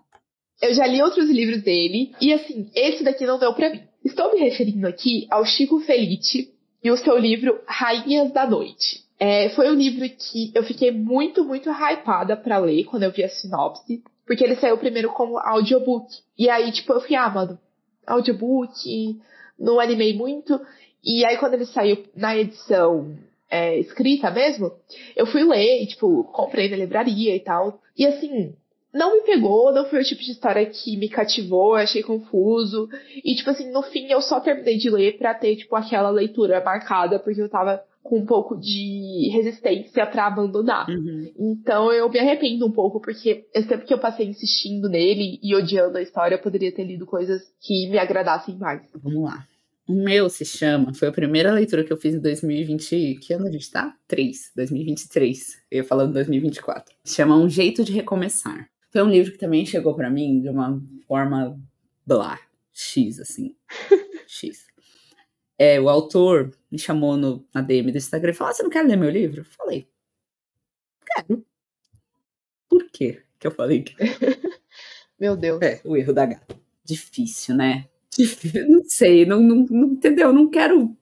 Eu 0.62 0.74
já 0.74 0.88
li 0.88 1.02
outros 1.02 1.30
livros 1.30 1.64
dele, 1.64 2.12
e 2.22 2.32
assim, 2.32 2.70
esse 2.74 3.04
daqui 3.04 3.26
não 3.26 3.40
deu 3.40 3.54
pra 3.54 3.70
mim. 3.70 3.82
Estou 4.04 4.32
me 4.32 4.40
referindo 4.40 4.88
aqui 4.88 5.28
ao 5.32 5.44
Chico 5.44 5.80
Felice 5.80 6.54
e 6.84 6.92
o 6.92 6.98
seu 6.98 7.18
livro 7.18 7.60
Rainhas 7.68 8.32
da 8.32 8.48
Noite. 8.48 9.04
É, 9.20 9.50
foi 9.50 9.70
um 9.72 9.76
livro 9.76 10.08
que 10.08 10.52
eu 10.54 10.64
fiquei 10.64 10.92
muito, 10.92 11.44
muito 11.44 11.70
hypada 11.70 12.38
pra 12.38 12.58
ler 12.58 12.84
quando 12.84 13.04
eu 13.04 13.12
vi 13.12 13.24
a 13.24 13.30
sinopse, 13.30 14.04
porque 14.26 14.44
ele 14.44 14.56
saiu 14.56 14.78
primeiro 14.78 15.10
como 15.10 15.38
audiobook. 15.38 16.08
E 16.38 16.50
aí, 16.50 16.72
tipo, 16.72 16.94
eu 16.94 17.02
fui, 17.02 17.16
ah, 17.16 17.30
mano, 17.30 17.60
audiobook, 18.06 19.20
não 19.58 19.80
animei 19.80 20.14
muito. 20.16 20.60
E 21.04 21.26
aí, 21.26 21.38
quando 21.38 21.54
ele 21.54 21.66
saiu 21.66 22.04
na 22.16 22.36
edição 22.36 23.16
é, 23.50 23.78
escrita 23.80 24.32
mesmo, 24.32 24.72
eu 25.16 25.26
fui 25.28 25.44
ler, 25.44 25.84
e, 25.84 25.88
tipo, 25.88 26.24
comprei 26.26 26.70
na 26.70 26.78
livraria 26.78 27.36
e 27.36 27.40
tal. 27.40 27.80
E 27.98 28.06
assim, 28.06 28.54
não 28.92 29.16
me 29.16 29.22
pegou, 29.22 29.74
não 29.74 29.86
foi 29.86 30.00
o 30.00 30.04
tipo 30.04 30.22
de 30.22 30.32
história 30.32 30.66
que 30.66 30.98
me 30.98 31.10
cativou, 31.10 31.76
achei 31.76 32.02
confuso. 32.02 32.90
E, 33.24 33.36
tipo 33.36 33.50
assim, 33.50 33.72
no 33.72 33.84
fim 33.84 34.08
eu 34.12 34.22
só 34.22 34.40
terminei 34.40 34.78
de 34.78 34.90
ler 34.90 35.18
pra 35.18 35.34
ter, 35.34 35.56
tipo, 35.58 35.76
aquela 35.76 36.10
leitura 36.10 36.64
marcada, 36.64 37.20
porque 37.20 37.42
eu 37.42 37.50
tava 37.50 37.84
com 38.06 38.20
um 38.20 38.26
pouco 38.26 38.56
de 38.56 39.32
resistência 39.34 40.06
pra 40.06 40.28
abandonar. 40.28 40.88
Uhum. 40.88 41.32
Então 41.40 41.92
eu 41.92 42.08
me 42.08 42.20
arrependo 42.20 42.64
um 42.64 42.72
pouco, 42.72 43.02
porque 43.02 43.48
eu 43.52 43.64
sempre 43.64 43.88
que 43.88 43.94
eu 43.94 44.00
passei 44.00 44.28
insistindo 44.28 44.88
nele 44.88 45.40
e 45.42 45.56
odiando 45.56 45.98
a 45.98 46.02
história, 46.04 46.36
eu 46.36 46.42
poderia 46.42 46.72
ter 46.72 46.84
lido 46.84 47.08
coisas 47.08 47.42
que 47.60 47.90
me 47.90 47.98
agradassem 47.98 48.58
mais. 48.58 48.84
Vamos 48.94 49.24
lá. 49.24 49.44
O 49.88 49.94
meu 49.94 50.30
se 50.30 50.46
chama, 50.46 50.94
foi 50.94 51.08
a 51.08 51.12
primeira 51.12 51.52
leitura 51.52 51.84
que 51.84 51.92
eu 51.92 51.98
fiz 51.98 52.14
em 52.14 52.20
2020, 52.20 53.16
que 53.16 53.34
ano 53.34 53.48
a 53.48 53.52
gente 53.52 53.72
tá? 53.72 53.96
3, 54.08 54.52
2023. 54.56 55.58
Eu 55.72 55.78
ia 55.78 55.84
falando 55.84 56.14
2024. 56.14 56.96
Se 57.04 57.16
chama 57.16 57.36
Um 57.36 57.50
Jeito 57.50 57.84
de 57.84 57.92
Recomeçar. 57.92 58.70
Foi 58.92 59.02
um 59.02 59.10
livro 59.10 59.32
que 59.32 59.40
também 59.40 59.66
chegou 59.66 59.96
pra 59.96 60.12
mim 60.12 60.42
de 60.42 60.50
uma 60.50 60.80
forma 61.08 61.60
blá, 62.06 62.40
X, 62.72 63.20
assim. 63.20 63.56
X. 64.28 64.66
É, 65.58 65.80
o 65.80 65.90
autor 65.90 66.52
me 66.76 66.80
chamou 66.80 67.18
no, 67.18 67.46
na 67.54 67.62
DM 67.62 67.92
do 67.92 67.98
Instagram 67.98 68.32
e 68.32 68.34
falou: 68.34 68.52
ah, 68.52 68.54
você 68.54 68.64
não 68.64 68.70
quer 68.70 68.84
ler 68.86 68.96
meu 68.98 69.10
livro? 69.10 69.42
Eu 69.42 69.46
falei, 69.46 69.88
quero. 71.06 71.46
Por 72.70 72.86
quê 72.92 73.22
que 73.40 73.48
eu 73.48 73.52
falei 73.52 73.84
que 73.84 73.96
Meu 75.20 75.36
Deus. 75.38 75.62
é, 75.62 75.80
o 75.86 75.96
erro 75.96 76.14
da 76.14 76.26
gata. 76.26 76.56
Difícil, 76.84 77.56
né? 77.56 77.88
Difícil. 78.18 78.68
Não 78.70 78.84
sei, 78.86 79.26
não, 79.26 79.40
não, 79.42 79.66
não- 79.70 79.88
entendeu? 79.94 80.32
Não 80.34 80.50
quero. 80.50 80.96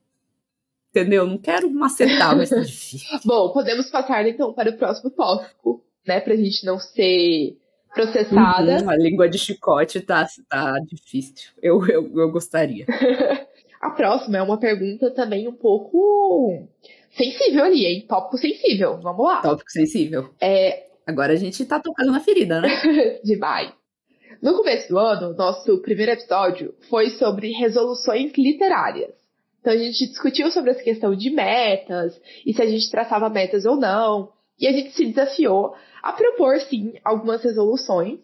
Entendeu? 0.92 1.26
Não 1.26 1.38
quero 1.40 1.70
macetar, 1.72 2.36
mas 2.38 2.50
tá 2.50 2.60
difícil. 2.62 3.20
Bom, 3.26 3.52
podemos 3.52 3.90
passar 3.90 4.28
então 4.28 4.54
para 4.54 4.70
o 4.70 4.78
próximo 4.78 5.10
tópico, 5.10 5.84
né? 6.08 6.20
Pra 6.20 6.36
gente 6.36 6.64
não 6.66 6.78
ser 6.78 7.58
processada. 7.94 8.84
Uhum, 8.84 8.90
a 8.90 8.96
língua 8.96 9.28
de 9.28 9.38
chicote 9.40 10.00
tá, 10.02 10.28
tá 10.48 10.76
difícil. 10.86 11.52
Eu, 11.62 11.84
eu, 11.88 12.20
eu 12.20 12.32
gostaria. 12.32 12.86
A 13.84 13.90
próxima 13.90 14.38
é 14.38 14.42
uma 14.42 14.58
pergunta 14.58 15.12
também 15.12 15.46
um 15.46 15.52
pouco 15.52 16.66
sensível 17.12 17.66
ali, 17.66 17.86
hein? 17.86 18.06
Tópico 18.08 18.38
sensível. 18.38 18.98
Vamos 19.02 19.26
lá. 19.26 19.42
Tópico 19.42 19.70
sensível. 19.70 20.30
É, 20.40 20.86
agora 21.06 21.34
a 21.34 21.36
gente 21.36 21.66
tá 21.66 21.82
tocando 21.82 22.10
na 22.10 22.22
ferida, 22.22 22.62
né? 22.62 22.70
Demais. 23.26 23.74
No 24.42 24.56
começo 24.56 24.88
do 24.88 24.98
ano, 24.98 25.36
nosso 25.36 25.82
primeiro 25.82 26.14
episódio 26.14 26.74
foi 26.90 27.10
sobre 27.10 27.52
resoluções 27.52 28.32
literárias. 28.38 29.12
Então 29.60 29.74
a 29.74 29.78
gente 29.78 30.08
discutiu 30.08 30.50
sobre 30.50 30.72
essa 30.72 30.82
questão 30.82 31.14
de 31.14 31.30
metas 31.30 32.18
e 32.46 32.54
se 32.54 32.62
a 32.62 32.66
gente 32.66 32.90
traçava 32.90 33.30
metas 33.30 33.66
ou 33.66 33.76
não. 33.76 34.32
E 34.58 34.66
a 34.66 34.72
gente 34.72 34.94
se 34.94 35.06
desafiou 35.08 35.76
a 36.02 36.14
propor, 36.14 36.58
sim, 36.62 36.94
algumas 37.04 37.44
resoluções 37.44 38.22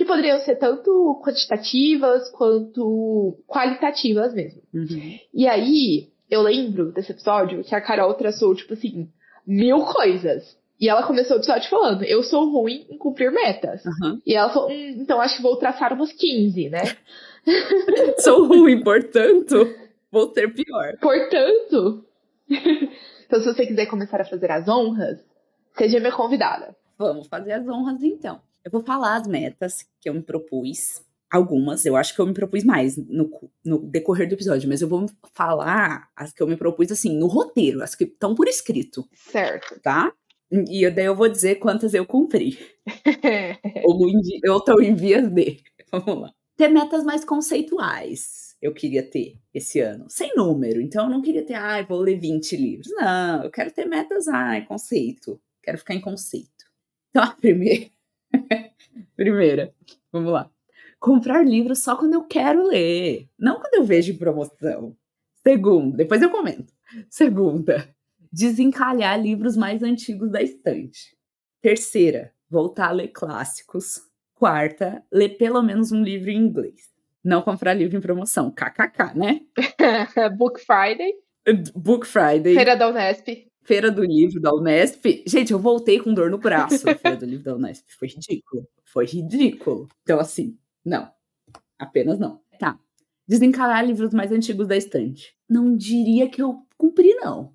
que 0.00 0.04
poderiam 0.06 0.38
ser 0.38 0.56
tanto 0.56 1.20
quantitativas 1.22 2.30
quanto 2.30 3.36
qualitativas 3.46 4.32
mesmo. 4.32 4.62
Uhum. 4.72 5.18
E 5.34 5.46
aí, 5.46 6.08
eu 6.30 6.40
lembro 6.40 6.90
desse 6.90 7.12
episódio 7.12 7.62
que 7.62 7.74
a 7.74 7.82
Carol 7.82 8.14
traçou, 8.14 8.54
tipo 8.54 8.72
assim, 8.72 9.10
mil 9.46 9.84
coisas. 9.84 10.56
E 10.80 10.88
ela 10.88 11.06
começou 11.06 11.36
o 11.36 11.40
episódio 11.40 11.68
falando, 11.68 12.02
eu 12.04 12.22
sou 12.22 12.50
ruim 12.50 12.86
em 12.88 12.96
cumprir 12.96 13.30
metas. 13.30 13.84
Uhum. 13.84 14.22
E 14.24 14.34
ela 14.34 14.48
falou, 14.48 14.70
hum, 14.70 14.94
então 14.96 15.20
acho 15.20 15.36
que 15.36 15.42
vou 15.42 15.56
traçar 15.56 15.92
umas 15.92 16.10
15, 16.14 16.70
né? 16.70 16.80
Sou 18.20 18.46
ruim, 18.46 18.82
portanto, 18.82 19.70
vou 20.10 20.32
ser 20.32 20.50
pior. 20.54 20.96
Portanto, 20.98 22.06
então 22.48 23.38
se 23.38 23.52
você 23.52 23.66
quiser 23.66 23.84
começar 23.84 24.18
a 24.18 24.24
fazer 24.24 24.50
as 24.50 24.66
honras, 24.66 25.18
seja 25.76 26.00
minha 26.00 26.12
convidada. 26.12 26.74
Vamos 26.96 27.28
fazer 27.28 27.52
as 27.52 27.68
honras 27.68 28.02
então. 28.02 28.40
Eu 28.64 28.70
vou 28.70 28.82
falar 28.82 29.16
as 29.16 29.26
metas 29.26 29.86
que 30.00 30.08
eu 30.08 30.14
me 30.14 30.22
propus. 30.22 31.00
Algumas, 31.32 31.86
eu 31.86 31.94
acho 31.96 32.12
que 32.12 32.20
eu 32.20 32.26
me 32.26 32.34
propus 32.34 32.64
mais 32.64 32.96
no, 32.96 33.30
no 33.64 33.78
decorrer 33.78 34.28
do 34.28 34.34
episódio, 34.34 34.68
mas 34.68 34.82
eu 34.82 34.88
vou 34.88 35.06
falar 35.32 36.08
as 36.16 36.32
que 36.32 36.42
eu 36.42 36.46
me 36.48 36.56
propus 36.56 36.90
assim, 36.90 37.16
no 37.16 37.28
roteiro, 37.28 37.84
as 37.84 37.94
que 37.94 38.02
estão 38.02 38.34
por 38.34 38.48
escrito, 38.48 39.08
Certo. 39.14 39.78
tá? 39.80 40.12
E 40.50 40.90
daí 40.90 41.04
eu 41.04 41.14
vou 41.14 41.28
dizer 41.28 41.54
quantas 41.60 41.94
eu 41.94 42.04
cumpri. 42.04 42.58
ou, 43.84 44.08
em, 44.08 44.20
vi- 44.20 44.40
ou 44.50 44.60
tô 44.60 44.80
em 44.80 44.92
vias 44.92 45.28
de. 45.30 45.62
Vamos 45.92 46.22
lá. 46.22 46.32
Ter 46.56 46.66
metas 46.68 47.04
mais 47.04 47.24
conceituais. 47.24 48.56
Eu 48.60 48.74
queria 48.74 49.02
ter 49.02 49.38
esse 49.54 49.78
ano. 49.78 50.06
Sem 50.10 50.32
número. 50.34 50.80
Então 50.80 51.04
eu 51.04 51.10
não 51.10 51.22
queria 51.22 51.44
ter, 51.46 51.54
ai, 51.54 51.86
vou 51.86 51.98
ler 52.00 52.18
20 52.18 52.56
livros. 52.56 52.88
Não, 52.96 53.44
eu 53.44 53.50
quero 53.52 53.70
ter 53.70 53.86
metas, 53.86 54.26
ai, 54.28 54.66
conceito. 54.66 55.40
Quero 55.62 55.78
ficar 55.78 55.94
em 55.94 56.00
conceito. 56.00 56.66
Então 57.10 57.22
a 57.22 57.28
primeira. 57.36 57.86
primeira. 59.16 59.74
Vamos 60.12 60.32
lá. 60.32 60.50
Comprar 60.98 61.46
livros 61.46 61.82
só 61.82 61.96
quando 61.96 62.14
eu 62.14 62.24
quero 62.24 62.66
ler. 62.66 63.28
Não 63.38 63.60
quando 63.60 63.74
eu 63.74 63.84
vejo 63.84 64.12
em 64.12 64.18
promoção. 64.18 64.96
Segunda, 65.42 65.96
depois 65.96 66.20
eu 66.20 66.30
comento. 66.30 66.72
Segunda, 67.08 67.88
desencalhar 68.30 69.20
livros 69.20 69.56
mais 69.56 69.82
antigos 69.82 70.30
da 70.30 70.42
estante. 70.42 71.16
Terceira, 71.62 72.32
voltar 72.48 72.88
a 72.88 72.92
ler 72.92 73.08
clássicos. 73.08 74.00
Quarta, 74.34 75.02
ler 75.12 75.36
pelo 75.36 75.62
menos 75.62 75.92
um 75.92 76.02
livro 76.02 76.30
em 76.30 76.36
inglês. 76.36 76.90
Não 77.22 77.42
comprar 77.42 77.74
livro 77.74 77.96
em 77.96 78.00
promoção. 78.00 78.50
KKK, 78.50 79.14
né? 79.14 79.40
Book 80.36 80.60
Friday, 80.60 81.12
Book 81.74 82.06
Friday, 82.06 82.54
Feira 82.54 82.76
da 82.76 82.88
Unesp. 82.88 83.49
Feira 83.62 83.90
do 83.90 84.02
Livro 84.02 84.40
da 84.40 84.52
Unesp. 84.52 85.22
Gente, 85.26 85.52
eu 85.52 85.58
voltei 85.58 86.00
com 86.00 86.12
dor 86.12 86.30
no 86.30 86.38
braço 86.38 86.84
da 86.84 86.94
Feira 86.96 87.16
do 87.16 87.26
Livro 87.26 87.44
da 87.44 87.54
Unesp. 87.54 87.84
Foi 87.98 88.08
ridículo. 88.08 88.66
Foi 88.84 89.06
ridículo. 89.06 89.88
Então, 90.02 90.18
assim, 90.18 90.56
não. 90.84 91.10
Apenas 91.78 92.18
não. 92.18 92.40
Tá. 92.58 92.78
Desencalar 93.26 93.82
livros 93.82 94.12
mais 94.12 94.32
antigos 94.32 94.66
da 94.66 94.76
estante. 94.76 95.34
Não 95.48 95.76
diria 95.76 96.28
que 96.28 96.42
eu 96.42 96.66
cumpri, 96.76 97.14
não. 97.14 97.54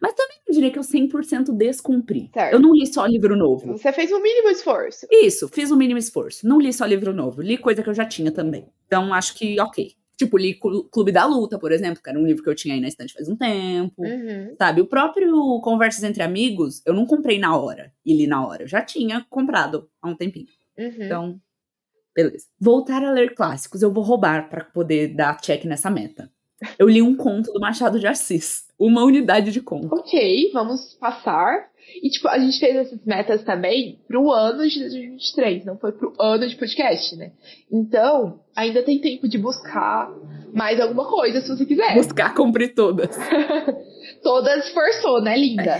Mas 0.00 0.14
também 0.14 0.38
não 0.46 0.54
diria 0.54 0.70
que 0.70 0.78
eu 0.78 0.82
100% 0.82 1.52
descumpri. 1.52 2.30
Certo. 2.32 2.52
Eu 2.52 2.60
não 2.60 2.72
li 2.72 2.86
só 2.86 3.04
livro 3.06 3.36
novo. 3.36 3.72
Você 3.72 3.92
fez 3.92 4.10
o 4.12 4.20
mínimo 4.20 4.48
esforço. 4.48 5.06
Isso, 5.10 5.48
fiz 5.48 5.70
o 5.70 5.76
mínimo 5.76 5.98
esforço. 5.98 6.46
Não 6.46 6.58
li 6.58 6.72
só 6.72 6.84
livro 6.84 7.12
novo, 7.12 7.42
li 7.42 7.58
coisa 7.58 7.82
que 7.82 7.88
eu 7.88 7.94
já 7.94 8.04
tinha 8.04 8.30
também. 8.30 8.68
Então, 8.86 9.12
acho 9.12 9.34
que 9.34 9.60
ok. 9.60 9.94
Tipo, 10.16 10.38
li 10.38 10.54
Clu- 10.54 10.84
Clube 10.88 11.12
da 11.12 11.26
Luta, 11.26 11.58
por 11.58 11.70
exemplo, 11.72 12.02
que 12.02 12.08
era 12.08 12.18
um 12.18 12.24
livro 12.26 12.42
que 12.42 12.48
eu 12.48 12.54
tinha 12.54 12.74
aí 12.74 12.80
na 12.80 12.88
estante 12.88 13.12
faz 13.12 13.28
um 13.28 13.36
tempo. 13.36 14.02
Uhum. 14.02 14.54
Sabe, 14.58 14.80
o 14.80 14.86
próprio 14.86 15.60
Conversas 15.60 16.02
Entre 16.04 16.22
Amigos, 16.22 16.82
eu 16.86 16.94
não 16.94 17.04
comprei 17.06 17.38
na 17.38 17.56
hora 17.56 17.92
e 18.04 18.16
li 18.16 18.26
na 18.26 18.46
hora. 18.46 18.62
Eu 18.62 18.68
já 18.68 18.80
tinha 18.82 19.24
comprado 19.28 19.90
há 20.00 20.08
um 20.08 20.16
tempinho. 20.16 20.46
Uhum. 20.78 20.90
Então, 21.00 21.40
beleza. 22.14 22.46
Voltar 22.58 23.04
a 23.04 23.12
ler 23.12 23.34
clássicos, 23.34 23.82
eu 23.82 23.92
vou 23.92 24.02
roubar 24.02 24.48
pra 24.48 24.64
poder 24.64 25.08
dar 25.14 25.38
check 25.40 25.64
nessa 25.64 25.90
meta. 25.90 26.30
Eu 26.78 26.88
li 26.88 27.02
um 27.02 27.14
conto 27.14 27.52
do 27.52 27.60
Machado 27.60 27.98
de 27.98 28.06
Assis. 28.06 28.66
Uma 28.78 29.04
unidade 29.04 29.52
de 29.52 29.60
conto. 29.60 29.94
Ok, 29.94 30.50
vamos 30.52 30.94
passar. 30.94 31.70
E, 32.02 32.10
tipo, 32.10 32.28
a 32.28 32.38
gente 32.38 32.58
fez 32.58 32.76
essas 32.76 33.04
metas 33.04 33.42
também 33.44 34.00
pro 34.06 34.30
ano 34.30 34.68
de 34.68 34.80
2023, 34.80 35.64
não 35.64 35.78
foi 35.78 35.92
pro 35.92 36.12
ano 36.18 36.46
de 36.46 36.56
podcast, 36.56 37.16
né? 37.16 37.32
Então, 37.70 38.40
ainda 38.54 38.82
tem 38.82 39.00
tempo 39.00 39.28
de 39.28 39.38
buscar 39.38 40.12
mais 40.52 40.80
alguma 40.80 41.08
coisa, 41.08 41.40
se 41.40 41.48
você 41.48 41.64
quiser. 41.64 41.94
Buscar 41.94 42.34
cumprir 42.34 42.74
todas. 42.74 43.16
Todas 44.22 44.68
forçou, 44.70 45.22
né, 45.22 45.36
linda? 45.36 45.78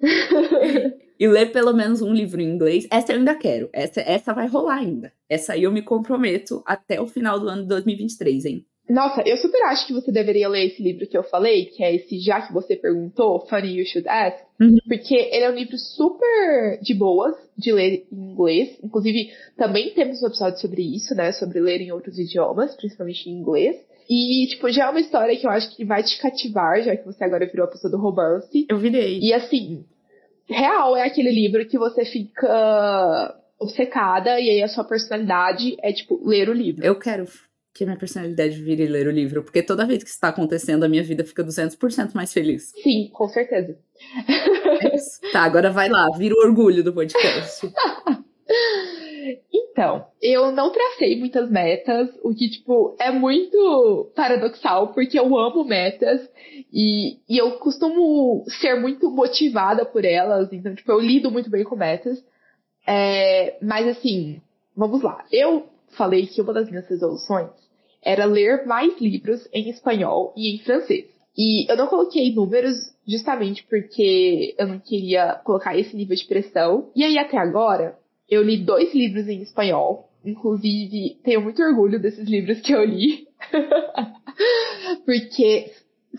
E 1.18 1.28
ler 1.28 1.52
pelo 1.52 1.72
menos 1.72 2.02
um 2.02 2.12
livro 2.12 2.40
em 2.40 2.44
inglês. 2.44 2.88
Essa 2.90 3.12
eu 3.12 3.18
ainda 3.18 3.36
quero. 3.36 3.70
Essa, 3.72 4.00
essa 4.00 4.34
vai 4.34 4.48
rolar 4.48 4.78
ainda. 4.78 5.12
Essa 5.28 5.52
aí 5.52 5.62
eu 5.62 5.70
me 5.70 5.80
comprometo 5.80 6.60
até 6.66 7.00
o 7.00 7.06
final 7.06 7.38
do 7.38 7.48
ano 7.48 7.62
de 7.62 7.68
2023, 7.68 8.44
hein? 8.44 8.66
Nossa, 8.88 9.22
eu 9.24 9.36
super 9.38 9.62
acho 9.64 9.86
que 9.86 9.94
você 9.94 10.12
deveria 10.12 10.48
ler 10.48 10.66
esse 10.66 10.82
livro 10.82 11.06
que 11.06 11.16
eu 11.16 11.22
falei, 11.22 11.66
que 11.66 11.82
é 11.82 11.94
esse 11.94 12.18
Já 12.18 12.42
que 12.42 12.52
você 12.52 12.76
perguntou, 12.76 13.40
Funny 13.46 13.78
You 13.78 13.86
Should 13.86 14.08
Ask, 14.08 14.44
Uhum. 14.60 14.76
porque 14.86 15.14
ele 15.14 15.44
é 15.44 15.50
um 15.50 15.54
livro 15.54 15.76
super 15.76 16.78
de 16.80 16.94
boas 16.94 17.34
de 17.58 17.72
ler 17.72 18.06
em 18.12 18.32
inglês. 18.32 18.78
Inclusive, 18.84 19.32
também 19.56 19.90
temos 19.94 20.22
um 20.22 20.26
episódio 20.26 20.60
sobre 20.60 20.82
isso, 20.82 21.14
né? 21.14 21.32
Sobre 21.32 21.60
ler 21.60 21.80
em 21.80 21.90
outros 21.92 22.18
idiomas, 22.18 22.76
principalmente 22.76 23.28
em 23.28 23.32
inglês. 23.32 23.76
E, 24.08 24.46
tipo, 24.50 24.70
já 24.70 24.84
é 24.86 24.90
uma 24.90 25.00
história 25.00 25.36
que 25.36 25.46
eu 25.46 25.50
acho 25.50 25.74
que 25.74 25.84
vai 25.84 26.02
te 26.02 26.18
cativar, 26.20 26.82
já 26.82 26.94
que 26.96 27.04
você 27.06 27.24
agora 27.24 27.46
virou 27.46 27.66
a 27.66 27.70
pessoa 27.70 27.90
do 27.90 27.98
romance. 27.98 28.66
Eu 28.68 28.78
virei. 28.78 29.18
E 29.20 29.32
assim, 29.32 29.84
real 30.46 30.96
é 30.96 31.02
aquele 31.02 31.30
livro 31.32 31.66
que 31.66 31.78
você 31.78 32.04
fica 32.04 33.34
obcecada 33.58 34.38
e 34.38 34.50
aí 34.50 34.62
a 34.62 34.68
sua 34.68 34.84
personalidade 34.84 35.76
é, 35.82 35.92
tipo, 35.92 36.20
ler 36.28 36.48
o 36.48 36.52
livro. 36.52 36.84
Eu 36.84 36.98
quero 36.98 37.24
que 37.74 37.82
a 37.82 37.86
minha 37.88 37.98
personalidade 37.98 38.62
vire 38.62 38.86
ler 38.86 39.08
o 39.08 39.10
livro, 39.10 39.42
porque 39.42 39.60
toda 39.60 39.84
vez 39.84 40.04
que 40.04 40.08
isso 40.08 40.16
está 40.16 40.28
acontecendo, 40.28 40.84
a 40.84 40.88
minha 40.88 41.02
vida 41.02 41.24
fica 41.24 41.42
200% 41.42 42.14
mais 42.14 42.32
feliz. 42.32 42.70
Sim, 42.82 43.10
com 43.12 43.28
certeza. 43.28 43.76
É 44.80 44.94
isso. 44.94 45.20
tá, 45.32 45.42
agora 45.42 45.70
vai 45.70 45.88
lá, 45.88 46.08
vira 46.16 46.34
o 46.34 46.46
orgulho 46.46 46.84
do 46.84 46.92
podcast. 46.92 47.66
Então, 49.56 50.06
eu 50.22 50.52
não 50.52 50.70
tracei 50.70 51.18
muitas 51.18 51.50
metas, 51.50 52.08
o 52.22 52.32
que, 52.32 52.48
tipo, 52.48 52.94
é 53.00 53.10
muito 53.10 54.12
paradoxal, 54.14 54.92
porque 54.92 55.18
eu 55.18 55.36
amo 55.36 55.64
metas 55.64 56.20
e, 56.72 57.18
e 57.28 57.38
eu 57.38 57.58
costumo 57.58 58.44
ser 58.60 58.78
muito 58.78 59.10
motivada 59.10 59.84
por 59.84 60.04
elas, 60.04 60.52
então, 60.52 60.74
tipo, 60.74 60.92
eu 60.92 61.00
lido 61.00 61.30
muito 61.30 61.50
bem 61.50 61.64
com 61.64 61.74
metas. 61.74 62.24
É, 62.86 63.56
mas, 63.60 63.88
assim, 63.88 64.40
vamos 64.76 65.02
lá. 65.02 65.24
Eu 65.32 65.66
falei 65.96 66.26
que 66.26 66.40
uma 66.40 66.52
das 66.52 66.68
minhas 66.68 66.86
resoluções 66.86 67.63
era 68.04 68.24
ler 68.24 68.66
mais 68.66 69.00
livros 69.00 69.48
em 69.52 69.70
espanhol 69.70 70.32
e 70.36 70.54
em 70.54 70.58
francês. 70.58 71.06
E 71.36 71.70
eu 71.70 71.76
não 71.76 71.88
coloquei 71.88 72.32
números 72.32 72.76
justamente 73.06 73.64
porque 73.68 74.54
eu 74.56 74.68
não 74.68 74.78
queria 74.78 75.34
colocar 75.44 75.76
esse 75.76 75.96
nível 75.96 76.16
de 76.16 76.26
pressão. 76.26 76.90
E 76.94 77.02
aí, 77.02 77.18
até 77.18 77.36
agora, 77.36 77.98
eu 78.28 78.42
li 78.42 78.58
dois 78.58 78.94
livros 78.94 79.26
em 79.28 79.42
espanhol. 79.42 80.08
Inclusive, 80.24 81.18
tenho 81.22 81.42
muito 81.42 81.62
orgulho 81.62 82.00
desses 82.00 82.28
livros 82.28 82.60
que 82.60 82.72
eu 82.72 82.84
li. 82.84 83.26
porque 85.04 85.70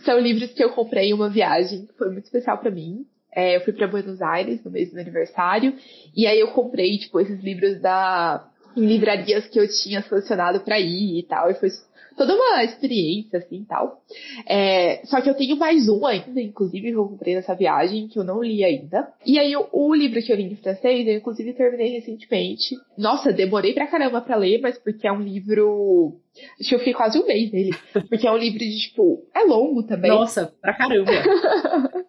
são 0.04 0.20
livros 0.20 0.52
que 0.52 0.64
eu 0.64 0.72
comprei 0.72 1.10
em 1.10 1.14
uma 1.14 1.30
viagem 1.30 1.86
que 1.86 1.94
foi 1.94 2.10
muito 2.12 2.26
especial 2.26 2.58
pra 2.58 2.70
mim. 2.70 3.06
É, 3.34 3.56
eu 3.56 3.62
fui 3.62 3.74
pra 3.74 3.88
Buenos 3.88 4.22
Aires 4.22 4.64
no 4.64 4.72
mês 4.72 4.92
do 4.92 5.00
aniversário. 5.00 5.74
E 6.16 6.28
aí 6.28 6.40
eu 6.40 6.50
comprei, 6.50 6.98
tipo, 6.98 7.20
esses 7.20 7.42
livros 7.42 7.82
da 7.82 8.48
em 8.76 8.86
livrarias 8.86 9.48
que 9.48 9.60
eu 9.60 9.68
tinha 9.68 10.02
selecionado 10.02 10.60
pra 10.62 10.80
ir 10.80 11.20
e 11.20 11.24
tal. 11.24 11.50
E 11.50 11.56
foi 11.56 11.70
toda 12.18 12.34
uma 12.34 12.64
experiência, 12.64 13.40
assim, 13.40 13.58
e 13.58 13.66
tal. 13.66 14.02
É, 14.48 15.02
só 15.06 15.20
que 15.20 15.30
eu 15.30 15.34
tenho 15.34 15.58
mais 15.58 15.90
um 15.90 16.06
ainda, 16.06 16.40
inclusive, 16.40 16.90
que 16.90 16.96
eu 16.96 17.08
comprei 17.08 17.36
nessa 17.36 17.54
viagem, 17.54 18.08
que 18.08 18.18
eu 18.18 18.24
não 18.24 18.42
li 18.42 18.64
ainda. 18.64 19.10
E 19.26 19.38
aí, 19.38 19.54
o, 19.56 19.68
o 19.74 19.94
livro 19.94 20.22
que 20.22 20.32
eu 20.32 20.36
li 20.38 20.44
em 20.44 20.56
francês, 20.56 21.06
eu 21.08 21.16
inclusive 21.18 21.52
terminei 21.54 21.90
recentemente. 21.92 22.76
Nossa, 22.98 23.34
demorei 23.34 23.74
pra 23.74 23.88
caramba 23.88 24.22
pra 24.22 24.38
ler, 24.38 24.62
mas 24.62 24.78
porque 24.78 25.06
é 25.08 25.12
um 25.12 25.22
livro... 25.22 26.14
Acho 26.60 26.70
que 26.70 26.76
eu 26.76 26.80
fiquei 26.80 26.94
quase 26.94 27.20
um 27.20 27.26
mês 27.26 27.52
nele. 27.52 27.72
Porque 28.10 28.28
é 28.28 28.32
um 28.32 28.38
livro 28.38 28.60
de, 28.60 28.78
tipo... 28.78 29.24
É 29.34 29.44
longo 29.44 29.84
também. 29.84 30.12
Nossa, 30.12 30.54
pra 30.62 30.74
caramba. 30.74 31.12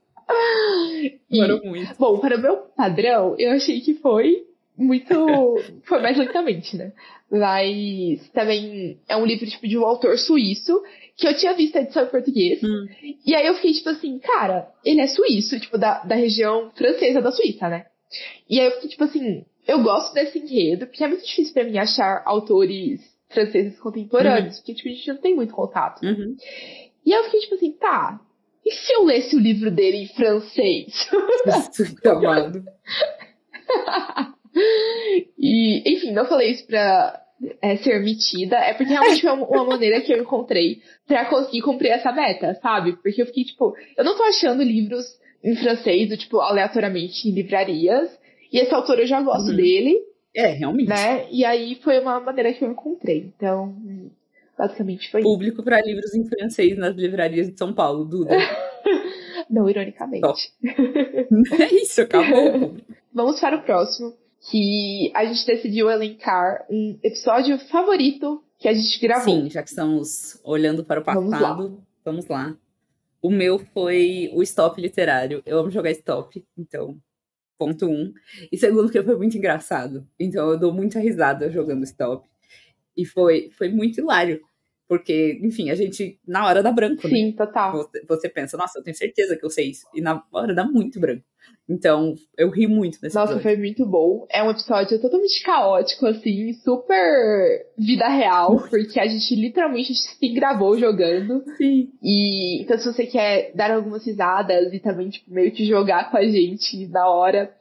E- 1.01 1.19
Demorou 1.31 1.65
muito. 1.65 1.95
Bom, 1.99 2.19
para 2.19 2.37
o 2.37 2.41
meu 2.41 2.57
padrão, 2.77 3.37
eu 3.39 3.53
achei 3.53 3.81
que 3.81 3.95
foi 3.95 4.45
muito. 4.77 5.15
foi 5.85 6.01
mais 6.01 6.17
lentamente, 6.17 6.77
né? 6.77 6.93
Mas 7.31 8.29
também 8.31 9.01
é 9.09 9.17
um 9.17 9.27
livro 9.27 9.47
tipo, 9.47 9.67
de 9.67 9.77
um 9.77 9.85
autor 9.85 10.17
suíço 10.19 10.83
que 11.17 11.27
eu 11.27 11.37
tinha 11.37 11.55
visto 11.55 11.77
a 11.77 11.81
edição 11.81 12.05
em 12.05 12.11
português. 12.11 12.63
Hum. 12.63 12.87
E 13.25 13.35
aí 13.35 13.47
eu 13.47 13.55
fiquei 13.55 13.73
tipo 13.73 13.89
assim, 13.89 14.19
cara, 14.19 14.69
ele 14.85 15.01
é 15.01 15.07
suíço, 15.07 15.59
tipo, 15.59 15.79
da, 15.79 16.05
da 16.05 16.15
região 16.15 16.71
francesa 16.77 17.21
da 17.21 17.33
Suíça, 17.33 17.69
né? 17.69 17.87
E 18.49 18.61
aí 18.61 18.67
eu 18.67 18.73
fiquei 18.73 18.91
tipo 18.91 19.05
assim, 19.05 19.45
eu 19.67 19.83
gosto 19.83 20.15
desse 20.15 20.39
enredo, 20.39 20.87
porque 20.87 21.03
é 21.03 21.09
muito 21.09 21.25
difícil 21.25 21.55
para 21.55 21.65
mim 21.65 21.79
achar 21.79 22.23
autores 22.25 23.01
franceses 23.29 23.79
contemporâneos, 23.81 24.55
uhum. 24.55 24.61
porque 24.61 24.75
tipo, 24.75 24.89
a 24.89 24.93
gente 24.93 25.09
não 25.09 25.17
tem 25.17 25.35
muito 25.35 25.55
contato. 25.55 26.05
Uhum. 26.05 26.37
E 27.05 27.13
aí 27.13 27.19
eu 27.19 27.25
fiquei 27.25 27.41
tipo 27.41 27.55
assim, 27.55 27.73
tá, 27.73 28.21
e 28.65 28.73
se 28.73 28.93
eu 28.93 29.05
lesse 29.05 29.35
o 29.35 29.41
livro 29.41 29.71
dele 29.71 29.99
em 29.99 30.09
francês? 30.09 31.09
Amado. 32.05 32.65
e, 35.39 35.83
enfim, 35.93 36.13
não 36.13 36.27
falei 36.27 36.53
isso 36.53 36.67
pra 36.67 37.23
é, 37.61 37.77
ser 37.77 38.01
metida, 38.01 38.57
é 38.57 38.73
porque 38.75 38.93
realmente 38.93 39.21
foi 39.21 39.31
uma 39.31 39.65
maneira 39.65 40.01
que 40.01 40.13
eu 40.13 40.21
encontrei 40.21 40.81
para 41.07 41.27
conseguir 41.27 41.63
cumprir 41.63 41.91
essa 41.91 42.13
meta, 42.13 42.55
sabe? 42.63 42.97
Porque 43.03 43.21
eu 43.21 43.27
fiquei, 43.27 43.45
tipo, 43.45 43.75
eu 43.97 44.05
não 44.05 44.17
tô 44.17 44.23
achando 44.23 44.63
livros 44.63 45.05
em 45.45 45.55
francês, 45.57 46.09
do, 46.09 46.17
tipo, 46.17 46.41
aleatoriamente 46.41 47.29
em 47.29 47.33
livrarias, 47.33 48.11
e 48.53 48.59
esse 48.59 48.75
autor 48.75 48.99
eu 48.99 49.07
já 49.07 49.21
gosto 49.21 49.51
uhum. 49.51 49.57
dele. 49.57 49.97
É, 50.35 50.49
realmente. 50.49 50.89
Né? 50.89 51.27
E 51.31 51.45
aí 51.45 51.77
foi 51.83 51.99
uma 51.99 52.21
maneira 52.21 52.53
que 52.53 52.65
eu 52.65 52.71
encontrei. 52.71 53.33
Então, 53.37 53.75
basicamente 54.57 55.11
foi 55.11 55.23
Público 55.23 55.63
para 55.63 55.81
livros 55.81 56.15
em 56.15 56.25
francês 56.27 56.77
nas 56.77 56.95
livrarias 56.95 57.51
de 57.51 57.59
São 57.59 57.73
Paulo, 57.73 58.05
Duda. 58.05 58.37
não, 59.51 59.69
ironicamente. 59.69 60.53
é 60.65 61.75
isso, 61.75 62.03
acabou. 62.03 62.77
Vamos 63.15 63.41
para 63.41 63.57
o 63.57 63.63
próximo 63.63 64.15
que 64.51 65.11
a 65.15 65.25
gente 65.25 65.45
decidiu 65.45 65.91
elencar 65.91 66.65
um 66.71 66.99
episódio 67.03 67.59
favorito 67.59 68.43
que 68.59 68.69
a 68.69 68.73
gente 68.73 68.99
gravou. 69.01 69.25
Sim, 69.25 69.51
já 69.51 69.63
que 69.63 69.69
estamos 69.69 70.41
olhando 70.45 70.85
para 70.85 71.01
o 71.01 71.05
passado, 71.05 71.25
vamos 71.25 71.41
lá. 71.41 71.83
Vamos 72.05 72.27
lá. 72.29 72.57
O 73.21 73.31
meu 73.31 73.59
foi 73.59 74.31
o 74.33 74.43
stop 74.43 74.81
literário. 74.81 75.43
Eu 75.45 75.59
amo 75.59 75.71
jogar 75.71 75.91
stop, 75.91 76.45
então, 76.57 76.97
ponto 77.59 77.87
um. 77.87 78.13
E 78.53 78.57
segundo, 78.57 78.91
que 78.91 79.03
foi 79.03 79.17
muito 79.17 79.37
engraçado. 79.37 80.07
Então, 80.19 80.51
eu 80.51 80.59
dou 80.59 80.73
muita 80.73 81.01
risada 81.01 81.51
jogando 81.51 81.83
stop. 81.85 82.29
E 82.97 83.05
foi, 83.05 83.51
foi 83.59 83.69
muito 83.69 84.01
hilário. 84.01 84.41
Porque, 84.89 85.39
enfim, 85.43 85.71
a 85.71 85.75
gente, 85.75 86.19
na 86.27 86.47
hora 86.47 86.63
dá 86.63 86.71
branco, 86.71 87.03
Sim, 87.03 87.09
né? 87.09 87.19
Sim, 87.19 87.33
total. 87.33 87.73
Você, 87.73 88.05
você, 88.07 88.29
pensa, 88.29 88.57
nossa, 88.57 88.79
eu 88.79 88.85
tenho 88.85 88.97
certeza 88.97 89.37
que 89.37 89.45
eu 89.45 89.51
sei 89.51 89.71
isso. 89.71 89.87
E 89.95 90.01
na 90.01 90.23
hora 90.33 90.55
dá 90.55 90.65
muito 90.65 91.01
branco. 91.01 91.25
Então, 91.69 92.15
eu 92.39 92.49
ri 92.49 92.69
muito 92.69 92.99
nesse 93.03 93.17
Nossa, 93.17 93.33
episódio. 93.33 93.43
foi 93.43 93.57
muito 93.57 93.85
bom. 93.85 94.25
É 94.31 94.43
um 94.43 94.51
episódio 94.51 95.01
totalmente 95.01 95.43
caótico, 95.43 96.07
assim, 96.07 96.53
super 96.53 97.67
vida 97.77 98.09
real, 98.09 98.69
porque 98.71 99.01
a 99.01 99.07
gente 99.07 99.35
literalmente 99.35 99.93
se 99.93 100.29
gravou 100.29 100.79
jogando. 100.79 101.43
Sim. 101.57 101.91
E 102.01 102.63
então, 102.63 102.79
se 102.79 102.87
você 102.93 103.07
quer 103.07 103.51
dar 103.55 103.73
algumas 103.73 104.07
risadas 104.07 104.73
e 104.73 104.79
também, 104.79 105.09
tipo, 105.11 105.33
meio 105.33 105.51
que 105.51 105.67
jogar 105.67 106.11
com 106.11 106.17
a 106.17 106.25
gente 106.25 106.87
na 106.87 107.09
hora, 107.09 107.53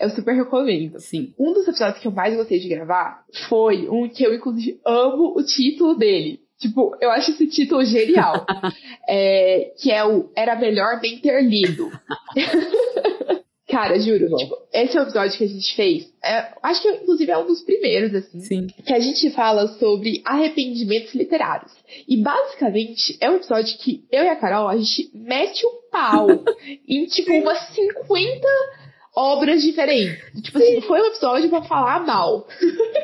eu 0.00 0.08
super 0.10 0.34
recomendo. 0.34 0.98
Sim. 0.98 1.34
Um 1.38 1.52
dos 1.52 1.68
episódios 1.68 2.00
que 2.00 2.08
eu 2.08 2.12
mais 2.12 2.34
gostei 2.34 2.58
de 2.58 2.68
gravar 2.68 3.22
foi 3.48 3.88
um 3.88 4.08
que 4.08 4.24
eu, 4.24 4.34
inclusive, 4.34 4.80
amo 4.84 5.34
o 5.36 5.42
título 5.44 5.94
dele. 5.94 6.40
Tipo, 6.62 6.96
eu 7.00 7.10
acho 7.10 7.32
esse 7.32 7.48
título 7.48 7.84
genial. 7.84 8.46
é, 9.08 9.72
que 9.76 9.90
é 9.90 10.04
o 10.04 10.30
Era 10.36 10.54
Melhor 10.54 11.00
Bem 11.00 11.18
Ter 11.18 11.42
Lido. 11.42 11.90
Cara, 13.68 13.98
juro, 13.98 14.36
tipo, 14.36 14.54
esse 14.70 14.98
é 14.98 15.00
episódio 15.00 15.38
que 15.38 15.44
a 15.44 15.48
gente 15.48 15.74
fez. 15.74 16.12
É, 16.22 16.52
acho 16.62 16.82
que, 16.82 16.88
inclusive, 16.88 17.32
é 17.32 17.38
um 17.38 17.46
dos 17.46 17.62
primeiros, 17.62 18.14
assim. 18.14 18.40
Sim. 18.40 18.66
Que 18.66 18.92
a 18.92 19.00
gente 19.00 19.30
fala 19.30 19.66
sobre 19.78 20.20
arrependimentos 20.26 21.14
literários. 21.14 21.72
E, 22.06 22.18
basicamente, 22.18 23.16
é 23.18 23.30
um 23.30 23.36
episódio 23.36 23.76
que 23.78 24.04
eu 24.12 24.22
e 24.24 24.28
a 24.28 24.36
Carol, 24.36 24.68
a 24.68 24.76
gente 24.76 25.10
mete 25.14 25.64
o 25.64 25.90
pau 25.90 26.28
em, 26.86 27.06
tipo, 27.06 27.32
umas 27.32 27.74
50 27.74 28.46
obras 29.14 29.62
diferentes. 29.62 30.42
Tipo 30.42 30.58
assim, 30.58 30.80
foi 30.82 31.00
um 31.00 31.06
episódio 31.06 31.50
pra 31.50 31.62
falar 31.62 32.04
mal. 32.04 32.46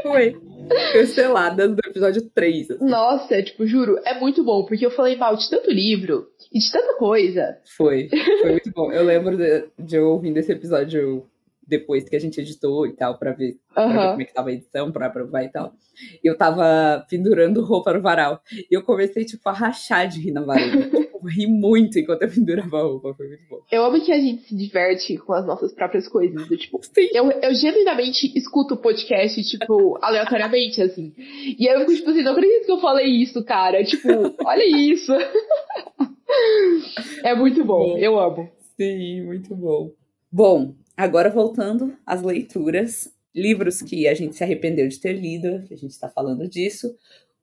Foi. 0.03 0.37
Canceladas 0.93 1.75
do 1.75 1.81
episódio 1.87 2.23
3. 2.35 2.73
Assim. 2.73 2.85
Nossa, 2.85 3.43
tipo, 3.43 3.67
juro, 3.67 3.99
é 4.05 4.19
muito 4.19 4.45
bom, 4.45 4.65
porque 4.65 4.85
eu 4.85 4.91
falei 4.91 5.17
mal 5.17 5.37
de 5.37 5.49
tanto 5.49 5.71
livro 5.71 6.29
e 6.53 6.59
de 6.59 6.71
tanta 6.71 6.95
coisa. 6.97 7.59
Foi, 7.77 8.09
foi 8.41 8.51
muito 8.53 8.71
bom. 8.73 8.93
Eu 8.93 9.05
lembro 9.05 9.37
de, 9.37 9.65
de 9.79 9.97
eu 9.97 10.09
ouvindo 10.11 10.37
esse 10.37 10.53
episódio 10.53 11.27
depois 11.69 12.09
que 12.09 12.17
a 12.17 12.19
gente 12.19 12.41
editou 12.41 12.87
e 12.87 12.97
tal, 12.97 13.19
pra 13.19 13.33
ver, 13.33 13.59
pra 13.75 13.87
ver 13.87 14.09
como 14.11 14.23
é 14.23 14.25
que 14.25 14.35
tava 14.35 14.49
a 14.49 14.53
edição, 14.53 14.91
pra 14.91 15.07
aprovar 15.07 15.45
e 15.45 15.51
tal. 15.51 15.73
Eu 16.23 16.37
tava 16.37 17.05
pendurando 17.11 17.65
roupa 17.65 17.93
no 17.93 18.01
varal. 18.01 18.41
E 18.53 18.75
eu 18.75 18.83
comecei, 18.83 19.25
tipo, 19.25 19.47
a 19.49 19.53
rachar 19.53 20.09
de 20.09 20.21
rir 20.21 20.31
na 20.31 20.43
varanda. 20.43 20.89
tipo, 21.19 21.27
ri 21.27 21.47
muito 21.47 21.99
enquanto 21.99 22.23
eu 22.23 22.31
pendurava 22.31 22.79
a 22.79 22.83
roupa. 22.83 23.15
Foi 23.15 23.29
muito 23.29 23.43
bom. 23.49 23.61
Eu 23.71 23.85
amo 23.85 24.01
que 24.01 24.13
a 24.13 24.19
gente 24.19 24.45
se 24.45 24.57
diverte 24.57 25.19
com 25.19 25.33
as 25.33 25.45
nossas 25.47 25.73
próprias 25.73 26.09
coisas. 26.09 26.49
Do, 26.49 26.57
tipo, 26.57 26.81
Sim. 26.83 27.09
Eu, 27.13 27.31
eu 27.31 27.55
genuinamente 27.55 28.33
escuto 28.39 28.75
o 28.75 28.79
podcast, 28.79 29.43
tipo, 29.43 29.99
aleatoriamente, 30.03 30.81
assim. 30.81 31.13
E 31.59 31.69
aí 31.69 31.75
eu 31.75 31.81
fico, 31.81 31.95
tipo 31.95 32.11
assim, 32.11 32.23
não 32.23 32.33
acredito 32.33 32.65
que 32.65 32.73
eu 32.73 32.81
falei 32.81 33.07
isso, 33.07 33.45
cara. 33.45 33.85
Tipo, 33.85 34.09
olha 34.45 34.65
isso. 34.65 35.13
é 37.25 37.35
muito 37.35 37.65
bom. 37.65 37.91
bom. 37.91 37.99
Eu 37.99 38.19
amo. 38.19 38.49
Sim, 38.77 39.27
muito 39.27 39.55
bom. 39.57 39.91
Bom, 40.31 40.75
Agora, 40.99 41.31
voltando 41.31 41.97
às 42.05 42.23
leituras, 42.23 43.09
livros 43.33 43.81
que 43.81 44.09
a 44.09 44.15
gente 44.15 44.35
se 44.35 44.43
arrependeu 44.43 44.89
de 44.89 44.99
ter 44.99 45.13
lido, 45.13 45.47
a 45.71 45.77
gente 45.77 45.93
está 45.93 46.09
falando 46.09 46.49
disso. 46.49 46.93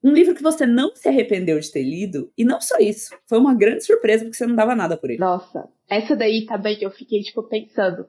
Um 0.04 0.12
livro 0.12 0.34
que 0.34 0.42
você 0.42 0.66
não 0.66 0.94
se 0.94 1.08
arrependeu 1.08 1.58
de 1.58 1.72
ter 1.72 1.82
lido, 1.82 2.30
e 2.36 2.44
não 2.44 2.60
só 2.60 2.76
isso, 2.76 3.16
foi 3.26 3.38
uma 3.38 3.54
grande 3.54 3.82
surpresa 3.82 4.24
porque 4.24 4.36
você 4.36 4.46
não 4.46 4.54
dava 4.54 4.74
nada 4.74 4.94
por 4.94 5.08
ele. 5.08 5.18
Nossa, 5.18 5.70
essa 5.88 6.14
daí 6.14 6.44
também 6.44 6.76
eu 6.82 6.90
fiquei, 6.90 7.22
tipo, 7.22 7.42
pensando. 7.44 8.06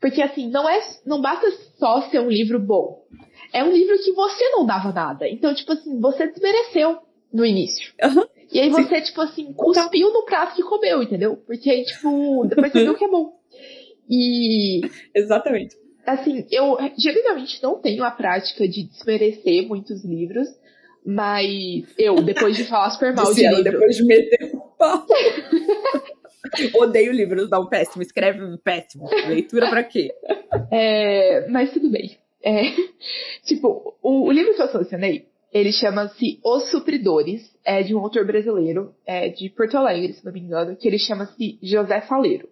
Porque, 0.00 0.22
assim, 0.22 0.48
não 0.48 0.68
é. 0.68 0.78
Não 1.04 1.20
basta 1.20 1.50
só 1.76 2.02
ser 2.02 2.20
um 2.20 2.28
livro 2.28 2.60
bom. 2.60 3.04
É 3.52 3.64
um 3.64 3.72
livro 3.72 3.98
que 3.98 4.12
você 4.12 4.48
não 4.50 4.64
dava 4.64 4.92
nada. 4.92 5.28
Então, 5.28 5.52
tipo 5.56 5.72
assim, 5.72 6.00
você 6.00 6.28
desmereceu 6.28 6.98
no 7.32 7.44
início. 7.44 7.92
Uhum. 8.00 8.24
E 8.52 8.60
aí 8.60 8.70
você, 8.70 9.00
Sim. 9.00 9.06
tipo 9.06 9.20
assim, 9.22 9.52
cuspiu 9.54 10.12
no 10.12 10.24
prato 10.24 10.54
que 10.54 10.62
comeu, 10.62 11.02
entendeu? 11.02 11.36
Porque 11.36 11.68
aí, 11.68 11.84
tipo, 11.84 12.46
depois 12.46 12.70
você 12.70 12.84
viu 12.84 12.94
que 12.96 13.04
é 13.04 13.08
bom. 13.08 13.41
E. 14.12 14.82
Exatamente. 15.16 15.74
Assim, 16.06 16.44
eu 16.50 16.76
geralmente 16.98 17.62
não 17.62 17.80
tenho 17.80 18.04
a 18.04 18.10
prática 18.10 18.68
de 18.68 18.82
desmerecer 18.84 19.66
muitos 19.66 20.04
livros, 20.04 20.48
mas 21.06 21.84
eu, 21.96 22.16
depois 22.22 22.56
de 22.56 22.64
falar 22.64 22.90
super 22.90 23.14
mal 23.14 23.32
de 23.32 23.40
livro... 23.40 23.62
depois 23.62 23.96
de 23.96 24.04
meter 24.04 24.50
o 24.52 24.60
pau. 24.76 25.06
Odeio 26.74 27.12
livros, 27.12 27.48
não, 27.48 27.66
péssimo, 27.66 28.02
escreve 28.02 28.58
péssimo. 28.58 29.08
Leitura 29.28 29.70
pra 29.70 29.84
quê? 29.84 30.12
É, 30.70 31.48
mas 31.48 31.72
tudo 31.72 31.88
bem. 31.88 32.18
É, 32.42 32.62
tipo, 33.46 33.96
o, 34.02 34.26
o, 34.26 34.32
livro 34.32 34.54
que 34.54 34.62
eu 34.62 34.68
selecionei, 34.68 35.26
ele 35.52 35.72
chama-se 35.72 36.40
Os 36.44 36.70
Supridores, 36.70 37.42
é 37.64 37.82
de 37.82 37.94
um 37.94 38.00
autor 38.00 38.26
brasileiro, 38.26 38.92
é 39.06 39.28
de 39.28 39.48
Porto 39.50 39.76
Alegre, 39.76 40.12
se 40.12 40.24
não 40.24 40.32
me 40.32 40.40
engano, 40.40 40.76
que 40.76 40.88
ele 40.88 40.98
chama-se 40.98 41.58
José 41.62 42.00
Faleiro. 42.02 42.48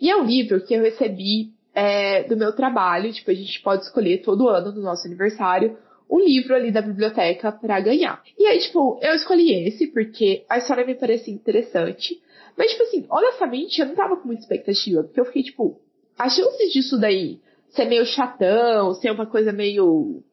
E 0.00 0.10
é 0.10 0.16
um 0.16 0.24
livro 0.24 0.64
que 0.64 0.74
eu 0.74 0.82
recebi 0.82 1.50
é, 1.74 2.24
do 2.24 2.36
meu 2.36 2.52
trabalho, 2.52 3.12
tipo, 3.12 3.30
a 3.30 3.34
gente 3.34 3.60
pode 3.62 3.84
escolher 3.84 4.22
todo 4.22 4.48
ano 4.48 4.72
no 4.72 4.82
nosso 4.82 5.06
aniversário 5.06 5.76
um 6.10 6.18
livro 6.18 6.54
ali 6.54 6.72
da 6.72 6.82
biblioteca 6.82 7.52
para 7.52 7.80
ganhar. 7.80 8.20
E 8.36 8.46
aí, 8.46 8.58
tipo, 8.58 8.98
eu 9.00 9.14
escolhi 9.14 9.52
esse 9.66 9.86
porque 9.88 10.44
a 10.48 10.58
história 10.58 10.84
me 10.84 10.96
parecia 10.96 11.32
interessante. 11.32 12.20
Mas, 12.58 12.72
tipo 12.72 12.82
assim, 12.82 13.06
honestamente, 13.08 13.80
eu 13.80 13.86
não 13.86 13.94
tava 13.94 14.16
com 14.16 14.26
muita 14.26 14.42
expectativa, 14.42 15.04
porque 15.04 15.20
eu 15.20 15.24
fiquei, 15.26 15.44
tipo, 15.44 15.80
as 16.18 16.34
chances 16.34 16.72
disso 16.72 16.98
daí 16.98 17.38
ser 17.68 17.84
meio 17.84 18.04
chatão, 18.04 18.94
ser 18.94 19.12
uma 19.12 19.26
coisa 19.26 19.52
meio. 19.52 20.24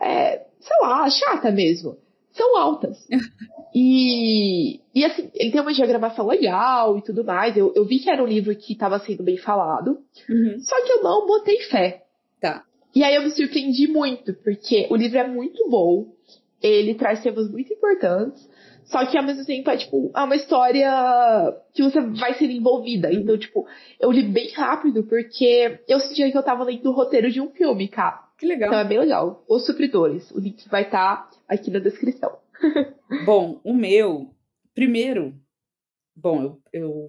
É, 0.00 0.44
sei 0.60 0.76
lá, 0.80 1.10
chata 1.10 1.50
mesmo 1.50 1.98
são 2.34 2.56
altas. 2.56 2.98
e, 3.74 4.80
e 4.94 5.04
assim, 5.04 5.30
ele 5.34 5.50
tem 5.50 5.60
uma 5.60 5.72
diagramação 5.72 6.26
legal 6.26 6.98
e 6.98 7.02
tudo 7.02 7.24
mais. 7.24 7.56
Eu, 7.56 7.72
eu 7.74 7.84
vi 7.84 8.00
que 8.00 8.10
era 8.10 8.22
um 8.22 8.26
livro 8.26 8.54
que 8.54 8.72
estava 8.72 8.98
sendo 8.98 9.22
bem 9.22 9.38
falado. 9.38 9.98
Uhum. 10.28 10.60
Só 10.60 10.84
que 10.84 10.92
eu 10.92 11.02
não 11.02 11.26
botei 11.26 11.58
fé. 11.62 12.02
Tá. 12.40 12.64
E 12.94 13.02
aí 13.02 13.14
eu 13.14 13.22
me 13.22 13.30
surpreendi 13.30 13.88
muito, 13.88 14.34
porque 14.34 14.86
o 14.90 14.96
livro 14.96 15.18
é 15.18 15.26
muito 15.26 15.68
bom. 15.68 16.12
Ele 16.62 16.94
traz 16.94 17.22
temas 17.22 17.50
muito 17.50 17.72
importantes. 17.72 18.48
Só 18.84 19.04
que 19.06 19.16
ao 19.16 19.24
mesmo 19.24 19.44
tempo 19.44 19.70
é 19.70 19.76
tipo, 19.76 20.10
é 20.14 20.20
uma 20.20 20.36
história 20.36 20.90
que 21.72 21.82
você 21.82 22.00
vai 22.00 22.34
ser 22.34 22.50
envolvida. 22.50 23.12
Então, 23.12 23.38
tipo, 23.38 23.66
eu 23.98 24.10
li 24.10 24.22
bem 24.22 24.50
rápido, 24.52 25.04
porque 25.04 25.80
eu 25.88 25.98
sentia 26.00 26.30
que 26.30 26.36
eu 26.36 26.42
tava 26.42 26.64
lendo 26.64 26.90
o 26.90 26.92
roteiro 26.92 27.30
de 27.30 27.40
um 27.40 27.48
filme, 27.50 27.88
cara. 27.88 28.20
Que 28.44 28.48
legal. 28.48 28.68
Então 28.68 28.78
é 28.78 28.84
bem 28.84 28.98
legal. 28.98 29.42
Os 29.48 29.64
Supridores. 29.64 30.30
O 30.30 30.38
link 30.38 30.68
vai 30.68 30.82
estar 30.82 31.30
tá 31.30 31.38
aqui 31.48 31.70
na 31.70 31.78
descrição. 31.78 32.38
bom, 33.24 33.58
o 33.64 33.72
meu, 33.72 34.30
primeiro, 34.74 35.34
bom, 36.14 36.42
eu, 36.42 36.62
eu 36.72 37.08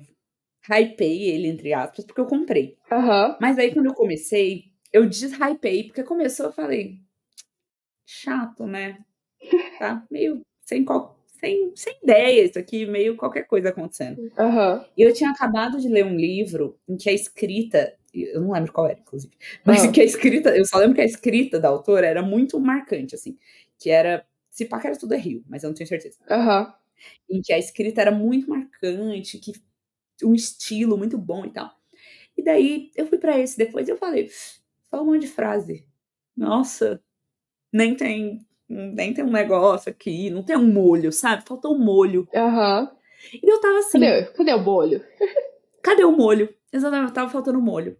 hypei 0.69 1.23
ele, 1.23 1.47
entre 1.49 1.73
aspas, 1.73 2.05
porque 2.05 2.21
eu 2.21 2.25
comprei. 2.25 2.77
Uhum. 2.89 3.35
Mas 3.41 3.59
aí 3.59 3.73
quando 3.73 3.87
eu 3.87 3.93
comecei, 3.93 4.71
eu 4.93 5.05
deshypei, 5.07 5.83
porque 5.83 6.03
começou, 6.03 6.45
eu 6.45 6.53
falei, 6.53 6.99
chato, 8.05 8.65
né? 8.65 8.97
Tá 9.77 10.05
meio 10.09 10.39
sem, 10.61 10.85
qual, 10.85 11.19
sem, 11.27 11.75
sem 11.75 11.97
ideia 12.01 12.45
isso 12.45 12.57
aqui, 12.57 12.85
meio 12.85 13.17
qualquer 13.17 13.43
coisa 13.43 13.69
acontecendo. 13.69 14.19
Uhum. 14.19 14.85
E 14.97 15.01
eu 15.01 15.13
tinha 15.13 15.31
acabado 15.31 15.81
de 15.81 15.89
ler 15.89 16.05
um 16.05 16.15
livro 16.15 16.79
em 16.87 16.95
que 16.95 17.09
a 17.09 17.13
escrita 17.13 17.93
eu 18.23 18.41
não 18.41 18.51
lembro 18.53 18.71
qual 18.71 18.87
era, 18.87 18.99
inclusive, 18.99 19.33
mas 19.65 19.83
Ah. 19.85 19.91
que 19.91 20.01
a 20.01 20.03
escrita, 20.03 20.55
eu 20.57 20.65
só 20.65 20.77
lembro 20.77 20.95
que 20.95 21.01
a 21.01 21.05
escrita 21.05 21.59
da 21.59 21.69
autora 21.69 22.05
era 22.07 22.21
muito 22.23 22.59
marcante, 22.59 23.15
assim, 23.15 23.37
que 23.79 23.89
era, 23.89 24.25
se 24.49 24.65
pá 24.65 24.79
que 24.79 24.87
era 24.87 24.97
tudo 24.97 25.13
é 25.13 25.17
Rio, 25.17 25.43
mas 25.47 25.63
eu 25.63 25.69
não 25.69 25.75
tenho 25.75 25.87
certeza, 25.87 26.17
Aham. 26.29 26.73
em 27.29 27.41
que 27.41 27.53
a 27.53 27.57
escrita 27.59 28.01
era 28.01 28.11
muito 28.11 28.49
marcante, 28.49 29.37
que 29.39 29.53
um 30.23 30.33
estilo 30.35 30.97
muito 30.97 31.17
bom 31.17 31.45
e 31.45 31.51
tal. 31.51 31.71
E 32.37 32.43
daí 32.43 32.91
eu 32.95 33.07
fui 33.07 33.17
pra 33.17 33.39
esse 33.39 33.57
depois 33.57 33.87
e 33.87 33.91
eu 33.91 33.97
falei, 33.97 34.29
só 34.89 35.01
um 35.01 35.05
monte 35.07 35.21
de 35.21 35.27
frase. 35.29 35.85
Nossa, 36.37 37.01
nem 37.73 37.95
tem, 37.95 38.39
nem 38.69 39.13
tem 39.13 39.23
um 39.25 39.31
negócio 39.31 39.91
aqui, 39.91 40.29
não 40.31 40.43
tem 40.43 40.57
um 40.57 40.71
molho, 40.71 41.11
sabe? 41.13 41.43
Faltou 41.47 41.75
um 41.75 41.79
molho. 41.79 42.27
Aham. 42.35 42.91
E 43.33 43.49
eu 43.51 43.61
tava 43.61 43.79
assim, 43.79 43.99
Cadê, 44.01 44.25
cadê 44.33 44.53
o 44.53 44.63
bolho? 44.63 45.05
cadê 45.83 46.05
o 46.05 46.11
molho? 46.13 46.54
Exatamente, 46.71 47.13
tava 47.13 47.29
faltando 47.29 47.61
molho. 47.61 47.97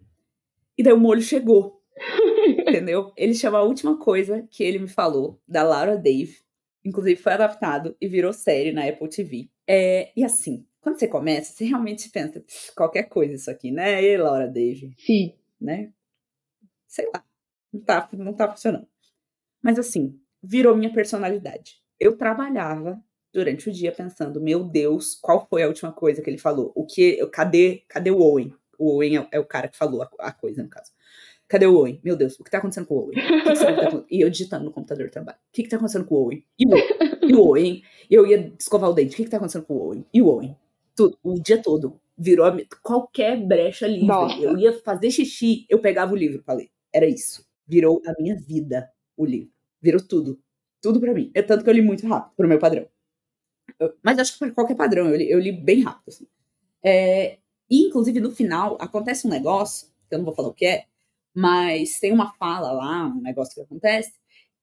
E 0.78 0.84
daí 0.84 0.94
o 0.94 1.00
molho 1.00 1.22
chegou. 1.22 1.82
entendeu? 2.68 3.12
Ele 3.16 3.34
chama 3.34 3.60
a 3.60 3.64
última 3.64 3.98
coisa 3.98 4.46
que 4.50 4.64
ele 4.64 4.80
me 4.80 4.88
falou, 4.88 5.42
da 5.48 5.64
Laura 5.64 5.98
Dave. 5.98 6.38
Inclusive 6.84 7.20
foi 7.20 7.34
adaptado 7.34 7.96
e 8.00 8.08
virou 8.08 8.32
série 8.34 8.72
na 8.72 8.88
Apple 8.88 9.10
TV. 9.10 9.50
É, 9.68 10.12
e 10.16 10.24
assim, 10.24 10.66
quando 10.82 11.00
você 11.00 11.08
começa, 11.08 11.54
você 11.54 11.66
realmente 11.66 12.10
pensa, 12.10 12.40
"Pff, 12.42 12.76
qualquer 12.76 13.04
coisa 13.04 13.34
isso 13.34 13.50
aqui, 13.50 13.72
né? 13.72 14.04
E 14.04 14.18
Laura 14.18 14.48
Dave, 14.48 14.94
Sim. 15.00 15.34
né? 15.60 15.92
Sei 16.88 17.10
lá, 17.12 17.24
não 17.74 17.82
tá, 17.82 18.10
não 18.14 18.34
tá 18.34 18.52
funcionando. 18.52 18.88
Mas 19.64 19.80
assim, 19.80 20.20
virou 20.44 20.76
minha 20.78 20.94
personalidade. 20.94 21.82
Eu 22.00 22.16
trabalhava 22.18 23.04
durante 23.36 23.70
o 23.70 23.74
dia 23.74 23.92
pensando, 23.92 24.40
meu 24.40 24.64
Deus, 24.64 25.14
qual 25.22 25.46
foi 25.50 25.62
a 25.62 25.68
última 25.68 25.92
coisa 25.92 26.22
que 26.22 26.30
ele 26.30 26.38
falou? 26.38 26.72
O 26.74 26.86
que, 26.86 27.18
cadê, 27.28 27.84
cadê 27.86 28.10
o 28.10 28.22
Owen? 28.22 28.54
O 28.80 28.96
Owen 28.96 29.18
é, 29.18 29.28
é 29.34 29.40
o 29.42 29.46
cara 29.46 29.68
que 29.68 29.76
falou 29.76 30.04
a, 30.04 30.10
a 30.20 30.32
coisa, 30.32 30.64
no 30.64 30.70
caso. 30.70 30.92
Cadê 31.46 31.68
o 31.68 31.76
Owen? 31.76 32.00
Meu 32.02 32.16
Deus, 32.16 32.40
o 32.40 32.44
que 32.46 32.50
tá 32.50 32.60
acontecendo 32.60 32.88
com 32.88 32.96
o 32.96 32.98
Owen? 33.04 33.20
O 33.20 33.22
que 33.22 33.42
que 33.42 33.44
tá 33.44 34.06
e 34.10 34.22
eu 34.22 34.30
digitando 34.30 34.64
no 34.64 34.72
computador 34.72 35.08
do 35.08 35.12
trabalho. 35.12 35.38
O 35.38 35.52
que 35.52 35.64
que 35.64 35.70
tá 35.70 35.76
acontecendo 35.76 36.06
com 36.06 36.16
o 36.16 36.24
Owen? 36.24 36.46
E 36.58 36.66
o 36.66 36.72
Owen? 36.72 36.84
E 37.28 37.36
o 37.36 37.42
Owen? 37.42 37.84
Eu 38.10 38.26
ia 38.26 38.54
escovar 38.58 38.90
o 38.90 38.94
dente. 38.94 39.14
O 39.14 39.18
que 39.18 39.26
que 39.26 39.30
tá 39.30 39.36
acontecendo 39.36 39.66
com 39.66 39.74
o 39.74 39.82
Owen? 39.88 40.06
E 40.14 40.22
o 40.22 40.28
Owen? 40.28 40.56
Tudo, 40.96 41.18
o 41.22 41.34
dia 41.34 41.62
todo. 41.62 42.00
Virou 42.18 42.46
qualquer 42.82 43.38
brecha 43.46 43.86
livre. 43.86 44.08
Nossa. 44.08 44.40
Eu 44.40 44.58
ia 44.58 44.80
fazer 44.80 45.12
xixi, 45.12 45.66
eu 45.70 45.80
pegava 45.80 46.14
o 46.14 46.16
livro 46.16 46.42
pra 46.42 46.54
ler. 46.54 46.70
Era 46.94 47.06
isso. 47.06 47.46
Virou 47.68 48.02
a 48.08 48.14
minha 48.18 48.38
vida, 48.38 48.90
o 49.18 49.26
livro. 49.26 49.52
Virou 49.82 50.02
tudo. 50.02 50.40
Tudo 50.82 51.02
pra 51.02 51.14
mim. 51.14 51.32
É 51.34 51.42
tanto 51.42 51.66
que 51.66 51.70
eu 51.70 51.74
li 51.74 51.82
muito 51.82 52.08
rápido, 52.08 52.34
pro 52.38 52.48
meu 52.48 52.60
padrão. 52.60 52.88
Mas 54.04 54.20
acho 54.20 54.34
que 54.34 54.40
pra 54.40 54.52
qualquer 54.52 54.76
padrão, 54.76 55.08
eu 55.08 55.16
li, 55.16 55.30
eu 55.30 55.40
li 55.40 55.52
bem 55.52 55.82
rápido. 55.84 56.10
Assim. 56.10 56.28
É, 56.84 57.38
e, 57.70 57.88
inclusive, 57.88 58.20
no 58.20 58.32
final, 58.32 58.78
acontece 58.80 59.26
um 59.28 59.30
negócio, 59.30 59.88
que 60.08 60.16
eu 60.16 60.20
não 60.20 60.26
vou 60.26 60.36
falar 60.36 60.50
o 60.50 60.54
que 60.54 60.66
é, 60.66 60.86
mas 61.34 62.00
tem 62.00 62.12
uma 62.12 62.34
fala 62.34 62.72
lá, 62.72 63.08
um 63.08 63.22
negócio 63.22 63.56
que 63.56 63.62
acontece, 63.62 64.14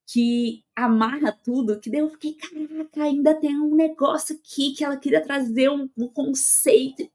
que 0.07 0.65
amarra 0.75 1.33
tudo, 1.33 1.79
que 1.79 1.91
daí 1.91 2.01
eu 2.01 2.11
fiquei, 2.11 2.35
caraca, 2.35 3.03
ainda 3.03 3.35
tem 3.35 3.57
um 3.57 3.75
negócio 3.75 4.37
aqui 4.37 4.73
que 4.73 4.85
ela 4.85 4.97
queria 4.97 5.23
trazer 5.23 5.71
um, 5.71 5.89
um 5.97 6.09
conceito, 6.09 7.09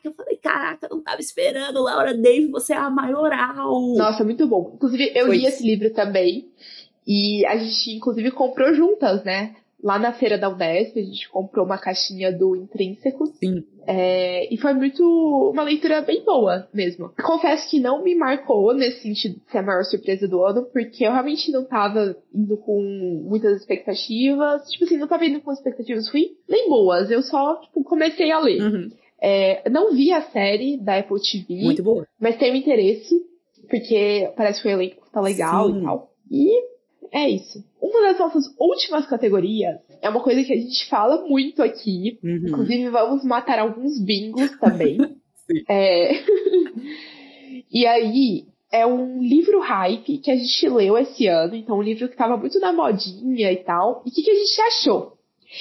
que 0.00 0.08
eu 0.08 0.14
falei, 0.14 0.36
caraca, 0.36 0.86
eu 0.86 0.96
não 0.96 1.02
tava 1.02 1.20
esperando, 1.20 1.82
Laura 1.82 2.14
Dave, 2.14 2.46
você 2.46 2.72
é 2.72 2.76
a 2.76 2.90
maioral. 2.90 3.94
Nossa, 3.96 4.24
muito 4.24 4.46
bom. 4.46 4.72
Inclusive, 4.74 5.12
eu 5.14 5.26
Foi 5.26 5.36
li 5.36 5.46
esse 5.46 5.64
livro 5.64 5.92
também. 5.92 6.48
E 7.06 7.44
a 7.46 7.56
gente, 7.56 7.90
inclusive, 7.90 8.30
comprou 8.30 8.72
juntas, 8.72 9.24
né? 9.24 9.56
Lá 9.84 9.98
na 9.98 10.14
feira 10.14 10.38
da 10.38 10.48
Unesp, 10.48 10.98
a 10.98 11.02
gente 11.02 11.28
comprou 11.28 11.66
uma 11.66 11.76
caixinha 11.76 12.32
do 12.32 12.56
Intrínseco. 12.56 13.26
Sim. 13.26 13.62
É, 13.86 14.52
e 14.52 14.56
foi 14.56 14.72
muito. 14.72 15.02
uma 15.52 15.62
leitura 15.62 16.00
bem 16.00 16.24
boa 16.24 16.66
mesmo. 16.72 17.12
Confesso 17.22 17.68
que 17.68 17.78
não 17.78 18.02
me 18.02 18.14
marcou 18.14 18.72
nesse 18.72 19.02
sentido 19.02 19.34
de 19.34 19.52
ser 19.52 19.58
a 19.58 19.62
maior 19.62 19.84
surpresa 19.84 20.26
do 20.26 20.42
ano, 20.42 20.64
porque 20.72 21.04
eu 21.06 21.12
realmente 21.12 21.52
não 21.52 21.66
tava 21.66 22.16
indo 22.34 22.56
com 22.56 22.80
muitas 23.28 23.60
expectativas. 23.60 24.66
Tipo 24.70 24.84
assim, 24.84 24.96
não 24.96 25.06
tava 25.06 25.26
indo 25.26 25.42
com 25.42 25.52
expectativas 25.52 26.08
ruins 26.08 26.30
nem 26.48 26.66
boas. 26.66 27.10
Eu 27.10 27.20
só, 27.20 27.56
tipo, 27.56 27.84
comecei 27.84 28.32
a 28.32 28.38
ler. 28.40 28.62
Uhum. 28.62 28.90
É, 29.20 29.68
não 29.68 29.92
vi 29.92 30.12
a 30.12 30.22
série 30.22 30.78
da 30.78 30.98
Apple 30.98 31.20
TV, 31.20 31.62
Muito 31.62 31.82
boa. 31.82 32.06
mas 32.18 32.38
tenho 32.38 32.56
interesse, 32.56 33.14
porque 33.68 34.30
parece 34.34 34.62
que 34.62 34.68
o 34.68 34.70
elenco 34.70 35.06
tá 35.12 35.20
legal 35.20 35.70
Sim. 35.70 35.78
e 35.78 35.82
tal. 35.82 36.10
E 36.30 36.73
é 37.14 37.30
isso. 37.30 37.64
Uma 37.80 38.08
das 38.08 38.18
nossas 38.18 38.44
últimas 38.58 39.06
categorias 39.06 39.78
é 40.02 40.08
uma 40.08 40.20
coisa 40.20 40.42
que 40.42 40.52
a 40.52 40.56
gente 40.56 40.88
fala 40.88 41.24
muito 41.28 41.62
aqui. 41.62 42.18
Uhum. 42.22 42.48
Inclusive, 42.48 42.90
vamos 42.90 43.24
matar 43.24 43.60
alguns 43.60 44.00
bingos 44.00 44.50
também. 44.58 44.98
É... 45.68 46.24
e 47.70 47.86
aí, 47.86 48.46
é 48.72 48.86
um 48.86 49.22
livro 49.22 49.60
hype 49.60 50.16
que 50.16 50.30
a 50.30 50.36
gente 50.36 50.68
leu 50.70 50.96
esse 50.96 51.26
ano. 51.26 51.54
Então, 51.54 51.76
um 51.76 51.82
livro 51.82 52.08
que 52.08 52.16
tava 52.16 52.34
muito 52.38 52.58
na 52.58 52.72
modinha 52.72 53.52
e 53.52 53.56
tal. 53.58 54.02
E 54.06 54.08
o 54.08 54.12
que, 54.12 54.22
que 54.22 54.30
a 54.30 54.34
gente 54.34 54.60
achou? 54.62 55.18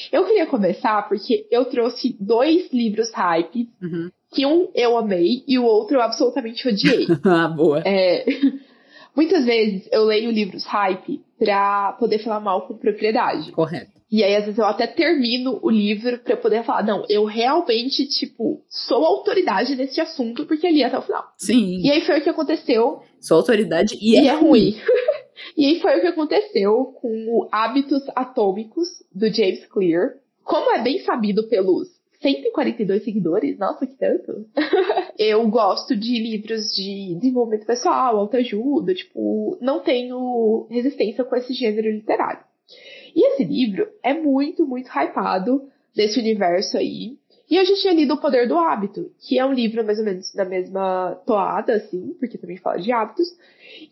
Eu 0.10 0.26
queria 0.26 0.46
começar 0.46 1.08
porque 1.10 1.46
eu 1.52 1.66
trouxe 1.66 2.16
dois 2.18 2.72
livros 2.72 3.12
hype. 3.12 3.70
Uhum. 3.82 4.10
Que 4.34 4.46
um 4.46 4.70
eu 4.74 4.98
amei 4.98 5.44
e 5.46 5.60
o 5.60 5.66
outro 5.66 5.98
eu 5.98 6.02
absolutamente 6.02 6.66
odiei. 6.66 7.06
ah, 7.26 7.50
boa. 7.50 7.84
É, 7.86 8.26
Muitas 9.16 9.46
vezes 9.46 9.88
eu 9.92 10.04
leio 10.06 10.32
livros 10.32 10.66
hype 10.66 11.22
pra 11.38 11.94
poder 12.00 12.20
falar 12.20 12.40
mal 12.40 12.68
com 12.68 12.78
propriedade. 12.78 13.52
Correto. 13.52 13.92
E 14.12 14.24
aí, 14.24 14.36
às 14.36 14.46
vezes, 14.46 14.60
eu 14.60 14.66
até 14.66 14.86
termino 14.86 15.60
o 15.64 15.72
livro 15.72 16.20
pra 16.20 16.38
poder 16.38 16.64
falar, 16.64 16.84
não, 16.84 17.04
eu 17.10 17.26
realmente, 17.26 18.06
tipo, 18.06 18.62
sou 18.70 19.04
autoridade 19.04 19.76
nesse 19.76 20.00
assunto 20.00 20.46
porque 20.46 20.70
li 20.70 20.84
até 20.84 21.00
o 21.00 21.02
final. 21.02 21.24
Sim. 21.36 21.82
E 21.82 21.90
aí 21.90 22.06
foi 22.06 22.20
o 22.20 22.22
que 22.22 22.30
aconteceu, 22.30 23.02
Sou 23.20 23.38
autoridade 23.38 23.98
e, 24.02 24.12
e, 24.12 24.18
é, 24.18 24.28
é 24.28 24.34
ruim. 24.34 24.76
e 25.58 25.66
aí 25.66 25.80
foi 25.80 25.98
o 25.98 26.02
que 26.02 26.08
aconteceu 26.08 26.94
com 27.02 27.08
o 27.30 27.48
Hábitos 27.52 28.04
Atômicos, 28.16 28.88
do 29.16 29.34
James 29.34 29.66
Clear. 29.68 30.16
Como 30.44 30.76
é 30.76 30.84
bem 30.84 31.00
sabido 31.00 31.48
pelos 31.48 31.88
142 32.24 33.04
seguidores, 33.04 33.60
nossa, 33.60 33.86
que 33.86 33.96
tanto. 33.96 34.48
eu 35.20 35.48
gosto 35.50 35.96
de 35.96 36.18
livros 36.20 36.74
de 36.74 37.16
desenvolvimento 37.16 37.68
pessoal, 37.68 38.18
autoajuda, 38.18 38.96
tipo, 38.96 39.58
não 39.62 39.82
tenho 39.82 40.66
resistência 40.72 41.24
com 41.24 41.36
esse 41.36 41.54
gênero 41.54 41.92
literário. 41.92 42.44
E 43.16 43.34
esse 43.34 43.44
livro 43.44 43.88
é 44.02 44.14
muito, 44.14 44.66
muito 44.66 44.88
hypado 44.88 45.68
desse 45.96 46.20
universo 46.20 46.78
aí. 46.78 47.18
E 47.54 47.56
eu 47.56 47.66
já 47.66 47.76
tinha 47.76 47.94
lido 47.94 48.16
O 48.16 48.18
Poder 48.20 48.48
do 48.48 48.58
Hábito, 48.58 49.12
que 49.20 49.38
é 49.38 49.46
um 49.46 49.54
livro 49.54 49.86
mais 49.86 50.00
ou 50.00 50.06
menos 50.06 50.34
na 50.34 50.44
mesma 50.44 51.22
toada, 51.24 51.76
assim, 51.76 52.16
porque 52.20 52.36
também 52.36 52.58
fala 52.58 52.80
de 52.80 52.92
hábitos. 52.92 53.28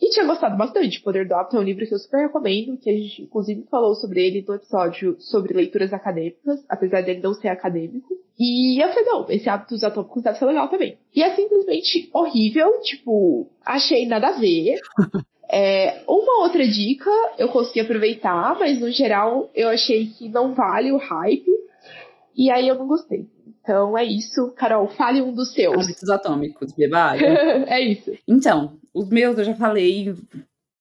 E 0.02 0.10
tinha 0.10 0.26
gostado 0.26 0.58
bastante. 0.58 0.98
O 0.98 1.04
Poder 1.04 1.28
do 1.28 1.36
Hábito 1.36 1.58
é 1.58 1.60
um 1.60 1.64
livro 1.64 1.86
que 1.86 1.94
eu 1.94 2.00
super 2.00 2.22
recomendo, 2.22 2.76
que 2.76 2.90
a 2.90 2.94
gente 2.94 3.22
inclusive 3.22 3.64
falou 3.70 3.94
sobre 3.94 4.26
ele 4.26 4.44
no 4.48 4.56
episódio 4.56 5.16
sobre 5.20 5.54
leituras 5.54 5.94
acadêmicas, 5.94 6.66
apesar 6.68 7.04
dele 7.04 7.22
não 7.22 7.36
ser 7.36 7.50
acadêmico. 7.50 8.12
E 8.40 8.84
eu 8.84 8.90
falei, 8.90 9.06
não, 9.06 9.30
esse 9.30 9.48
Hábitos 9.48 9.84
Atômicos 9.84 10.24
deve 10.24 10.40
ser 10.40 10.46
legal 10.46 10.68
também. 10.68 10.98
E 11.16 11.22
é 11.22 11.36
simplesmente 11.36 12.10
horrível, 12.12 12.82
tipo, 12.82 13.48
achei 13.64 14.08
nada 14.08 14.30
a 14.30 14.40
ver. 14.40 14.80
É, 15.54 16.04
uma 16.08 16.44
outra 16.44 16.66
dica 16.66 17.12
eu 17.38 17.50
consegui 17.50 17.82
aproveitar, 17.82 18.58
mas 18.58 18.80
no 18.80 18.90
geral 18.90 19.52
eu 19.54 19.68
achei 19.68 20.06
que 20.06 20.30
não 20.30 20.54
vale 20.54 20.94
o 20.94 20.98
hype. 20.98 21.52
E 22.36 22.50
aí 22.50 22.68
eu 22.68 22.76
não 22.76 22.88
gostei. 22.88 23.28
Então 23.62 23.98
é 23.98 24.04
isso. 24.04 24.52
Carol, 24.54 24.88
fale 24.88 25.22
um 25.22 25.34
dos 25.34 25.54
seus. 25.54 25.84
Hábitos 25.84 26.10
atômicos, 26.10 26.72
beba 26.74 27.16
é 27.68 27.80
isso. 27.82 28.12
Então, 28.28 28.80
os 28.94 29.10
meus 29.10 29.38
eu 29.38 29.44
já 29.44 29.56
falei 29.56 30.10
em 30.10 30.16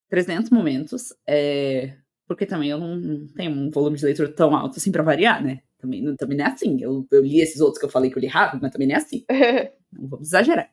300 0.08 0.50
momentos, 0.50 1.12
é, 1.26 1.94
porque 2.26 2.46
também 2.46 2.70
eu 2.70 2.78
não, 2.78 2.96
não 2.96 3.26
tenho 3.28 3.50
um 3.52 3.70
volume 3.70 3.96
de 3.96 4.04
leitura 4.04 4.32
tão 4.32 4.54
alto 4.56 4.78
assim 4.78 4.90
pra 4.92 5.02
variar, 5.02 5.42
né? 5.44 5.60
Também, 5.78 6.02
não- 6.02 6.16
também 6.16 6.36
não 6.36 6.44
é 6.46 6.48
assim. 6.48 6.80
Eu, 6.82 7.06
eu 7.10 7.22
li 7.22 7.40
esses 7.40 7.60
outros 7.60 7.78
que 7.78 7.84
eu 7.86 7.90
falei 7.90 8.10
que 8.10 8.16
eu 8.16 8.20
li 8.20 8.26
rápido, 8.26 8.60
mas 8.62 8.70
também 8.72 8.88
não 8.88 8.94
é 8.94 8.98
assim. 8.98 9.24
Não 9.92 10.06
vamos 10.08 10.28
exagerar. 10.28 10.70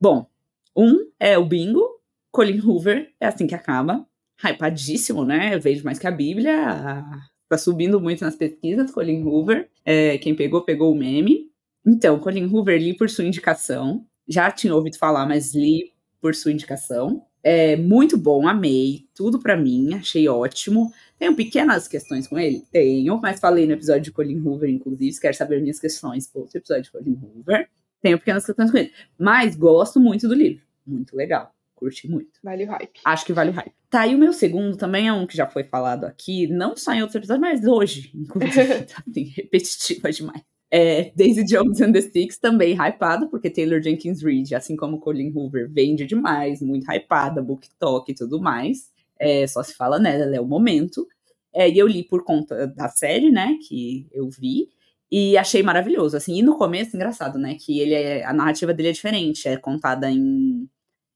Bom, 0.00 0.28
um 0.76 1.10
é 1.18 1.36
o 1.36 1.44
Bingo, 1.44 1.82
Colin 2.30 2.60
Hoover, 2.60 3.12
é 3.20 3.26
assim 3.26 3.48
que 3.48 3.54
acaba. 3.54 4.06
Hypadíssimo, 4.40 5.24
né? 5.24 5.54
Eu 5.54 5.60
vejo 5.60 5.84
mais 5.84 5.98
que 5.98 6.06
a 6.06 6.10
Bíblia. 6.12 7.04
Tá 7.48 7.58
subindo 7.58 8.00
muito 8.00 8.24
nas 8.24 8.36
pesquisas, 8.36 8.90
Colin 8.90 9.22
Hoover. 9.22 9.68
É, 9.84 10.18
quem 10.18 10.34
pegou, 10.34 10.62
pegou 10.62 10.92
o 10.92 10.96
meme. 10.96 11.50
Então, 11.86 12.18
Colin 12.18 12.46
Hoover 12.46 12.80
li 12.80 12.96
por 12.96 13.10
sua 13.10 13.24
indicação. 13.24 14.06
Já 14.26 14.50
tinha 14.50 14.74
ouvido 14.74 14.96
falar, 14.96 15.26
mas 15.26 15.54
li 15.54 15.92
por 16.20 16.34
sua 16.34 16.52
indicação. 16.52 17.22
É 17.42 17.76
muito 17.76 18.16
bom, 18.16 18.48
amei. 18.48 19.06
Tudo 19.14 19.38
pra 19.38 19.54
mim, 19.56 19.94
achei 19.94 20.26
ótimo. 20.26 20.90
Tenho 21.18 21.36
pequenas 21.36 21.86
questões 21.86 22.26
com 22.26 22.38
ele? 22.38 22.64
Tenho, 22.72 23.20
mas 23.20 23.38
falei 23.38 23.66
no 23.66 23.74
episódio 23.74 24.02
de 24.02 24.12
Colin 24.12 24.40
Hoover, 24.40 24.70
inclusive. 24.70 25.12
Se 25.12 25.20
quer 25.20 25.34
saber 25.34 25.60
minhas 25.60 25.78
questões, 25.78 26.30
outro 26.34 26.56
episódio 26.56 26.84
de 26.84 26.90
Colin 26.90 27.18
Hoover. 27.22 27.68
Tenho 28.00 28.18
pequenas 28.18 28.46
questões 28.46 28.70
com 28.70 28.78
ele. 28.78 28.92
Mas 29.18 29.54
gosto 29.54 30.00
muito 30.00 30.26
do 30.26 30.34
livro. 30.34 30.64
Muito 30.86 31.14
legal. 31.14 31.53
Curti 31.74 32.08
muito. 32.08 32.38
Vale 32.42 32.64
o 32.64 32.68
hype. 32.68 33.00
Acho 33.04 33.26
que 33.26 33.32
vale 33.32 33.50
o 33.50 33.52
hype. 33.52 33.72
Tá, 33.90 34.06
e 34.06 34.14
o 34.14 34.18
meu 34.18 34.32
segundo 34.32 34.76
também 34.76 35.08
é 35.08 35.12
um 35.12 35.26
que 35.26 35.36
já 35.36 35.46
foi 35.46 35.64
falado 35.64 36.04
aqui, 36.04 36.48
não 36.48 36.76
só 36.76 36.92
em 36.92 37.00
outros 37.00 37.16
episódios, 37.16 37.40
mas 37.40 37.66
hoje, 37.66 38.10
inclusive, 38.14 38.82
tá 38.86 39.02
assim, 39.08 39.24
repetitiva 39.24 40.10
demais. 40.10 40.42
É, 40.70 41.12
Daisy 41.14 41.44
Jones 41.44 41.80
and 41.80 41.92
the 41.92 42.00
Six 42.00 42.38
também 42.38 42.74
hypada, 42.74 43.28
porque 43.28 43.48
Taylor 43.48 43.80
Jenkins 43.80 44.22
Reid, 44.22 44.54
assim 44.56 44.74
como 44.74 44.98
Colin 44.98 45.32
Hoover, 45.32 45.70
vende 45.70 46.04
demais, 46.04 46.60
muito 46.60 46.90
hypada, 46.90 47.40
book 47.40 47.68
talk 47.78 48.10
e 48.10 48.14
tudo 48.14 48.40
mais. 48.40 48.90
É, 49.16 49.46
só 49.46 49.62
se 49.62 49.74
fala 49.74 50.00
nela, 50.00 50.34
é 50.34 50.40
o 50.40 50.46
momento. 50.46 51.06
É, 51.54 51.70
e 51.70 51.78
eu 51.78 51.86
li 51.86 52.02
por 52.02 52.24
conta 52.24 52.66
da 52.66 52.88
série, 52.88 53.30
né, 53.30 53.56
que 53.68 54.08
eu 54.10 54.28
vi, 54.28 54.68
e 55.08 55.38
achei 55.38 55.62
maravilhoso, 55.62 56.16
assim, 56.16 56.36
e 56.36 56.42
no 56.42 56.58
começo, 56.58 56.96
engraçado, 56.96 57.38
né, 57.38 57.54
que 57.54 57.78
ele 57.78 57.94
é, 57.94 58.24
a 58.24 58.32
narrativa 58.32 58.74
dele 58.74 58.88
é 58.88 58.92
diferente, 58.92 59.46
é 59.46 59.56
contada 59.56 60.10
em, 60.10 60.68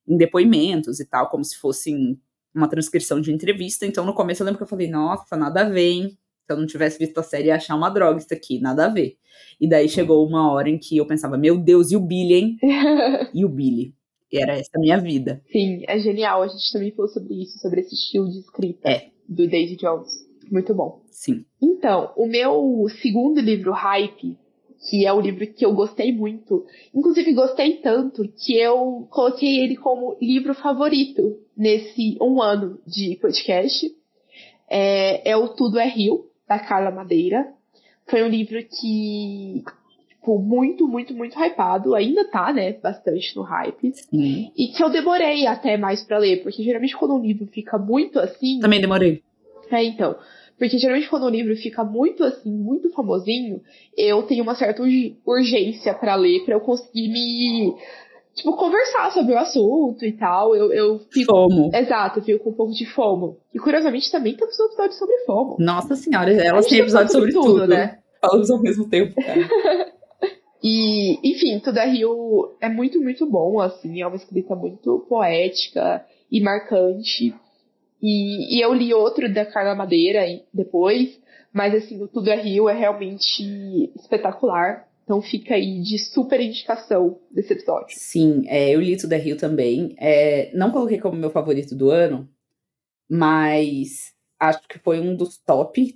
em 0.08 0.16
depoimentos 0.16 0.98
e 1.00 1.04
tal, 1.04 1.28
como 1.28 1.44
se 1.44 1.56
fosse 1.56 1.94
uma 2.54 2.68
transcrição 2.68 3.20
de 3.20 3.32
entrevista, 3.32 3.86
então 3.86 4.04
no 4.04 4.14
começo 4.14 4.42
eu 4.42 4.46
lembro 4.46 4.58
que 4.58 4.64
eu 4.64 4.68
falei, 4.68 4.88
nossa, 4.88 5.36
nada 5.36 5.60
a 5.60 5.68
ver, 5.68 5.90
hein, 5.90 6.18
se 6.48 6.52
eu 6.52 6.56
não 6.56 6.66
tivesse 6.66 6.98
visto 6.98 7.18
a 7.18 7.22
série, 7.22 7.48
ia 7.48 7.56
achar 7.56 7.76
uma 7.76 7.90
droga 7.90 8.18
isso 8.18 8.32
aqui, 8.32 8.58
nada 8.58 8.86
a 8.86 8.88
ver. 8.88 9.16
E 9.60 9.68
daí 9.68 9.88
chegou 9.88 10.26
uma 10.26 10.50
hora 10.50 10.70
em 10.70 10.78
que 10.78 10.96
eu 10.96 11.06
pensava, 11.06 11.36
meu 11.36 11.58
Deus, 11.58 11.92
e 11.92 11.96
o 11.96 12.00
Billy, 12.00 12.34
hein? 12.34 12.58
e 13.34 13.44
o 13.44 13.48
Billy. 13.48 13.94
E 14.32 14.40
era 14.40 14.54
essa 14.54 14.70
a 14.76 14.80
minha 14.80 14.98
vida. 14.98 15.42
Sim, 15.50 15.82
é 15.86 15.98
genial. 15.98 16.42
A 16.42 16.48
gente 16.48 16.72
também 16.72 16.90
falou 16.92 17.08
sobre 17.08 17.34
isso, 17.42 17.58
sobre 17.58 17.80
esse 17.80 17.94
estilo 17.94 18.30
de 18.30 18.38
escrita 18.38 18.88
é. 18.88 19.08
do 19.28 19.48
Daisy 19.48 19.76
Jones. 19.76 20.08
Muito 20.50 20.74
bom. 20.74 21.02
Sim. 21.10 21.44
Então, 21.60 22.12
o 22.16 22.26
meu 22.26 22.86
segundo 23.00 23.40
livro, 23.40 23.72
Hype, 23.72 24.36
que 24.88 25.04
é 25.04 25.12
o 25.12 25.20
livro 25.20 25.46
que 25.46 25.64
eu 25.64 25.72
gostei 25.72 26.12
muito, 26.12 26.64
inclusive 26.94 27.32
gostei 27.32 27.78
tanto 27.78 28.28
que 28.28 28.56
eu 28.56 29.06
coloquei 29.10 29.60
ele 29.60 29.76
como 29.76 30.16
livro 30.20 30.54
favorito 30.54 31.38
nesse 31.56 32.16
um 32.20 32.40
ano 32.40 32.78
de 32.86 33.16
podcast, 33.16 33.90
é, 34.70 35.30
é 35.30 35.36
o 35.36 35.48
Tudo 35.48 35.78
é 35.78 35.88
Rio, 35.88 36.28
da 36.48 36.58
Carla 36.58 36.90
Madeira. 36.90 37.46
Foi 38.06 38.22
um 38.22 38.28
livro 38.28 38.58
que, 38.64 39.62
tipo, 40.08 40.38
muito, 40.38 40.88
muito, 40.88 41.14
muito 41.14 41.38
hypado. 41.38 41.94
Ainda 41.94 42.24
tá, 42.24 42.52
né? 42.52 42.72
Bastante 42.72 43.36
no 43.36 43.42
hype. 43.42 43.92
Sim. 43.92 44.50
E 44.56 44.68
que 44.68 44.82
eu 44.82 44.88
demorei 44.88 45.46
até 45.46 45.76
mais 45.76 46.02
para 46.02 46.18
ler, 46.18 46.42
porque 46.42 46.62
geralmente 46.62 46.96
quando 46.96 47.14
um 47.14 47.22
livro 47.22 47.46
fica 47.46 47.76
muito 47.76 48.18
assim. 48.18 48.60
Também 48.60 48.80
demorei. 48.80 49.22
É, 49.70 49.84
então. 49.84 50.16
Porque 50.58 50.78
geralmente 50.78 51.08
quando 51.08 51.26
um 51.26 51.30
livro 51.30 51.54
fica 51.56 51.84
muito 51.84 52.24
assim, 52.24 52.50
muito 52.50 52.90
famosinho, 52.90 53.60
eu 53.96 54.22
tenho 54.24 54.42
uma 54.42 54.54
certa 54.54 54.82
urgência 55.24 55.94
para 55.94 56.16
ler, 56.16 56.44
para 56.44 56.54
eu 56.54 56.60
conseguir 56.60 57.08
me 57.08 57.76
tipo, 58.38 58.56
conversar 58.56 59.12
sobre 59.12 59.34
o 59.34 59.38
assunto 59.38 60.04
e 60.04 60.12
tal. 60.12 60.56
Eu, 60.56 60.72
eu 60.72 60.98
fico. 61.10 61.30
Fomo. 61.30 61.70
Exato, 61.74 62.20
eu 62.20 62.24
fico 62.24 62.44
com 62.44 62.50
um 62.50 62.54
pouco 62.54 62.72
de 62.72 62.86
fomo. 62.86 63.38
E 63.54 63.58
curiosamente 63.58 64.10
também 64.10 64.34
temos 64.34 64.58
um 64.58 64.66
episódio 64.66 64.96
sobre 64.96 65.16
fomo. 65.26 65.56
Nossa 65.58 65.94
senhora, 65.94 66.32
elas 66.32 66.66
têm 66.66 66.80
episódio 66.80 67.12
sobre, 67.12 67.32
sobre 67.32 67.48
tudo, 67.48 67.60
tudo, 67.60 67.68
né? 67.68 67.98
Falamos 68.20 68.50
ao 68.50 68.60
mesmo 68.60 68.88
tempo, 68.88 69.14
cara. 69.14 69.40
e, 70.62 71.18
enfim, 71.22 71.60
Tudo 71.60 71.78
é 71.78 71.88
Rio 71.88 72.56
é 72.60 72.68
muito, 72.68 73.00
muito 73.00 73.26
bom, 73.26 73.60
assim. 73.60 74.00
É 74.00 74.06
uma 74.06 74.16
escrita 74.16 74.56
muito 74.56 75.06
poética 75.08 76.04
e 76.30 76.40
marcante. 76.40 77.34
E, 78.00 78.56
e 78.56 78.60
eu 78.60 78.72
li 78.72 78.94
outro 78.94 79.32
da 79.32 79.44
Carla 79.44 79.74
Madeira 79.74 80.24
depois, 80.52 81.20
mas 81.52 81.74
assim, 81.74 82.02
o 82.02 82.08
Tudo 82.08 82.30
é 82.30 82.40
Rio 82.40 82.68
é 82.68 82.74
realmente 82.74 83.90
espetacular. 83.96 84.88
Então 85.04 85.22
fica 85.22 85.54
aí 85.54 85.80
de 85.80 85.98
super 85.98 86.38
indicação 86.40 87.18
desse 87.30 87.54
episódio. 87.54 87.96
Sim, 87.98 88.44
é, 88.46 88.74
eu 88.74 88.80
li 88.80 88.96
Tudo 88.96 89.14
é 89.14 89.16
Rio 89.16 89.36
também. 89.36 89.94
É, 89.98 90.50
não 90.54 90.70
coloquei 90.70 90.98
como 90.98 91.16
meu 91.16 91.30
favorito 91.30 91.74
do 91.74 91.90
ano, 91.90 92.28
mas 93.08 94.12
acho 94.38 94.60
que 94.68 94.78
foi 94.78 95.00
um 95.00 95.16
dos 95.16 95.38
top 95.38 95.94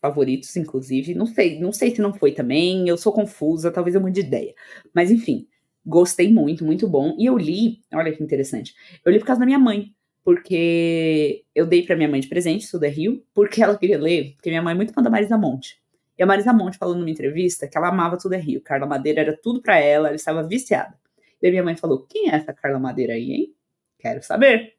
favoritos, 0.00 0.54
inclusive. 0.56 1.14
Não 1.14 1.26
sei, 1.26 1.58
não 1.58 1.72
sei 1.72 1.94
se 1.94 2.00
não 2.00 2.12
foi 2.12 2.32
também. 2.32 2.88
Eu 2.88 2.96
sou 2.96 3.12
confusa, 3.12 3.72
talvez 3.72 3.94
eu 3.94 4.00
mude 4.00 4.20
de 4.20 4.26
ideia. 4.26 4.54
Mas 4.94 5.10
enfim, 5.10 5.48
gostei 5.84 6.32
muito, 6.32 6.64
muito 6.64 6.88
bom. 6.88 7.16
E 7.18 7.26
eu 7.26 7.36
li, 7.36 7.80
olha 7.92 8.12
que 8.14 8.22
interessante. 8.22 8.74
Eu 9.04 9.10
li 9.10 9.18
por 9.18 9.26
causa 9.26 9.40
da 9.40 9.46
minha 9.46 9.58
mãe, 9.58 9.92
porque 10.24 11.44
eu 11.54 11.66
dei 11.66 11.84
para 11.84 11.94
minha 11.94 12.08
mãe 12.08 12.18
de 12.18 12.26
presente 12.26 12.68
Tudo 12.70 12.84
é 12.84 12.88
Rio, 12.88 13.22
porque 13.34 13.62
ela 13.62 13.76
queria 13.76 13.98
ler, 13.98 14.32
porque 14.34 14.48
minha 14.48 14.62
mãe 14.62 14.72
é 14.72 14.74
muito 14.74 14.92
fã 14.94 15.02
da 15.02 15.10
Marisa 15.10 15.36
Monte. 15.36 15.78
E 16.18 16.22
a 16.22 16.26
Marisa 16.26 16.52
Monte 16.52 16.78
falou 16.78 16.94
numa 16.94 17.10
entrevista 17.10 17.68
que 17.68 17.76
ela 17.76 17.88
amava 17.88 18.16
Tudo 18.16 18.32
é 18.34 18.38
Rio. 18.38 18.62
Carla 18.62 18.86
Madeira 18.86 19.20
era 19.20 19.36
tudo 19.36 19.60
para 19.60 19.78
ela, 19.78 20.08
ela 20.08 20.16
estava 20.16 20.42
viciada. 20.42 20.98
Daí 21.42 21.50
minha 21.50 21.62
mãe 21.62 21.76
falou: 21.76 22.06
Quem 22.08 22.30
é 22.30 22.36
essa 22.36 22.54
Carla 22.54 22.78
Madeira 22.78 23.12
aí, 23.12 23.32
hein? 23.32 23.54
Quero 23.98 24.22
saber. 24.22 24.74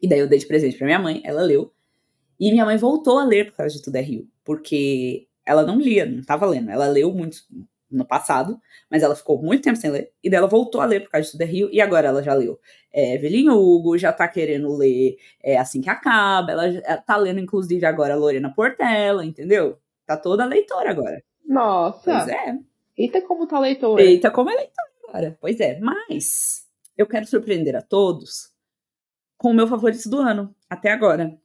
E 0.00 0.08
daí 0.08 0.18
eu 0.18 0.28
dei 0.28 0.38
de 0.38 0.46
presente 0.46 0.78
para 0.78 0.86
minha 0.86 0.98
mãe, 0.98 1.20
ela 1.24 1.42
leu. 1.42 1.72
E 2.38 2.50
minha 2.50 2.64
mãe 2.64 2.78
voltou 2.78 3.18
a 3.18 3.24
ler 3.24 3.50
por 3.50 3.58
causa 3.58 3.76
de 3.76 3.82
Tudo 3.82 3.96
é 3.96 4.00
Rio, 4.00 4.26
porque 4.42 5.26
ela 5.44 5.62
não 5.62 5.78
lia, 5.78 6.06
não 6.06 6.20
estava 6.20 6.46
lendo. 6.46 6.70
Ela 6.70 6.88
leu 6.88 7.12
muito 7.12 7.36
no 7.90 8.04
passado, 8.04 8.60
mas 8.90 9.02
ela 9.02 9.14
ficou 9.14 9.42
muito 9.42 9.62
tempo 9.62 9.76
sem 9.76 9.90
ler, 9.90 10.12
e 10.22 10.30
daí 10.30 10.38
ela 10.38 10.46
voltou 10.46 10.80
a 10.80 10.84
ler 10.84 11.00
por 11.00 11.10
causa 11.10 11.26
de 11.26 11.32
Tudo 11.32 11.42
é 11.42 11.46
Rio, 11.46 11.68
e 11.72 11.80
agora 11.80 12.08
ela 12.08 12.22
já 12.22 12.34
leu 12.34 12.58
é, 12.92 13.14
Evelyn 13.14 13.50
Hugo, 13.50 13.96
já 13.96 14.12
tá 14.12 14.26
querendo 14.26 14.76
ler 14.76 15.16
é, 15.42 15.56
Assim 15.56 15.80
Que 15.80 15.90
Acaba, 15.90 16.52
ela, 16.52 16.66
ela 16.66 16.96
tá 16.98 17.16
lendo 17.16 17.40
inclusive 17.40 17.84
agora 17.86 18.14
Lorena 18.14 18.52
Portela, 18.52 19.24
entendeu? 19.24 19.78
Tá 20.06 20.16
toda 20.16 20.44
leitora 20.44 20.90
agora. 20.90 21.22
Nossa. 21.46 22.02
Pois 22.04 22.28
é. 22.28 22.58
Eita, 22.98 23.22
como 23.22 23.46
tá 23.46 23.58
leitora. 23.58 24.02
Eita, 24.02 24.30
como 24.30 24.50
é 24.50 24.54
leitora 24.54 24.90
agora. 25.08 25.38
Pois 25.40 25.60
é. 25.60 25.78
Mas 25.78 26.66
eu 26.98 27.06
quero 27.06 27.26
surpreender 27.26 27.76
a 27.76 27.82
todos 27.82 28.50
com 29.38 29.50
o 29.50 29.54
meu 29.54 29.66
favorito 29.66 30.08
do 30.10 30.18
ano, 30.18 30.54
até 30.68 30.90
agora. 30.90 31.39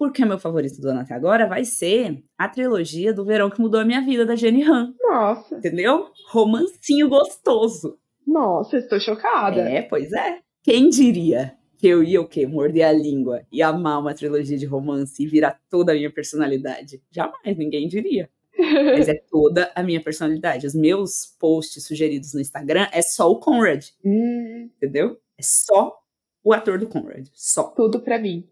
Porque 0.00 0.24
o 0.24 0.26
meu 0.26 0.38
favorito 0.38 0.80
do 0.80 0.88
ano 0.88 1.00
até 1.00 1.12
agora 1.12 1.46
vai 1.46 1.62
ser 1.62 2.24
a 2.38 2.48
trilogia 2.48 3.12
do 3.12 3.22
Verão 3.22 3.50
que 3.50 3.60
Mudou 3.60 3.78
a 3.78 3.84
Minha 3.84 4.00
Vida, 4.00 4.24
da 4.24 4.34
Jenny 4.34 4.62
Han. 4.62 4.94
Nossa. 4.98 5.56
Entendeu? 5.56 6.06
Romancinho 6.30 7.06
gostoso. 7.06 7.98
Nossa, 8.26 8.78
estou 8.78 8.98
chocada. 8.98 9.60
É, 9.60 9.82
pois 9.82 10.10
é. 10.10 10.38
Quem 10.62 10.88
diria? 10.88 11.54
que 11.76 11.86
eu 11.86 12.02
ia 12.02 12.20
o 12.20 12.26
quê? 12.26 12.46
Morder 12.46 12.86
a 12.86 12.92
língua 12.92 13.42
e 13.52 13.62
amar 13.62 14.00
uma 14.00 14.14
trilogia 14.14 14.56
de 14.56 14.64
romance 14.64 15.22
e 15.22 15.26
virar 15.26 15.60
toda 15.68 15.92
a 15.92 15.94
minha 15.94 16.10
personalidade. 16.10 17.02
Jamais, 17.10 17.56
ninguém 17.58 17.86
diria. 17.86 18.30
Mas 18.58 19.08
é 19.08 19.14
toda 19.30 19.70
a 19.74 19.82
minha 19.82 20.02
personalidade. 20.02 20.66
Os 20.66 20.74
meus 20.74 21.26
posts 21.38 21.86
sugeridos 21.86 22.32
no 22.32 22.40
Instagram 22.40 22.86
é 22.90 23.02
só 23.02 23.30
o 23.30 23.38
Conrad. 23.38 23.84
Hum. 24.02 24.70
Entendeu? 24.76 25.18
É 25.38 25.42
só 25.42 25.98
o 26.42 26.54
ator 26.54 26.78
do 26.78 26.86
Conrad. 26.86 27.28
Só. 27.34 27.64
Tudo 27.64 28.00
pra 28.00 28.18
mim. 28.18 28.48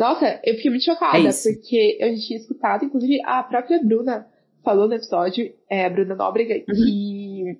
Nossa, 0.00 0.40
eu 0.42 0.54
fiquei 0.54 0.70
muito 0.70 0.84
chocada, 0.86 1.18
é 1.18 1.30
porque 1.30 1.98
eu 2.00 2.14
tinha 2.18 2.38
escutado, 2.38 2.86
inclusive, 2.86 3.20
a 3.22 3.42
própria 3.42 3.78
Bruna 3.84 4.26
falou 4.64 4.88
no 4.88 4.94
episódio, 4.94 5.52
é, 5.68 5.84
a 5.84 5.90
Bruna 5.90 6.14
Nóbrega, 6.14 6.54
uhum. 6.54 6.74
que 6.74 7.58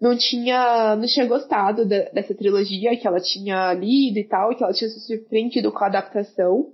não 0.00 0.18
tinha, 0.18 0.96
não 0.96 1.06
tinha 1.06 1.24
gostado 1.26 1.84
de, 1.84 2.10
dessa 2.10 2.34
trilogia 2.34 2.96
que 2.96 3.06
ela 3.06 3.20
tinha 3.20 3.72
lido 3.74 4.18
e 4.18 4.24
tal, 4.24 4.56
que 4.56 4.64
ela 4.64 4.72
tinha 4.72 4.90
se 4.90 4.98
surpreendido 5.06 5.70
com 5.70 5.84
a 5.84 5.86
adaptação. 5.86 6.72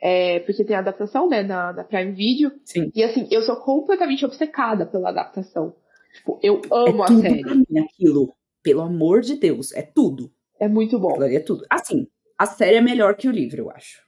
É, 0.00 0.40
porque 0.40 0.64
tem 0.64 0.74
a 0.74 0.78
adaptação, 0.78 1.28
né, 1.28 1.42
na, 1.42 1.74
na 1.74 1.84
Prime 1.84 2.12
Video. 2.12 2.50
Sim. 2.64 2.90
E 2.94 3.02
assim, 3.02 3.28
eu 3.30 3.42
sou 3.42 3.56
completamente 3.56 4.24
obcecada 4.24 4.86
pela 4.86 5.10
adaptação. 5.10 5.74
Tipo, 6.14 6.38
eu 6.42 6.62
amo 6.72 7.02
é 7.02 7.04
a 7.04 7.20
série. 7.20 7.42
Pra 7.42 7.54
mim, 7.54 7.78
aquilo, 7.78 8.34
pelo 8.62 8.80
amor 8.80 9.20
de 9.20 9.36
Deus, 9.36 9.72
é 9.72 9.82
tudo. 9.82 10.30
É 10.58 10.66
muito 10.66 10.98
bom. 10.98 11.22
É 11.22 11.40
tudo. 11.40 11.66
Assim, 11.68 12.06
a 12.38 12.46
série 12.46 12.76
é 12.76 12.80
melhor 12.80 13.16
que 13.16 13.28
o 13.28 13.32
livro, 13.32 13.62
eu 13.62 13.70
acho. 13.70 14.05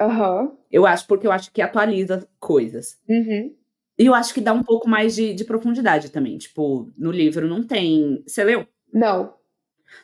Uhum. 0.00 0.56
Eu 0.70 0.86
acho, 0.86 1.06
porque 1.06 1.26
eu 1.26 1.32
acho 1.32 1.52
que 1.52 1.62
atualiza 1.62 2.28
coisas. 2.38 2.98
Uhum. 3.08 3.54
E 3.98 4.06
eu 4.06 4.14
acho 4.14 4.34
que 4.34 4.40
dá 4.40 4.52
um 4.52 4.62
pouco 4.62 4.88
mais 4.88 5.14
de, 5.14 5.32
de 5.34 5.44
profundidade 5.44 6.10
também. 6.10 6.36
Tipo, 6.36 6.92
no 6.98 7.10
livro 7.10 7.46
não 7.46 7.62
tem. 7.62 8.22
Você 8.26 8.42
leu? 8.42 8.66
Não. 8.92 9.34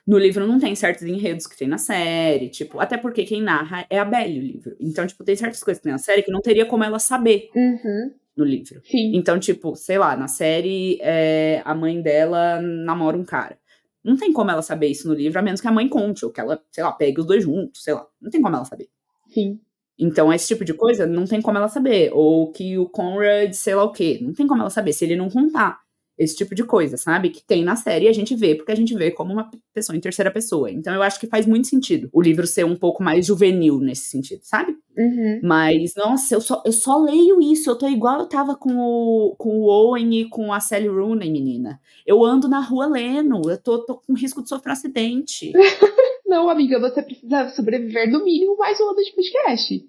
No 0.06 0.18
livro 0.18 0.46
não 0.46 0.58
tem 0.58 0.74
certos 0.74 1.02
enredos 1.02 1.46
que 1.46 1.56
tem 1.56 1.66
na 1.66 1.78
série, 1.78 2.48
tipo, 2.48 2.78
até 2.78 2.96
porque 2.96 3.24
quem 3.24 3.42
narra 3.42 3.84
é 3.90 3.98
a 3.98 4.04
Belle, 4.04 4.38
o 4.38 4.42
livro. 4.42 4.76
Então, 4.78 5.04
tipo, 5.04 5.24
tem 5.24 5.34
certas 5.34 5.62
coisas 5.62 5.80
que 5.80 5.84
tem 5.84 5.92
na 5.92 5.98
série 5.98 6.22
que 6.22 6.30
não 6.30 6.40
teria 6.40 6.64
como 6.64 6.84
ela 6.84 7.00
saber 7.00 7.50
uhum. 7.54 8.12
no 8.36 8.44
livro. 8.44 8.80
Sim. 8.84 9.16
Então, 9.16 9.38
tipo, 9.40 9.74
sei 9.74 9.98
lá, 9.98 10.16
na 10.16 10.28
série 10.28 10.98
é, 11.00 11.60
a 11.64 11.74
mãe 11.74 12.00
dela 12.00 12.60
namora 12.60 13.16
um 13.16 13.24
cara. 13.24 13.58
Não 14.02 14.16
tem 14.16 14.32
como 14.32 14.50
ela 14.50 14.62
saber 14.62 14.86
isso 14.86 15.08
no 15.08 15.14
livro, 15.14 15.38
a 15.38 15.42
menos 15.42 15.60
que 15.60 15.68
a 15.68 15.72
mãe 15.72 15.88
conte, 15.88 16.24
ou 16.24 16.30
que 16.30 16.40
ela, 16.40 16.62
sei 16.70 16.82
lá, 16.82 16.92
pegue 16.92 17.20
os 17.20 17.26
dois 17.26 17.42
juntos, 17.42 17.82
sei 17.82 17.94
lá. 17.94 18.06
Não 18.20 18.30
tem 18.30 18.40
como 18.40 18.54
ela 18.54 18.64
saber. 18.64 18.88
Sim. 19.28 19.60
Então, 20.00 20.32
esse 20.32 20.48
tipo 20.48 20.64
de 20.64 20.72
coisa 20.72 21.06
não 21.06 21.26
tem 21.26 21.42
como 21.42 21.58
ela 21.58 21.68
saber. 21.68 22.10
Ou 22.14 22.50
que 22.50 22.78
o 22.78 22.88
Conrad, 22.88 23.52
sei 23.52 23.74
lá 23.74 23.84
o 23.84 23.92
quê. 23.92 24.18
Não 24.22 24.32
tem 24.32 24.46
como 24.46 24.62
ela 24.62 24.70
saber 24.70 24.94
se 24.94 25.04
ele 25.04 25.14
não 25.14 25.28
contar. 25.28 25.78
Esse 26.18 26.36
tipo 26.36 26.54
de 26.54 26.64
coisa, 26.64 26.98
sabe? 26.98 27.30
Que 27.30 27.42
tem 27.42 27.64
na 27.64 27.76
série 27.76 28.04
e 28.04 28.08
a 28.08 28.12
gente 28.12 28.34
vê, 28.36 28.54
porque 28.54 28.70
a 28.70 28.74
gente 28.74 28.94
vê 28.94 29.10
como 29.10 29.32
uma 29.32 29.50
pessoa 29.72 29.96
em 29.96 30.00
terceira 30.00 30.30
pessoa. 30.30 30.70
Então 30.70 30.92
eu 30.92 31.02
acho 31.02 31.18
que 31.18 31.26
faz 31.26 31.46
muito 31.46 31.66
sentido 31.66 32.10
o 32.12 32.20
livro 32.20 32.46
ser 32.46 32.62
um 32.62 32.76
pouco 32.76 33.02
mais 33.02 33.24
juvenil 33.24 33.78
nesse 33.78 34.10
sentido, 34.10 34.40
sabe? 34.42 34.76
Uhum. 34.98 35.40
Mas, 35.42 35.94
nossa, 35.96 36.34
eu 36.34 36.42
só, 36.42 36.62
eu 36.66 36.72
só 36.72 36.98
leio 36.98 37.40
isso. 37.40 37.70
Eu 37.70 37.76
tô 37.76 37.88
igual 37.88 38.20
eu 38.20 38.26
tava 38.26 38.54
com 38.54 38.76
o, 38.76 39.34
com 39.38 39.60
o 39.60 39.64
Owen 39.64 40.20
e 40.20 40.28
com 40.28 40.52
a 40.52 40.60
Sally 40.60 40.88
Rooney, 40.88 41.30
menina. 41.30 41.80
Eu 42.06 42.22
ando 42.22 42.48
na 42.48 42.60
rua 42.60 42.86
lendo. 42.86 43.50
Eu 43.50 43.56
tô, 43.56 43.78
tô 43.86 43.96
com 43.96 44.12
risco 44.12 44.42
de 44.42 44.48
sofrer 44.50 44.72
um 44.72 44.74
acidente. 44.74 45.52
Não, 46.30 46.48
amiga, 46.48 46.78
você 46.78 47.02
precisa 47.02 47.48
sobreviver 47.48 48.08
no 48.08 48.22
mínimo 48.22 48.56
mais 48.56 48.80
um 48.80 48.90
ano 48.90 49.02
de 49.02 49.12
podcast. 49.12 49.84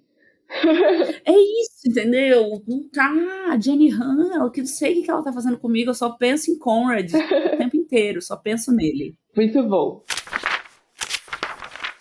é 1.23 1.31
isso, 1.31 1.87
entendeu? 1.87 2.59
Não 2.67 2.89
tá. 2.89 3.59
Jenny 3.63 3.91
Han, 3.91 4.41
eu 4.41 4.49
que 4.49 4.65
sei 4.65 4.99
o 4.99 5.03
que 5.03 5.11
ela 5.11 5.23
tá 5.23 5.31
fazendo 5.31 5.59
comigo, 5.59 5.91
eu 5.91 5.93
só 5.93 6.09
penso 6.09 6.49
em 6.49 6.57
Conrad 6.57 7.13
o 7.53 7.57
tempo 7.57 7.77
inteiro, 7.77 8.23
só 8.23 8.35
penso 8.35 8.71
nele. 8.71 9.13
Muito 9.37 9.61
bom. 9.61 10.03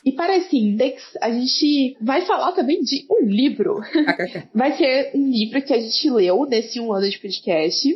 E 0.07 0.13
para 0.13 0.39
esse 0.39 0.57
index, 0.57 1.03
a 1.21 1.31
gente 1.31 1.99
vai 2.01 2.23
falar 2.23 2.53
também 2.53 2.81
de 2.81 3.07
um 3.11 3.27
livro. 3.27 3.77
vai 4.55 4.75
ser 4.75 5.11
um 5.15 5.31
livro 5.31 5.61
que 5.61 5.75
a 5.75 5.79
gente 5.79 6.09
leu 6.09 6.47
nesse 6.47 6.81
um 6.81 6.95
ano 6.95 7.11
de 7.11 7.19
podcast 7.19 7.87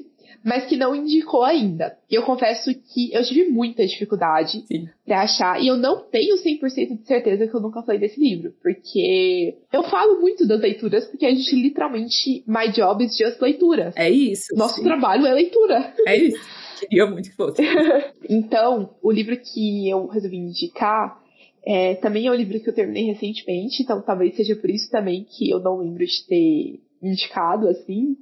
mas 0.44 0.66
que 0.66 0.76
não 0.76 0.94
indicou 0.94 1.42
ainda. 1.42 1.96
E 2.10 2.14
eu 2.14 2.22
confesso 2.22 2.70
que 2.92 3.10
eu 3.14 3.24
tive 3.24 3.50
muita 3.50 3.86
dificuldade 3.86 4.62
para 5.06 5.22
achar, 5.22 5.60
e 5.60 5.68
eu 5.68 5.76
não 5.76 6.04
tenho 6.10 6.36
100% 6.36 6.98
de 6.98 7.06
certeza 7.06 7.48
que 7.48 7.54
eu 7.54 7.60
nunca 7.60 7.82
falei 7.82 7.98
desse 7.98 8.20
livro, 8.20 8.52
porque 8.62 9.56
eu 9.72 9.82
falo 9.84 10.20
muito 10.20 10.46
das 10.46 10.60
leituras, 10.60 11.06
porque 11.06 11.24
a 11.24 11.30
gente 11.30 11.56
literalmente, 11.56 12.44
my 12.46 12.70
job 12.70 13.02
is 13.02 13.16
just 13.16 13.40
leitura. 13.40 13.92
É 13.96 14.10
isso. 14.10 14.54
Nosso 14.54 14.76
sim. 14.76 14.82
trabalho 14.82 15.26
é 15.26 15.32
leitura. 15.32 15.94
É 16.06 16.16
isso. 16.16 16.38
Queria 16.80 17.06
muito 17.06 17.30
que 17.30 17.36
fosse. 17.36 17.62
então, 18.28 18.90
o 19.02 19.10
livro 19.10 19.36
que 19.38 19.88
eu 19.88 20.06
resolvi 20.08 20.36
indicar 20.36 21.18
é, 21.66 21.94
também 21.94 22.26
é 22.26 22.30
um 22.30 22.34
livro 22.34 22.60
que 22.60 22.68
eu 22.68 22.74
terminei 22.74 23.04
recentemente, 23.04 23.82
então 23.82 24.02
talvez 24.02 24.36
seja 24.36 24.54
por 24.54 24.68
isso 24.68 24.90
também 24.90 25.24
que 25.24 25.48
eu 25.48 25.58
não 25.58 25.78
lembro 25.78 26.04
de 26.04 26.26
ter 26.26 26.80
indicado, 27.02 27.68
assim 27.68 28.18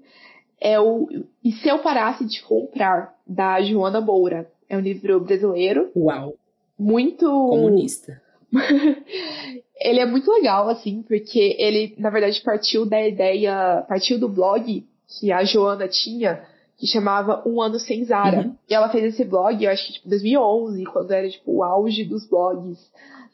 é 0.62 0.78
o 0.78 1.08
E 1.44 1.50
Se 1.50 1.68
Eu 1.68 1.80
Parasse 1.80 2.24
de 2.24 2.40
Comprar, 2.42 3.14
da 3.26 3.60
Joana 3.60 4.00
Moura. 4.00 4.48
É 4.68 4.76
um 4.76 4.80
livro 4.80 5.20
brasileiro. 5.20 5.90
Uau! 5.96 6.34
Muito. 6.78 7.26
Comunista. 7.26 8.22
ele 9.80 9.98
é 9.98 10.06
muito 10.06 10.30
legal, 10.30 10.68
assim, 10.68 11.02
porque 11.02 11.56
ele, 11.58 11.94
na 11.98 12.10
verdade, 12.10 12.40
partiu 12.42 12.86
da 12.86 13.06
ideia, 13.06 13.84
partiu 13.88 14.20
do 14.20 14.28
blog 14.28 14.86
que 15.08 15.32
a 15.32 15.42
Joana 15.42 15.88
tinha, 15.88 16.44
que 16.78 16.86
chamava 16.86 17.42
Um 17.44 17.60
Ano 17.60 17.80
Sem 17.80 18.04
Zara. 18.04 18.42
Uhum. 18.42 18.56
E 18.70 18.74
ela 18.74 18.88
fez 18.88 19.12
esse 19.12 19.24
blog, 19.24 19.62
eu 19.62 19.70
acho 19.70 19.86
que, 19.86 19.92
tipo, 19.94 20.08
2011, 20.08 20.84
quando 20.84 21.10
era, 21.10 21.28
tipo, 21.28 21.56
o 21.56 21.62
auge 21.64 22.04
dos 22.04 22.24
blogs 22.28 22.78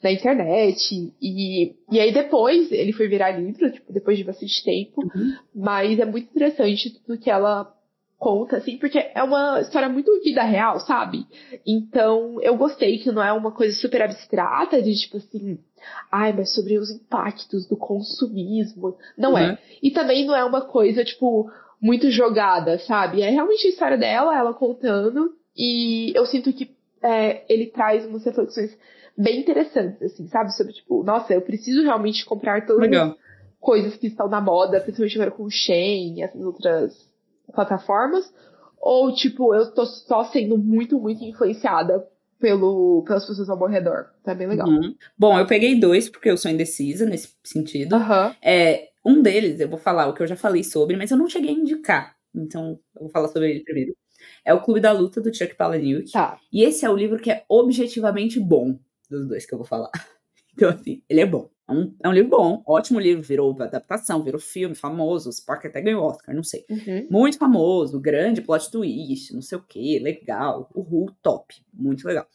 na 0.01 0.11
internet. 0.11 1.13
E, 1.21 1.75
e 1.91 1.99
aí 1.99 2.13
depois 2.13 2.71
ele 2.71 2.93
foi 2.93 3.07
virar 3.07 3.31
livro, 3.31 3.71
tipo, 3.71 3.91
depois 3.91 4.17
de 4.17 4.23
bastante 4.23 4.63
tempo. 4.63 5.01
Uhum. 5.03 5.35
Mas 5.55 5.99
é 5.99 6.05
muito 6.05 6.29
interessante 6.29 6.99
tudo 6.99 7.19
que 7.19 7.29
ela 7.29 7.73
conta, 8.17 8.57
assim, 8.57 8.77
porque 8.77 8.99
é 9.15 9.23
uma 9.23 9.61
história 9.61 9.87
muito 9.87 10.21
vida 10.21 10.43
real, 10.43 10.79
sabe? 10.81 11.25
Então, 11.65 12.37
eu 12.41 12.57
gostei 12.57 12.97
que 12.97 13.11
não 13.11 13.23
é 13.23 13.31
uma 13.31 13.51
coisa 13.51 13.73
super 13.79 14.01
abstrata 14.01 14.81
de 14.81 14.93
tipo 14.93 15.17
assim, 15.17 15.57
ai, 16.11 16.33
mas 16.33 16.53
sobre 16.53 16.77
os 16.77 16.91
impactos 16.91 17.65
do 17.65 17.77
consumismo. 17.77 18.97
Não 19.17 19.37
é. 19.37 19.43
uhum. 19.43 19.51
é. 19.51 19.57
E 19.81 19.91
também 19.91 20.25
não 20.25 20.35
é 20.35 20.43
uma 20.43 20.61
coisa, 20.61 21.03
tipo, 21.05 21.49
muito 21.81 22.11
jogada, 22.11 22.77
sabe? 22.79 23.21
É 23.21 23.29
realmente 23.29 23.65
a 23.65 23.69
história 23.69 23.97
dela, 23.97 24.37
ela 24.37 24.53
contando, 24.53 25.33
e 25.55 26.11
eu 26.13 26.25
sinto 26.25 26.51
que 26.51 26.69
é, 27.01 27.45
ele 27.47 27.67
traz 27.67 28.05
umas 28.05 28.25
reflexões 28.25 28.77
bem 29.19 29.41
interessantes, 29.41 30.01
assim, 30.01 30.27
sabe? 30.29 30.55
Sobre, 30.55 30.71
tipo, 30.71 31.03
nossa, 31.03 31.33
eu 31.33 31.41
preciso 31.41 31.83
realmente 31.83 32.25
comprar 32.25 32.65
todas 32.65 32.83
Legal. 32.83 33.09
as 33.09 33.15
coisas 33.59 33.97
que 33.97 34.07
estão 34.07 34.29
na 34.29 34.39
moda, 34.39 34.79
principalmente 34.79 35.15
agora 35.15 35.31
com 35.31 35.43
o 35.43 35.51
Shein 35.51 36.15
e 36.17 36.21
essas 36.23 36.41
outras 36.41 37.09
plataformas. 37.53 38.33
Ou, 38.79 39.13
tipo, 39.13 39.53
eu 39.53 39.73
tô 39.73 39.85
só 39.85 40.23
sendo 40.23 40.57
muito, 40.57 40.97
muito 40.97 41.21
influenciada 41.21 42.07
pelo, 42.39 43.03
pelas 43.05 43.25
pessoas 43.25 43.49
ao 43.49 43.57
meu 43.59 43.67
redor. 43.67 44.05
Tá 44.23 44.33
bem 44.33 44.47
legal. 44.47 44.69
Uhum. 44.69 44.95
Bom, 45.17 45.37
eu 45.37 45.45
peguei 45.45 45.77
dois, 45.77 46.09
porque 46.09 46.29
eu 46.29 46.37
sou 46.37 46.49
indecisa 46.49 47.05
nesse 47.05 47.35
sentido. 47.43 47.97
Uhum. 47.97 48.33
É, 48.41 48.87
um 49.05 49.21
deles, 49.21 49.59
eu 49.59 49.67
vou 49.67 49.77
falar 49.77 50.07
o 50.07 50.13
que 50.13 50.23
eu 50.23 50.27
já 50.27 50.37
falei 50.37 50.63
sobre, 50.63 50.95
mas 50.95 51.11
eu 51.11 51.17
não 51.17 51.27
cheguei 51.27 51.49
a 51.49 51.59
indicar. 51.59 52.15
Então, 52.33 52.79
eu 52.95 53.01
vou 53.01 53.09
falar 53.09 53.27
sobre 53.27 53.51
ele 53.51 53.63
primeiro. 53.65 53.93
É 54.45 54.53
o 54.53 54.61
Clube 54.61 54.79
da 54.79 54.93
Luta, 54.93 55.19
do 55.19 55.33
Chuck 55.33 55.55
Palahniuk. 55.55 56.09
Tá. 56.09 56.39
E 56.53 56.63
esse 56.63 56.85
é 56.85 56.89
o 56.89 56.95
livro 56.95 57.19
que 57.19 57.31
é 57.31 57.43
objetivamente 57.49 58.39
bom 58.39 58.79
dos 59.09 59.27
dois 59.27 59.45
que 59.45 59.53
eu 59.53 59.57
vou 59.57 59.67
falar. 59.67 59.91
Então, 60.51 60.71
assim, 60.71 61.01
ele 61.07 61.21
é 61.21 61.25
bom. 61.25 61.49
É 61.69 61.71
um, 61.71 61.95
é 62.03 62.09
um 62.09 62.11
livro 62.11 62.31
bom, 62.31 62.63
ótimo 62.67 62.99
livro, 62.99 63.23
virou 63.23 63.55
adaptação, 63.61 64.23
virou 64.23 64.41
filme, 64.41 64.75
famoso, 64.75 65.31
Spark 65.31 65.67
até 65.67 65.79
ganhou 65.79 66.03
Oscar, 66.03 66.35
não 66.35 66.43
sei. 66.43 66.65
Uhum. 66.69 67.07
Muito 67.09 67.37
famoso, 67.37 68.01
grande 68.01 68.41
plot 68.41 68.69
twist, 68.71 69.33
não 69.33 69.41
sei 69.41 69.57
o 69.57 69.61
que, 69.61 69.99
legal, 69.99 70.69
uhul, 70.73 71.15
top, 71.21 71.55
muito 71.71 72.05
legal. 72.05 72.27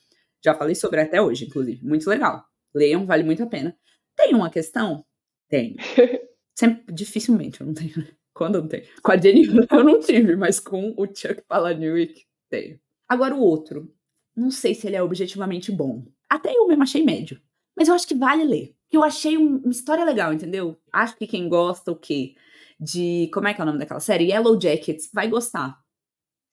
Já 0.42 0.54
falei 0.54 0.74
sobre 0.76 1.00
até 1.00 1.20
hoje, 1.20 1.46
inclusive, 1.46 1.84
muito 1.84 2.08
legal. 2.08 2.44
Leiam, 2.72 3.04
vale 3.04 3.24
muito 3.24 3.42
a 3.42 3.46
pena. 3.46 3.76
Tem 4.16 4.34
uma 4.34 4.48
questão? 4.48 5.04
Tem. 5.48 5.76
Sempre, 6.56 6.94
dificilmente 6.94 7.60
eu 7.60 7.66
não 7.66 7.74
tenho. 7.74 8.06
Quando 8.32 8.54
eu 8.56 8.62
não 8.62 8.68
tenho? 8.68 8.84
Com 9.02 9.12
a 9.12 9.16
Jenny 9.16 9.46
eu 9.46 9.84
não 9.84 10.00
tive, 10.00 10.36
mas 10.36 10.60
com 10.60 10.94
o 10.96 11.06
Chuck 11.06 11.42
Palahniuk 11.48 12.24
tenho. 12.48 12.78
Agora 13.08 13.34
o 13.34 13.40
outro, 13.40 13.92
não 14.36 14.50
sei 14.50 14.74
se 14.74 14.86
ele 14.86 14.96
é 14.96 15.02
objetivamente 15.02 15.72
bom. 15.72 16.04
Até 16.34 16.52
eu 16.52 16.66
mesmo 16.66 16.82
achei 16.82 17.04
médio. 17.04 17.40
Mas 17.76 17.86
eu 17.86 17.94
acho 17.94 18.08
que 18.08 18.14
vale 18.14 18.44
ler. 18.44 18.74
Eu 18.90 19.04
achei 19.04 19.38
um, 19.38 19.58
uma 19.58 19.70
história 19.70 20.04
legal, 20.04 20.32
entendeu? 20.32 20.76
Acho 20.92 21.16
que 21.16 21.28
quem 21.28 21.48
gosta 21.48 21.92
o 21.92 21.96
quê? 21.96 22.34
De. 22.78 23.30
Como 23.32 23.46
é 23.46 23.54
que 23.54 23.60
é 23.60 23.62
o 23.62 23.66
nome 23.66 23.78
daquela 23.78 24.00
série? 24.00 24.30
Yellow 24.30 24.60
Jackets 24.60 25.10
vai 25.12 25.28
gostar. 25.28 25.78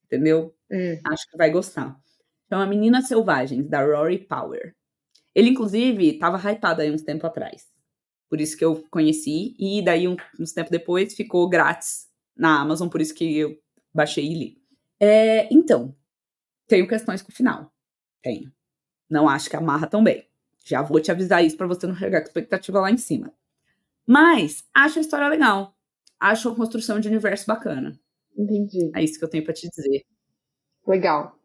Entendeu? 0.05 0.55
Hum. 0.71 0.99
Acho 1.07 1.27
que 1.27 1.35
vai 1.35 1.49
gostar. 1.49 1.99
Então, 2.45 2.61
a 2.61 2.67
Meninas 2.67 3.07
Selvagens, 3.07 3.67
da 3.67 3.83
Rory 3.83 4.19
Power. 4.19 4.75
Ele, 5.33 5.49
inclusive, 5.49 6.19
tava 6.19 6.37
hypado 6.37 6.81
aí 6.81 6.91
uns 6.91 7.01
tempo 7.01 7.25
atrás. 7.25 7.67
Por 8.29 8.39
isso 8.39 8.55
que 8.55 8.63
eu 8.63 8.83
conheci. 8.91 9.55
E 9.57 9.83
daí, 9.83 10.07
um, 10.07 10.15
uns 10.39 10.53
tempo 10.53 10.69
depois, 10.69 11.15
ficou 11.15 11.49
grátis 11.49 12.07
na 12.37 12.61
Amazon. 12.61 12.87
Por 12.87 13.01
isso 13.01 13.15
que 13.15 13.35
eu 13.35 13.57
baixei 13.91 14.25
e 14.25 14.33
li. 14.35 14.57
É, 14.99 15.51
então, 15.51 15.95
tenho 16.67 16.87
questões 16.87 17.23
com 17.23 17.31
o 17.31 17.35
final. 17.35 17.73
Tenho. 18.21 18.51
Não 19.11 19.27
acho 19.27 19.49
que 19.49 19.57
amarra 19.57 19.87
tão 19.87 20.01
bem. 20.01 20.25
Já 20.63 20.81
vou 20.81 21.01
te 21.01 21.11
avisar 21.11 21.43
isso 21.43 21.57
para 21.57 21.67
você 21.67 21.85
não 21.85 21.95
chegar 21.95 22.21
com 22.21 22.27
expectativa 22.27 22.79
lá 22.79 22.89
em 22.89 22.97
cima. 22.97 23.33
Mas 24.07 24.63
acho 24.73 24.99
a 24.99 25.01
história 25.01 25.27
legal. 25.27 25.75
Acho 26.17 26.49
a 26.49 26.55
construção 26.55 26.97
de 26.97 27.09
universo 27.09 27.45
bacana. 27.45 27.99
Entendi. 28.37 28.89
É 28.95 29.03
isso 29.03 29.19
que 29.19 29.25
eu 29.25 29.29
tenho 29.29 29.43
para 29.43 29.53
te 29.53 29.69
dizer. 29.69 30.05
Legal. 30.87 31.37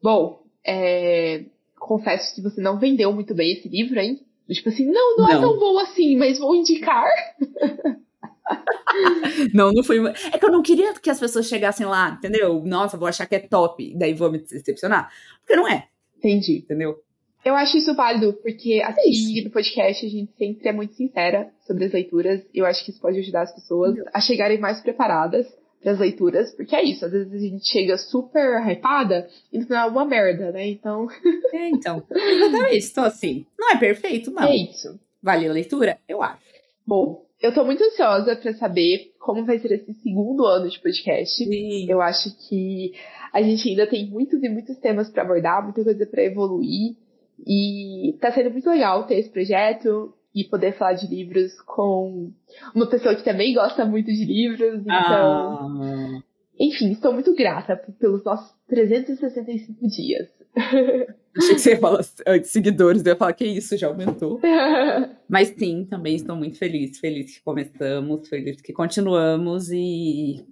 Bom, 0.00 0.44
é... 0.64 1.46
confesso 1.76 2.36
que 2.36 2.40
você 2.40 2.60
não 2.60 2.78
vendeu 2.78 3.12
muito 3.12 3.34
bem 3.34 3.52
esse 3.52 3.68
livro, 3.68 3.98
hein? 3.98 4.24
Tipo 4.48 4.68
assim, 4.68 4.86
não, 4.86 5.16
não, 5.16 5.28
é 5.28 5.32
não. 5.32 5.38
é 5.38 5.40
tão 5.40 5.58
bom 5.58 5.78
assim, 5.78 6.16
mas 6.16 6.38
vou 6.38 6.54
indicar. 6.54 7.04
não, 9.52 9.72
não 9.72 9.82
foi. 9.82 9.98
É 10.32 10.38
que 10.38 10.44
eu 10.44 10.52
não 10.52 10.62
queria 10.62 10.94
que 10.94 11.10
as 11.10 11.18
pessoas 11.18 11.48
chegassem 11.48 11.84
lá, 11.84 12.10
entendeu? 12.10 12.62
Nossa, 12.64 12.96
vou 12.96 13.08
achar 13.08 13.26
que 13.26 13.34
é 13.34 13.40
top, 13.40 13.92
daí 13.96 14.14
vou 14.14 14.30
me 14.30 14.38
decepcionar. 14.38 15.12
Porque 15.40 15.56
não 15.56 15.68
é. 15.68 15.88
Entendi. 16.16 16.58
Entendeu? 16.58 17.02
Eu 17.44 17.54
acho 17.54 17.78
isso 17.78 17.94
válido, 17.94 18.32
porque 18.42 18.82
aqui 18.84 19.42
no 19.44 19.50
podcast 19.50 20.04
a 20.04 20.08
gente 20.08 20.32
sempre 20.36 20.68
é 20.68 20.72
muito 20.72 20.94
sincera 20.94 21.50
sobre 21.66 21.84
as 21.84 21.92
leituras. 21.92 22.42
Eu 22.52 22.66
acho 22.66 22.84
que 22.84 22.90
isso 22.90 23.00
pode 23.00 23.18
ajudar 23.18 23.42
as 23.42 23.54
pessoas 23.54 23.96
a 24.12 24.20
chegarem 24.20 24.58
mais 24.58 24.80
preparadas 24.80 25.46
para 25.80 25.92
as 25.92 25.98
leituras, 25.98 26.52
porque 26.54 26.74
é 26.74 26.82
isso, 26.82 27.04
às 27.04 27.12
vezes 27.12 27.32
a 27.32 27.38
gente 27.38 27.68
chega 27.68 27.96
super 27.96 28.60
hypada 28.66 29.28
e 29.52 29.58
no 29.58 29.66
final 29.66 29.88
é 29.88 29.90
uma 29.92 30.04
merda, 30.04 30.50
né? 30.50 30.66
Então. 30.68 31.06
É, 31.50 31.70
então. 31.70 32.02
Exatamente, 32.10 32.76
estou 32.76 33.04
assim. 33.04 33.46
Não 33.58 33.70
é 33.70 33.78
perfeito, 33.78 34.30
não. 34.30 34.42
É 34.42 34.54
isso. 34.54 35.00
Vale 35.22 35.48
a 35.48 35.52
leitura? 35.52 35.98
Eu 36.06 36.22
acho. 36.22 36.42
Bom, 36.86 37.24
eu 37.40 37.54
tô 37.54 37.64
muito 37.64 37.82
ansiosa 37.82 38.36
para 38.36 38.52
saber 38.54 39.12
como 39.18 39.46
vai 39.46 39.58
ser 39.58 39.72
esse 39.72 39.94
segundo 39.94 40.44
ano 40.44 40.68
de 40.68 40.78
podcast. 40.78 41.42
Sim. 41.42 41.90
Eu 41.90 42.02
acho 42.02 42.36
que 42.48 42.92
a 43.32 43.40
gente 43.40 43.66
ainda 43.68 43.86
tem 43.86 44.10
muitos 44.10 44.42
e 44.42 44.48
muitos 44.48 44.76
temas 44.78 45.08
para 45.08 45.22
abordar, 45.22 45.62
muita 45.64 45.82
coisa 45.82 46.06
para 46.06 46.22
evoluir. 46.22 46.96
E 47.46 48.16
tá 48.20 48.32
sendo 48.32 48.50
muito 48.50 48.68
legal 48.68 49.06
ter 49.06 49.18
esse 49.18 49.30
projeto 49.30 50.12
e 50.34 50.44
poder 50.44 50.72
falar 50.76 50.94
de 50.94 51.06
livros 51.06 51.60
com 51.62 52.32
uma 52.74 52.88
pessoa 52.88 53.14
que 53.14 53.24
também 53.24 53.54
gosta 53.54 53.84
muito 53.84 54.12
de 54.12 54.24
livros. 54.24 54.82
Então, 54.82 54.92
ah. 54.92 56.22
enfim, 56.58 56.92
estou 56.92 57.12
muito 57.12 57.34
grata 57.34 57.76
pelos 57.98 58.24
nossos 58.24 58.54
365 58.68 59.86
dias. 59.88 60.28
Achei 61.36 61.54
que 61.54 61.60
você 61.60 61.70
ia 61.70 61.78
falar 61.78 62.02
de 62.02 62.48
seguidores, 62.48 63.04
eu 63.04 63.12
ia 63.12 63.16
falar 63.16 63.32
que 63.32 63.46
isso 63.46 63.76
já 63.76 63.86
aumentou. 63.86 64.40
Mas 65.28 65.48
sim, 65.48 65.86
também 65.88 66.16
estou 66.16 66.34
muito 66.34 66.58
feliz, 66.58 66.98
feliz 66.98 67.36
que 67.36 67.44
começamos, 67.44 68.28
feliz 68.28 68.60
que 68.60 68.72
continuamos 68.72 69.70
e 69.70 70.44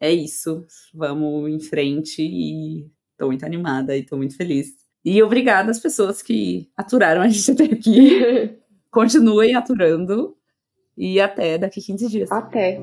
é 0.00 0.10
isso. 0.10 0.64
Vamos 0.94 1.50
em 1.50 1.60
frente 1.60 2.22
e 2.22 2.86
estou 3.12 3.28
muito 3.28 3.44
animada 3.44 3.96
e 3.96 4.00
estou 4.00 4.16
muito 4.16 4.36
feliz. 4.36 4.79
E 5.04 5.22
obrigada 5.22 5.70
às 5.70 5.78
pessoas 5.78 6.20
que 6.20 6.68
aturaram 6.76 7.22
a 7.22 7.28
gente 7.28 7.50
até 7.52 7.64
aqui. 7.64 8.58
Continuem 8.90 9.54
aturando. 9.54 10.36
E 10.96 11.18
até 11.18 11.56
daqui 11.56 11.80
15 11.80 12.08
dias. 12.08 12.30
Até. 12.30 12.78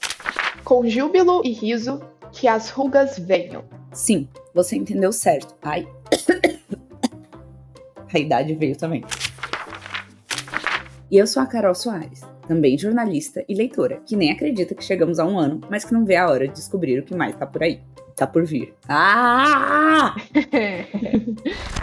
Com 0.64 0.86
júbilo 0.86 1.40
e 1.44 1.52
riso, 1.52 2.00
que 2.32 2.46
as 2.46 2.70
rugas 2.70 3.18
venham. 3.18 3.64
Sim, 3.92 4.28
você 4.54 4.76
entendeu 4.76 5.12
certo. 5.12 5.56
Ai. 5.62 5.88
a 8.12 8.18
idade 8.18 8.54
veio 8.54 8.76
também. 8.76 9.04
E 11.10 11.16
eu 11.16 11.26
sou 11.26 11.42
a 11.42 11.46
Carol 11.46 11.74
Soares, 11.74 12.20
também 12.50 12.76
jornalista 12.76 13.44
e 13.48 13.54
leitora, 13.54 14.00
que 14.04 14.16
nem 14.16 14.32
acredita 14.32 14.74
que 14.74 14.82
chegamos 14.82 15.20
a 15.20 15.24
um 15.24 15.38
ano, 15.38 15.60
mas 15.70 15.84
que 15.84 15.94
não 15.94 16.04
vê 16.04 16.16
a 16.16 16.28
hora 16.28 16.48
de 16.48 16.54
descobrir 16.54 16.98
o 16.98 17.04
que 17.04 17.14
mais 17.14 17.36
tá 17.36 17.46
por 17.46 17.62
aí. 17.62 17.80
Tá 18.16 18.26
por 18.26 18.44
vir. 18.44 18.74
Ah! 18.88 20.16